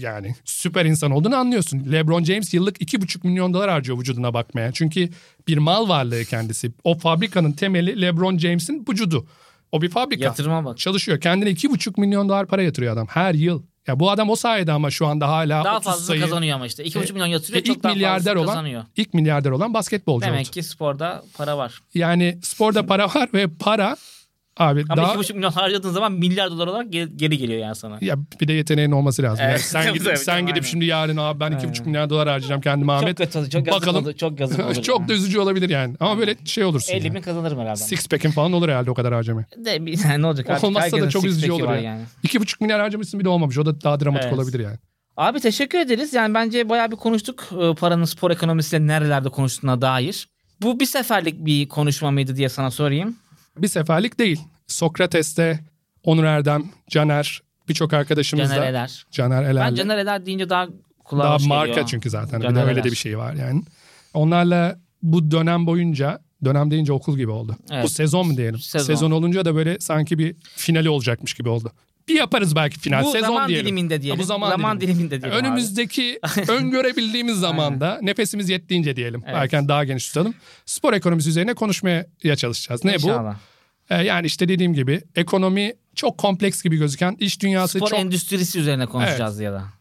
yani 0.00 0.34
süper 0.44 0.84
insan 0.84 1.10
olduğunu 1.10 1.36
anlıyorsun. 1.36 1.92
LeBron 1.92 2.24
James 2.24 2.54
yıllık 2.54 2.82
2,5 2.82 3.26
milyon 3.26 3.54
dolar 3.54 3.70
harcıyor 3.70 3.98
vücuduna 3.98 4.34
bakmaya. 4.34 4.72
Çünkü 4.72 5.08
bir 5.48 5.58
mal 5.58 5.88
varlığı 5.88 6.24
kendisi. 6.24 6.72
O 6.84 6.98
fabrikanın 6.98 7.52
temeli 7.52 8.02
LeBron 8.02 8.38
James'in 8.38 8.86
vücudu. 8.88 9.26
O 9.72 9.82
bir 9.82 9.88
fabrika. 9.88 10.24
Yatırıma 10.24 10.64
bak. 10.64 10.78
Çalışıyor. 10.78 11.20
Kendine 11.20 11.50
2,5 11.50 12.00
milyon 12.00 12.28
dolar 12.28 12.46
para 12.46 12.62
yatırıyor 12.62 12.92
adam 12.92 13.06
her 13.06 13.34
yıl. 13.34 13.62
Ya 13.86 14.00
bu 14.00 14.10
adam 14.10 14.30
o 14.30 14.36
sayede 14.36 14.72
ama 14.72 14.90
şu 14.90 15.06
anda 15.06 15.28
hala 15.28 15.64
daha 15.64 15.76
30 15.76 15.84
fazla 15.84 16.04
sayı, 16.04 16.20
kazanıyor 16.20 16.54
ama 16.54 16.66
işte. 16.66 16.84
2,5 16.84 17.10
e, 17.10 17.12
milyon 17.12 17.26
yatırıyor 17.26 17.62
e, 17.62 17.64
çok 17.64 17.82
daha 17.82 17.92
milyarder 17.92 18.24
fazla 18.24 18.40
olan, 18.40 18.46
kazanıyor. 18.46 18.84
İlk 18.96 19.14
milyarder 19.14 19.50
olan 19.50 19.74
basketbolcu 19.74 20.26
Demek 20.26 20.46
oldu. 20.46 20.50
ki 20.50 20.62
sporda 20.62 21.24
para 21.36 21.58
var. 21.58 21.80
Yani 21.94 22.38
sporda 22.42 22.86
para 22.86 23.06
var 23.06 23.28
ve 23.34 23.48
para 23.48 23.96
Abi 24.58 24.84
Ama 24.88 25.02
daha... 25.02 25.14
2,5 25.14 25.34
milyon 25.34 25.50
harcadığın 25.50 25.90
zaman 25.90 26.12
milyar 26.12 26.50
dolar 26.50 26.66
olarak 26.66 26.92
geri 26.92 27.38
geliyor 27.38 27.60
yani 27.60 27.74
sana. 27.74 27.98
Ya 28.00 28.16
bir 28.40 28.48
de 28.48 28.52
yeteneğin 28.52 28.90
olması 28.90 29.22
lazım. 29.22 29.44
Evet. 29.48 29.70
Yani 29.74 29.84
sen 29.84 29.94
gidip 29.94 30.18
sen 30.18 30.46
gidip 30.46 30.64
şimdi 30.64 30.84
yarın 30.84 31.16
abi 31.16 31.40
ben 31.40 31.52
2,5 31.52 31.86
milyar 31.86 32.10
dolar 32.10 32.28
harcayacağım 32.28 32.60
kendime 32.60 32.92
Ahmet. 32.92 33.18
Çok 33.18 33.32
kötü 33.32 33.50
çok 33.50 33.66
Bakalım. 33.66 34.04
Olur, 34.04 34.12
çok 34.12 34.40
yazık 34.40 34.60
olur. 34.66 34.74
çok 34.74 35.00
yani. 35.00 35.08
da 35.08 35.12
üzücü 35.12 35.38
olabilir 35.38 35.70
yani. 35.70 35.96
Ama 36.00 36.18
böyle 36.18 36.36
şey 36.44 36.64
olursun. 36.64 36.92
50 36.92 37.06
yani. 37.06 37.16
bin 37.16 37.22
kazanırım 37.22 37.58
herhalde. 37.58 37.76
Six 37.76 38.08
pack'in 38.08 38.30
falan 38.30 38.52
olur 38.52 38.68
herhalde 38.68 38.90
o 38.90 38.94
kadar 38.94 39.14
harcamaya. 39.14 39.46
De, 39.56 39.70
yani 39.70 40.22
ne 40.22 40.26
olacak 40.26 40.50
artık? 40.50 40.64
Olmazsa 40.64 41.00
da 41.00 41.10
çok 41.10 41.24
üzücü 41.24 41.52
olur 41.52 41.68
yani. 41.68 41.84
yani. 41.84 42.02
2,5 42.24 42.56
milyar 42.60 42.80
harcamışsın 42.80 43.20
bir 43.20 43.24
de 43.24 43.28
olmamış. 43.28 43.58
O 43.58 43.66
da 43.66 43.80
daha 43.80 44.00
dramatik 44.00 44.26
evet. 44.26 44.38
olabilir 44.38 44.60
yani. 44.60 44.76
Abi 45.16 45.40
teşekkür 45.40 45.78
ederiz. 45.78 46.14
Yani 46.14 46.34
bence 46.34 46.68
bayağı 46.68 46.90
bir 46.90 46.96
konuştuk 46.96 47.48
e, 47.52 47.74
paranın 47.74 48.04
spor 48.04 48.30
ekonomisiyle 48.30 48.86
nerelerde 48.86 49.28
konuştuğuna 49.28 49.80
dair. 49.80 50.28
Bu 50.62 50.80
bir 50.80 50.86
seferlik 50.86 51.46
bir 51.46 51.68
konuşma 51.68 52.10
mıydı 52.10 52.36
diye 52.36 52.48
sana 52.48 52.70
sorayım. 52.70 53.16
Bir 53.62 53.68
seferlik 53.68 54.18
değil. 54.18 54.40
Sokrates'te 54.66 55.60
Onur 56.04 56.24
Erdem, 56.24 56.64
Caner, 56.90 57.42
birçok 57.68 57.92
arkadaşımız 57.92 58.48
Caner 58.48 58.62
da. 58.62 58.66
Eler. 58.66 59.06
Caner 59.10 59.42
Eler. 59.42 59.66
Ben 59.70 59.74
Caner 59.74 59.98
Eler 59.98 60.26
deyince 60.26 60.48
daha 60.50 60.66
kulağa 61.04 61.24
Daha 61.24 61.34
hoş 61.34 61.46
marka 61.46 61.66
geliyor. 61.66 61.86
çünkü 61.86 62.10
zaten. 62.10 62.40
Caner 62.40 62.50
bir 62.50 62.56
de 62.56 62.60
öyle 62.60 62.72
Eler. 62.72 62.84
de 62.84 62.90
bir 62.90 62.96
şey 62.96 63.18
var 63.18 63.34
yani. 63.34 63.62
Onlarla 64.14 64.78
bu 65.02 65.30
dönem 65.30 65.66
boyunca 65.66 66.18
dönem 66.44 66.70
deyince 66.70 66.92
okul 66.92 67.16
gibi 67.16 67.30
oldu. 67.30 67.56
Evet. 67.70 67.84
Bu 67.84 67.88
sezon 67.88 68.26
mu 68.26 68.36
diyelim? 68.36 68.58
Sezon. 68.58 69.10
olunca 69.10 69.44
da 69.44 69.54
böyle 69.54 69.80
sanki 69.80 70.18
bir 70.18 70.36
finali 70.56 70.90
olacakmış 70.90 71.34
gibi 71.34 71.48
oldu. 71.48 71.72
Bir 72.08 72.14
yaparız 72.14 72.56
belki 72.56 72.80
final. 72.80 73.04
Bu 73.04 73.10
sezon 73.10 73.26
zaman 73.26 73.48
diyelim. 73.48 73.66
diliminde 73.66 74.02
diyelim. 74.02 74.18
Ha, 74.18 74.22
bu 74.22 74.26
zaman, 74.26 74.50
zaman 74.50 74.80
dilimi. 74.80 74.94
diliminde 74.94 75.22
diyelim 75.22 75.38
abi. 75.38 75.46
Önümüzdeki 75.46 76.20
öngörebildiğimiz 76.48 77.36
zamanda 77.36 77.98
nefesimiz 78.02 78.48
yettiğince 78.48 78.96
diyelim. 78.96 79.22
Evet. 79.26 79.50
Belki 79.52 79.68
daha 79.68 79.84
geniş 79.84 80.08
tutalım. 80.08 80.34
Spor 80.66 80.92
ekonomisi 80.92 81.28
üzerine 81.28 81.54
konuşmaya 81.54 82.06
çalışacağız. 82.36 82.84
Ne 82.84 82.92
bu? 82.92 82.96
İnşallah. 82.96 83.36
Ee, 83.90 83.96
yani 83.96 84.26
işte 84.26 84.48
dediğim 84.48 84.74
gibi 84.74 85.02
ekonomi 85.16 85.72
çok 85.94 86.18
kompleks 86.18 86.62
gibi 86.62 86.76
gözüken 86.76 87.16
iş 87.20 87.40
dünyası 87.40 87.78
Spor 87.78 87.88
çok... 87.88 87.98
endüstrisi 87.98 88.58
üzerine 88.58 88.86
konuşacağız 88.86 89.40
ya 89.40 89.52
da. 89.52 89.77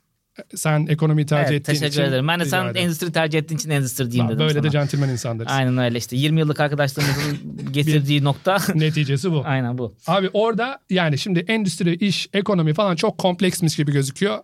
Sen 0.56 0.86
ekonomiyi 0.88 1.26
tercih 1.26 1.52
Evet, 1.52 1.62
ettiğin 1.62 1.80
teşekkür 1.80 1.92
için... 1.92 2.02
ederim. 2.10 2.28
Ben 2.28 2.40
de 2.40 2.46
sen 2.46 2.66
ederim. 2.66 2.76
endüstri 2.86 3.12
tercih 3.12 3.40
ettiğin 3.40 3.58
için 3.60 3.70
endüstri 3.70 4.12
diyeyim 4.12 4.28
dedim 4.30 4.40
Böyle 4.40 4.54
sana. 4.54 4.64
de 4.64 4.70
centilmen 4.70 5.10
insanlarız. 5.10 5.52
Aynen 5.52 5.78
öyle 5.78 5.98
işte. 5.98 6.16
20 6.18 6.40
yıllık 6.40 6.60
arkadaşlarımızın 6.60 7.38
getirdiği 7.72 8.24
nokta. 8.24 8.58
Neticesi 8.76 9.32
bu. 9.32 9.42
Aynen 9.46 9.78
bu. 9.78 9.96
Abi 10.08 10.30
orada 10.34 10.80
yani 10.90 11.18
şimdi 11.18 11.40
endüstri, 11.40 11.96
iş, 11.96 12.30
ekonomi 12.34 12.74
falan 12.74 12.96
çok 12.96 13.18
kompleksmiş 13.18 13.76
gibi 13.76 13.92
gözüküyor. 13.92 14.40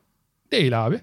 Değil 0.51 0.85
abi. 0.85 0.99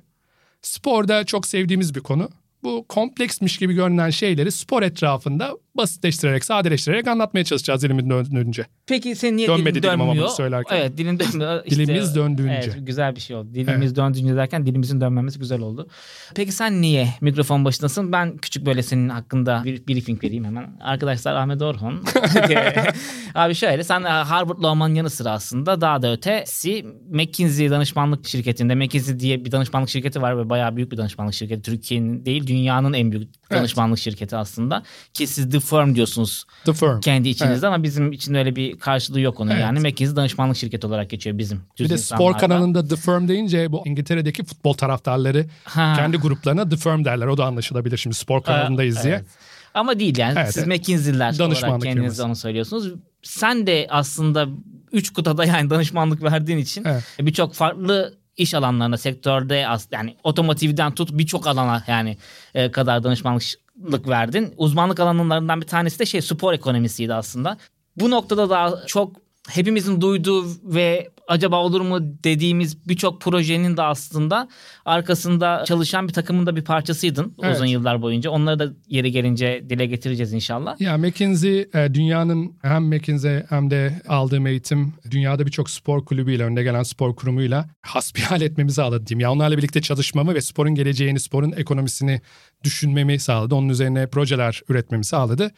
Sporda 0.63 1.25
çok 1.25 1.47
sevdiğimiz 1.47 1.95
bir 1.95 2.01
konu. 2.01 2.29
Bu 2.63 2.85
kompleksmiş 2.89 3.59
gibi 3.59 3.75
görünen 3.75 4.11
şeyleri 4.11 4.53
spor 4.53 4.83
etrafında 4.83 5.57
basitleştirerek, 5.77 6.45
sadeleştirerek 6.45 7.09
anlatmaya 7.09 7.45
çalışacağız 7.45 7.83
dilimin 7.83 8.11
döndüğünce. 8.11 8.67
Peki 8.87 9.15
senin 9.15 9.37
niye 9.37 9.49
Dönmedi 9.49 9.75
dilin 9.75 9.83
dilim 9.83 10.01
ama 10.01 10.05
dönmüyor? 10.07 10.27
bunu 10.27 10.35
söylerken. 10.35 10.77
Evet 10.77 10.99
dilin 10.99 11.19
dönmüyor. 11.19 11.65
İşte, 11.65 11.87
Dilimiz 11.87 12.15
döndüğünce. 12.17 12.53
Evet 12.53 12.77
güzel 12.81 13.17
bir 13.17 13.21
şey 13.21 13.37
oldu. 13.37 13.55
Dilimiz 13.55 13.97
döndüğünce 13.97 14.37
derken 14.37 14.67
dilimizin 14.67 15.01
dönmemesi 15.01 15.39
güzel 15.39 15.61
oldu. 15.61 15.89
Peki 16.35 16.53
sen 16.53 16.81
niye 16.81 17.09
mikrofon 17.21 17.65
başındasın? 17.65 18.13
Ben 18.13 18.37
küçük 18.37 18.67
böyle 18.67 18.83
senin 18.83 19.09
hakkında 19.09 19.63
bir 19.65 19.87
briefing 19.89 20.25
vereyim 20.25 20.45
hemen. 20.45 20.77
Arkadaşlar 20.81 21.35
Ahmet 21.35 21.63
Orhun. 21.63 22.05
Abi 23.35 23.55
şöyle 23.55 23.85
sen 23.85 24.03
Harvard'lı 24.03 24.69
olmanın 24.69 24.95
yanı 24.95 25.11
sıra 25.11 25.31
aslında 25.31 25.81
daha 25.81 26.03
da 26.03 26.13
ötesi 26.13 26.87
McKinsey 27.11 27.71
danışmanlık 27.71 28.27
şirketinde 28.29 28.75
McKinsey 28.75 29.21
diye 29.21 29.45
bir 29.45 29.53
danışmanlık 29.53 29.89
şirketi 29.91 30.23
var 30.23 30.39
ve 30.39 30.51
bayağı 30.51 30.77
büyük 30.77 30.93
bir 30.93 30.97
danışmanlık 30.97 31.35
şirketi. 31.35 31.63
Türkiye'nin 31.63 32.25
değil 32.25 32.47
dünyanın 32.47 32.93
en 32.93 33.13
büyük 33.13 33.40
danışmanlık 33.51 33.99
şirketi 33.99 34.37
aslında. 34.37 34.83
Ki 35.15 35.27
siz 35.27 35.51
The 35.51 35.61
Firm 35.61 35.95
diyorsunuz 35.95 36.45
The 36.65 36.73
Firm. 36.73 37.01
kendi 37.01 37.29
içinizde 37.29 37.55
Evet. 37.55 37.65
ama 37.65 37.83
bizim 37.83 38.13
için 38.13 38.35
öyle 38.35 38.57
bir 38.57 38.79
karşılığı 38.79 39.21
yok 39.21 39.41
onun. 39.41 39.51
Evet. 39.51 39.61
Yani 39.63 39.81
McKinsey 39.81 40.17
danışmanlık 40.17 40.57
şirketi 40.57 40.87
olarak 40.87 41.11
geçiyor 41.11 41.39
bizim. 41.39 41.61
Bir 41.81 41.89
de 41.89 41.99
spor 41.99 42.39
kanalında 42.39 42.89
The 42.89 42.97
Firm 42.97 43.29
deyince 43.29 43.73
bu 43.73 43.83
İngiltere'deki 43.87 44.45
futbol 44.45 44.73
taraftarları 44.73 45.47
Ha. 45.65 45.95
kendi 45.97 46.17
gruplarına 46.17 46.69
The 46.69 46.77
Firm 46.77 47.05
derler. 47.05 47.27
O 47.27 47.37
da 47.39 47.45
anlaşılabilir 47.45 47.97
şimdi 47.97 48.17
spor 48.17 48.43
kanalındayız 48.43 49.03
diye. 49.05 49.15
Evet. 49.15 49.27
Ama 49.75 49.99
değil 49.99 50.19
yani. 50.19 50.35
Evet, 50.39 50.55
Siz 50.55 50.69
evet. 50.69 50.79
McKinsey'ler 50.81 51.39
olarak 51.41 51.83
kendiniz 51.83 52.21
onu 52.21 52.37
söylüyorsunuz. 52.37 52.95
Sen 53.23 53.67
de 53.67 53.87
aslında 53.91 54.47
üç 54.93 55.13
kıtada 55.13 55.45
yani 55.45 55.71
danışmanlık 55.71 56.23
verdiğin 56.23 56.59
için 56.59 56.85
Evet. 56.85 57.03
birçok 57.21 57.55
farklı 57.55 58.15
iş 58.37 58.55
alanlarına 58.55 58.97
sektörde 58.97 59.67
yani 59.91 60.17
otomotivden 60.25 60.95
tut 60.95 61.11
birçok 61.13 61.47
alana 61.47 61.85
yani 61.87 62.17
e, 62.55 62.71
kadar 62.71 63.05
danışmanlık 63.05 64.09
verdin. 64.09 64.55
Uzmanlık 64.57 65.01
alanlarından 65.01 65.61
bir 65.61 65.67
tanesi 65.67 65.99
de 65.99 66.07
şey 66.07 66.23
spor 66.23 66.53
ekonomisiydi 66.53 67.15
aslında. 67.15 67.57
Bu 67.97 68.11
noktada 68.11 68.51
daha 68.51 68.87
çok 68.87 69.17
hepimizin 69.49 70.01
duyduğu 70.01 70.47
ve 70.65 71.11
acaba 71.31 71.57
olur 71.57 71.81
mu 71.81 71.99
dediğimiz 72.25 72.89
birçok 72.89 73.21
projenin 73.21 73.77
de 73.77 73.83
aslında 73.83 74.49
arkasında 74.85 75.65
çalışan 75.67 76.09
bir 76.09 76.13
takımın 76.13 76.47
da 76.47 76.57
bir 76.57 76.65
parçasıydın 76.65 77.35
Evet. 77.43 77.57
uzun 77.57 77.67
yıllar 77.67 78.03
boyunca. 78.03 78.31
Onları 78.31 78.59
da 78.59 78.73
yeri 78.89 79.13
gelince 79.13 79.65
dile 79.71 79.87
getireceğiz 79.87 80.33
inşallah. 80.33 80.81
Ya 80.81 80.99
McKinsey 80.99 81.61
e, 81.61 81.95
dünyanın 81.95 82.53
hem 82.63 82.85
McKinsey 82.85 83.43
hem 83.49 83.71
de 83.71 84.03
aldığım 84.09 84.47
eğitim 84.47 84.95
dünyada 85.11 85.47
birçok 85.47 85.71
spor 85.71 86.05
kulübüyle 86.05 86.45
önde 86.45 86.63
gelen 86.63 86.83
spor 86.83 87.17
kurumuyla 87.17 87.69
hasbihal 87.83 88.43
etmemi 88.43 88.73
sağladı 88.73 89.07
diyeyim. 89.07 89.21
Ya 89.21 89.33
onlarla 89.33 89.57
birlikte 89.57 89.81
çalışmamı 89.83 90.35
ve 90.35 90.41
sporun 90.41 90.75
geleceğini, 90.75 91.21
sporun 91.21 91.53
ekonomisini 91.53 92.21
düşünmemi 92.65 93.19
sağladı. 93.19 93.55
Onun 93.55 93.69
üzerine 93.69 94.07
projeler 94.07 94.63
üretmemi 94.69 95.05
sağladı. 95.05 95.51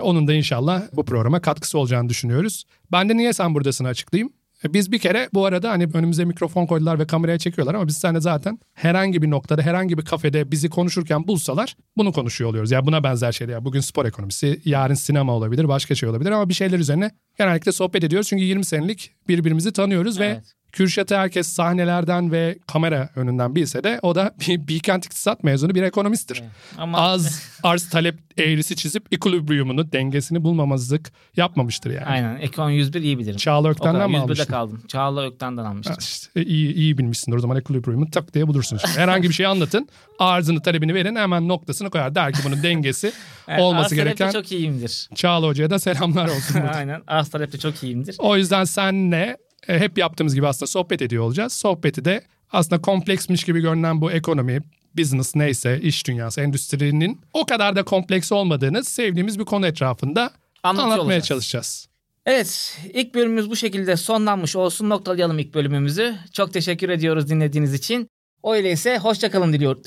Onun 0.00 0.28
da 0.28 0.34
inşallah 0.34 0.82
bu 0.92 1.04
programa 1.04 1.40
katkısı 1.40 1.78
olacağını 1.78 2.08
düşünüyoruz. 2.08 2.64
Ben 2.92 3.08
de 3.08 3.16
niye 3.16 3.32
sen 3.32 3.54
buradasın 3.54 3.84
açıklayayım. 3.84 4.32
E, 4.66 4.74
Biz 4.74 4.92
bir 4.92 4.98
kere 4.98 5.28
bu 5.34 5.46
arada 5.46 5.70
hani 5.70 5.88
önümüze 5.94 6.24
mikrofon 6.24 6.66
koydular 6.66 6.98
ve 6.98 7.06
kameraya 7.06 7.38
çekiyorlar 7.38 7.74
ama 7.74 7.86
biz 7.86 7.96
seninle 7.96 8.20
zaten 8.20 8.58
herhangi 8.74 9.22
bir 9.22 9.30
noktada 9.30 9.62
herhangi 9.62 9.98
bir 9.98 10.04
kafede 10.04 10.50
bizi 10.50 10.70
konuşurken 10.70 11.26
bulsalar 11.26 11.76
bunu 11.96 12.12
konuşuyor 12.12 12.50
oluyoruz. 12.50 12.70
Yani 12.70 12.86
buna 12.86 13.04
benzer 13.04 13.32
şeyler. 13.32 13.52
Yani 13.52 13.64
bugün 13.64 13.80
spor 13.80 14.06
ekonomisi, 14.06 14.60
yarın 14.64 14.94
sinema 14.94 15.32
olabilir, 15.32 15.68
başka 15.68 15.94
şey 15.94 16.08
olabilir 16.08 16.30
ama 16.30 16.48
bir 16.48 16.54
şeyler 16.54 16.78
üzerine 16.78 17.10
genellikle 17.38 17.72
sohbet 17.72 18.04
ediyoruz. 18.04 18.28
Çünkü 18.28 18.44
20 18.44 18.64
senelik 18.64 19.10
birbirimizi 19.28 19.72
tanıyoruz 19.72 20.20
ve 20.20 20.26
Evet. 20.26 20.55
Kürşat'ı 20.72 21.16
herkes 21.16 21.48
sahnelerden 21.48 22.32
ve 22.32 22.58
kamera 22.66 23.08
önünden 23.16 23.54
bilse 23.54 23.84
de 23.84 23.98
o 24.02 24.14
da 24.14 24.34
bir 24.48 24.68
Bilkent 24.68 25.06
İktisat 25.06 25.44
mezunu 25.44 25.74
bir 25.74 25.82
ekonomisttir. 25.82 26.42
Ama 26.78 26.98
Az 26.98 27.42
arz 27.62 27.88
talep 27.88 28.18
eğrisi 28.38 28.76
çizip 28.76 29.12
equilibrium'unu 29.12 29.92
dengesini 29.92 30.44
bulmamazlık 30.44 31.12
yapmamıştır 31.36 31.90
yani. 31.90 32.04
aynen 32.04 32.36
Ekon 32.36 32.70
101 32.70 33.02
iyi 33.02 33.18
bilirim. 33.18 33.36
Çağla 33.36 33.68
Ökten'den 33.68 34.10
mi 34.10 34.16
101'de 34.16 34.22
almıştın? 34.22 34.44
kaldım. 34.46 34.82
Çağla 34.88 35.26
Ökten'den 35.26 35.62
Ha, 35.64 35.68
almıştım. 35.70 35.96
işte, 36.00 36.44
iyi, 36.44 36.74
iyi 36.74 36.98
bilmişsindir 36.98 37.36
o 37.36 37.40
zaman 37.40 37.56
equilibrium'u 37.56 38.10
tak 38.10 38.34
diye 38.34 38.46
bulursun 38.48 38.76
işte. 38.76 38.88
Herhangi 39.00 39.28
bir 39.28 39.34
şey 39.34 39.46
anlatın 39.46 39.88
arzını 40.18 40.62
talebini 40.62 40.94
verin 40.94 41.16
hemen 41.16 41.48
noktasını 41.48 41.90
koyar. 41.90 42.14
Der 42.14 42.32
ki 42.32 42.38
bunun 42.44 42.62
dengesi 42.62 43.12
Evet, 43.48 43.60
olması 43.60 43.94
gereken 43.94 44.30
çok 44.30 44.52
iyiyimdir. 44.52 45.08
Çağla 45.14 45.46
Hoca'ya 45.46 45.70
da 45.70 45.78
selamlar 45.78 46.28
olsun. 46.28 46.60
aynen 46.74 47.02
arz 47.06 47.28
talepte 47.30 47.58
çok 47.58 47.82
iyiyimdir. 47.82 48.16
O 48.18 48.36
yüzden 48.36 48.64
senle 48.64 49.36
e, 49.68 49.78
hep 49.78 49.98
yaptığımız 49.98 50.34
gibi 50.34 50.46
aslında 50.46 50.66
sohbet 50.66 51.02
ediyor 51.02 51.24
olacağız. 51.24 51.52
Sohbeti 51.52 52.04
de 52.04 52.22
aslında 52.52 52.82
kompleksmiş 52.82 53.44
gibi 53.44 53.60
görünen 53.60 54.00
bu 54.00 54.12
ekonomi, 54.12 54.60
business 54.98 55.34
neyse, 55.36 55.80
iş 55.82 56.06
dünyası, 56.06 56.40
endüstrinin 56.40 57.20
o 57.32 57.46
kadar 57.46 57.76
da 57.76 57.82
kompleks 57.84 58.32
olmadığını 58.32 58.84
sevdiğimiz 58.84 59.38
bir 59.38 59.44
konu 59.44 59.66
etrafında 59.66 60.30
Anlatıyor 60.62 60.84
anlatmaya 60.84 61.04
olacağız. 61.04 61.26
çalışacağız. 61.26 61.88
Evet 62.26 62.78
ilk 62.94 63.14
bölümümüz 63.14 63.50
bu 63.50 63.56
şekilde 63.56 63.96
sonlanmış 63.96 64.56
olsun. 64.56 64.90
Noktalayalım 64.90 65.38
ilk 65.38 65.54
bölümümüzü. 65.54 66.14
Çok 66.32 66.52
teşekkür 66.52 66.88
ediyoruz 66.88 67.28
dinlediğiniz 67.28 67.74
için. 67.74 68.08
Öyleyse 68.44 68.98
hoşçakalın 68.98 69.52
diliyorum. 69.52 69.82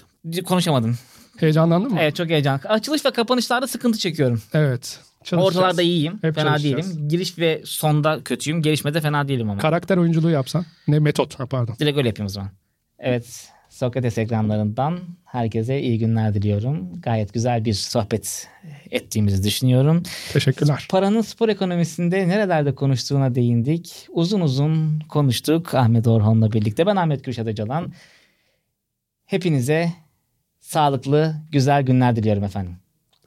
Konuşamadım. 0.45 0.97
Heyecanlandın 1.37 1.91
mı? 1.91 1.97
Evet 2.01 2.15
çok 2.15 2.29
heyecan. 2.29 2.59
Açılış 2.65 3.05
ve 3.05 3.11
kapanışlarda 3.11 3.67
sıkıntı 3.67 3.99
çekiyorum. 3.99 4.41
Evet. 4.53 4.99
Ortalarda 5.33 5.81
iyiyim. 5.81 6.19
Hep 6.21 6.35
fena 6.35 6.57
değilim. 6.57 7.07
Giriş 7.07 7.39
ve 7.39 7.61
sonda 7.65 8.23
kötüyüm. 8.23 8.61
Gelişmede 8.61 9.01
fena 9.01 9.27
değilim 9.27 9.49
ama. 9.49 9.61
Karakter 9.61 9.97
oyunculuğu 9.97 10.29
yapsan. 10.29 10.65
Ne 10.87 10.99
metot 10.99 11.39
ha, 11.39 11.45
pardon. 11.45 11.75
Direkt 11.79 11.97
öyle 11.97 12.07
yapayım 12.07 12.25
o 12.25 12.29
zaman. 12.29 12.49
Evet. 12.99 13.49
Sokrates 13.69 14.17
ekranlarından 14.17 14.99
herkese 15.25 15.81
iyi 15.81 15.99
günler 15.99 16.33
diliyorum. 16.33 17.01
Gayet 17.01 17.33
güzel 17.33 17.65
bir 17.65 17.73
sohbet 17.73 18.47
ettiğimizi 18.91 19.43
düşünüyorum. 19.43 20.03
Teşekkürler. 20.33 20.87
Paranın 20.89 21.21
spor 21.21 21.49
ekonomisinde 21.49 22.27
nerelerde 22.27 22.75
konuştuğuna 22.75 23.35
değindik. 23.35 24.07
Uzun 24.09 24.41
uzun 24.41 24.99
konuştuk 24.99 25.73
Ahmet 25.73 26.07
Orhan'la 26.07 26.51
birlikte. 26.51 26.85
Ben 26.85 26.95
Ahmet 26.95 27.21
Kürşat 27.21 27.47
Öcalan. 27.47 27.93
Hepinize 29.25 29.93
sağlıklı, 30.59 31.35
güzel 31.51 31.83
günler 31.83 32.15
diliyorum 32.15 32.43
efendim. 32.43 32.75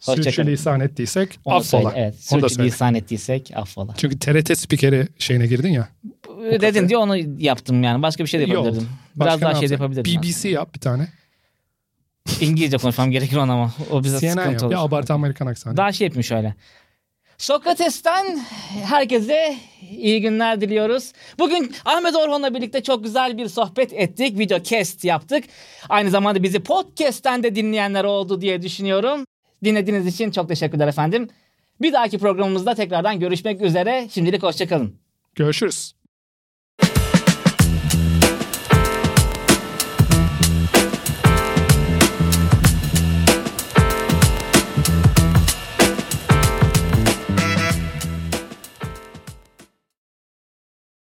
Sürçülisan 0.03 0.81
ettiysek 0.81 1.39
Onu 1.45 1.61
da 1.61 1.65
söyle, 1.65 1.87
affola. 1.87 2.01
Evet, 2.03 2.15
Onu 2.33 2.43
da 2.43 2.49
sürçü 2.49 2.55
söyle. 2.55 2.69
lisan 2.69 2.95
ettiysek 2.95 3.51
affola. 3.55 3.95
Çünkü 3.97 4.19
TRT 4.19 4.59
spikeri 4.59 5.09
şeyine 5.19 5.47
girdin 5.47 5.69
ya. 5.69 5.89
Dedin 6.61 6.89
diye 6.89 6.99
onu 6.99 7.17
yaptım 7.39 7.83
yani. 7.83 8.03
Başka 8.03 8.25
bir 8.25 8.29
şey 8.29 8.41
de 8.41 8.45
yapabilirdim. 8.45 8.89
Biraz 9.17 9.41
daha 9.41 9.55
şey 9.55 9.69
de 9.69 9.73
yapabilirdim. 9.73 10.23
BBC 10.23 10.49
yap 10.49 10.75
bir 10.75 10.81
tane. 10.81 11.09
İngilizce 12.41 12.79
konuşmam 12.79 13.11
gerekir 13.11 13.37
ona 13.37 13.53
ama. 13.53 13.73
O 13.91 14.05
bize 14.05 14.19
CNN 14.19 14.31
sıkıntı 14.31 14.53
yap. 14.53 14.63
olur. 14.63 14.71
Bir 14.71 14.85
abartı 14.85 15.13
Amerikan 15.13 15.47
aksanı. 15.47 15.77
Daha 15.77 15.93
şey 15.93 16.05
yapayım 16.07 16.25
şöyle. 16.25 16.55
Sokrates'ten 17.39 18.41
herkese 18.85 19.57
iyi 19.91 20.21
günler 20.21 20.61
diliyoruz. 20.61 21.13
Bugün 21.39 21.75
Ahmet 21.85 22.17
Orhan'la 22.17 22.55
birlikte 22.55 22.83
çok 22.83 23.05
güzel 23.05 23.39
bir 23.39 23.49
sohbet 23.49 23.93
ettik. 23.93 24.39
Video 24.39 24.63
cast 24.63 25.05
yaptık. 25.05 25.45
Aynı 25.89 26.11
zamanda 26.11 26.43
bizi 26.43 26.61
podcast'ten 26.61 27.43
de 27.43 27.55
dinleyenler 27.55 28.05
oldu 28.05 28.41
diye 28.41 28.63
düşünüyorum. 28.63 29.25
Dinlediğiniz 29.65 30.07
için 30.07 30.31
çok 30.31 30.49
teşekkürler 30.49 30.89
efendim. 30.89 31.29
Bir 31.81 31.93
dahaki 31.93 32.19
programımızda 32.19 32.75
tekrardan 32.75 33.21
görüşmek 33.21 33.61
üzere. 33.61 34.09
Şimdilik 34.11 34.43
hoşçakalın. 34.43 34.95
Görüşürüz. 35.35 36.02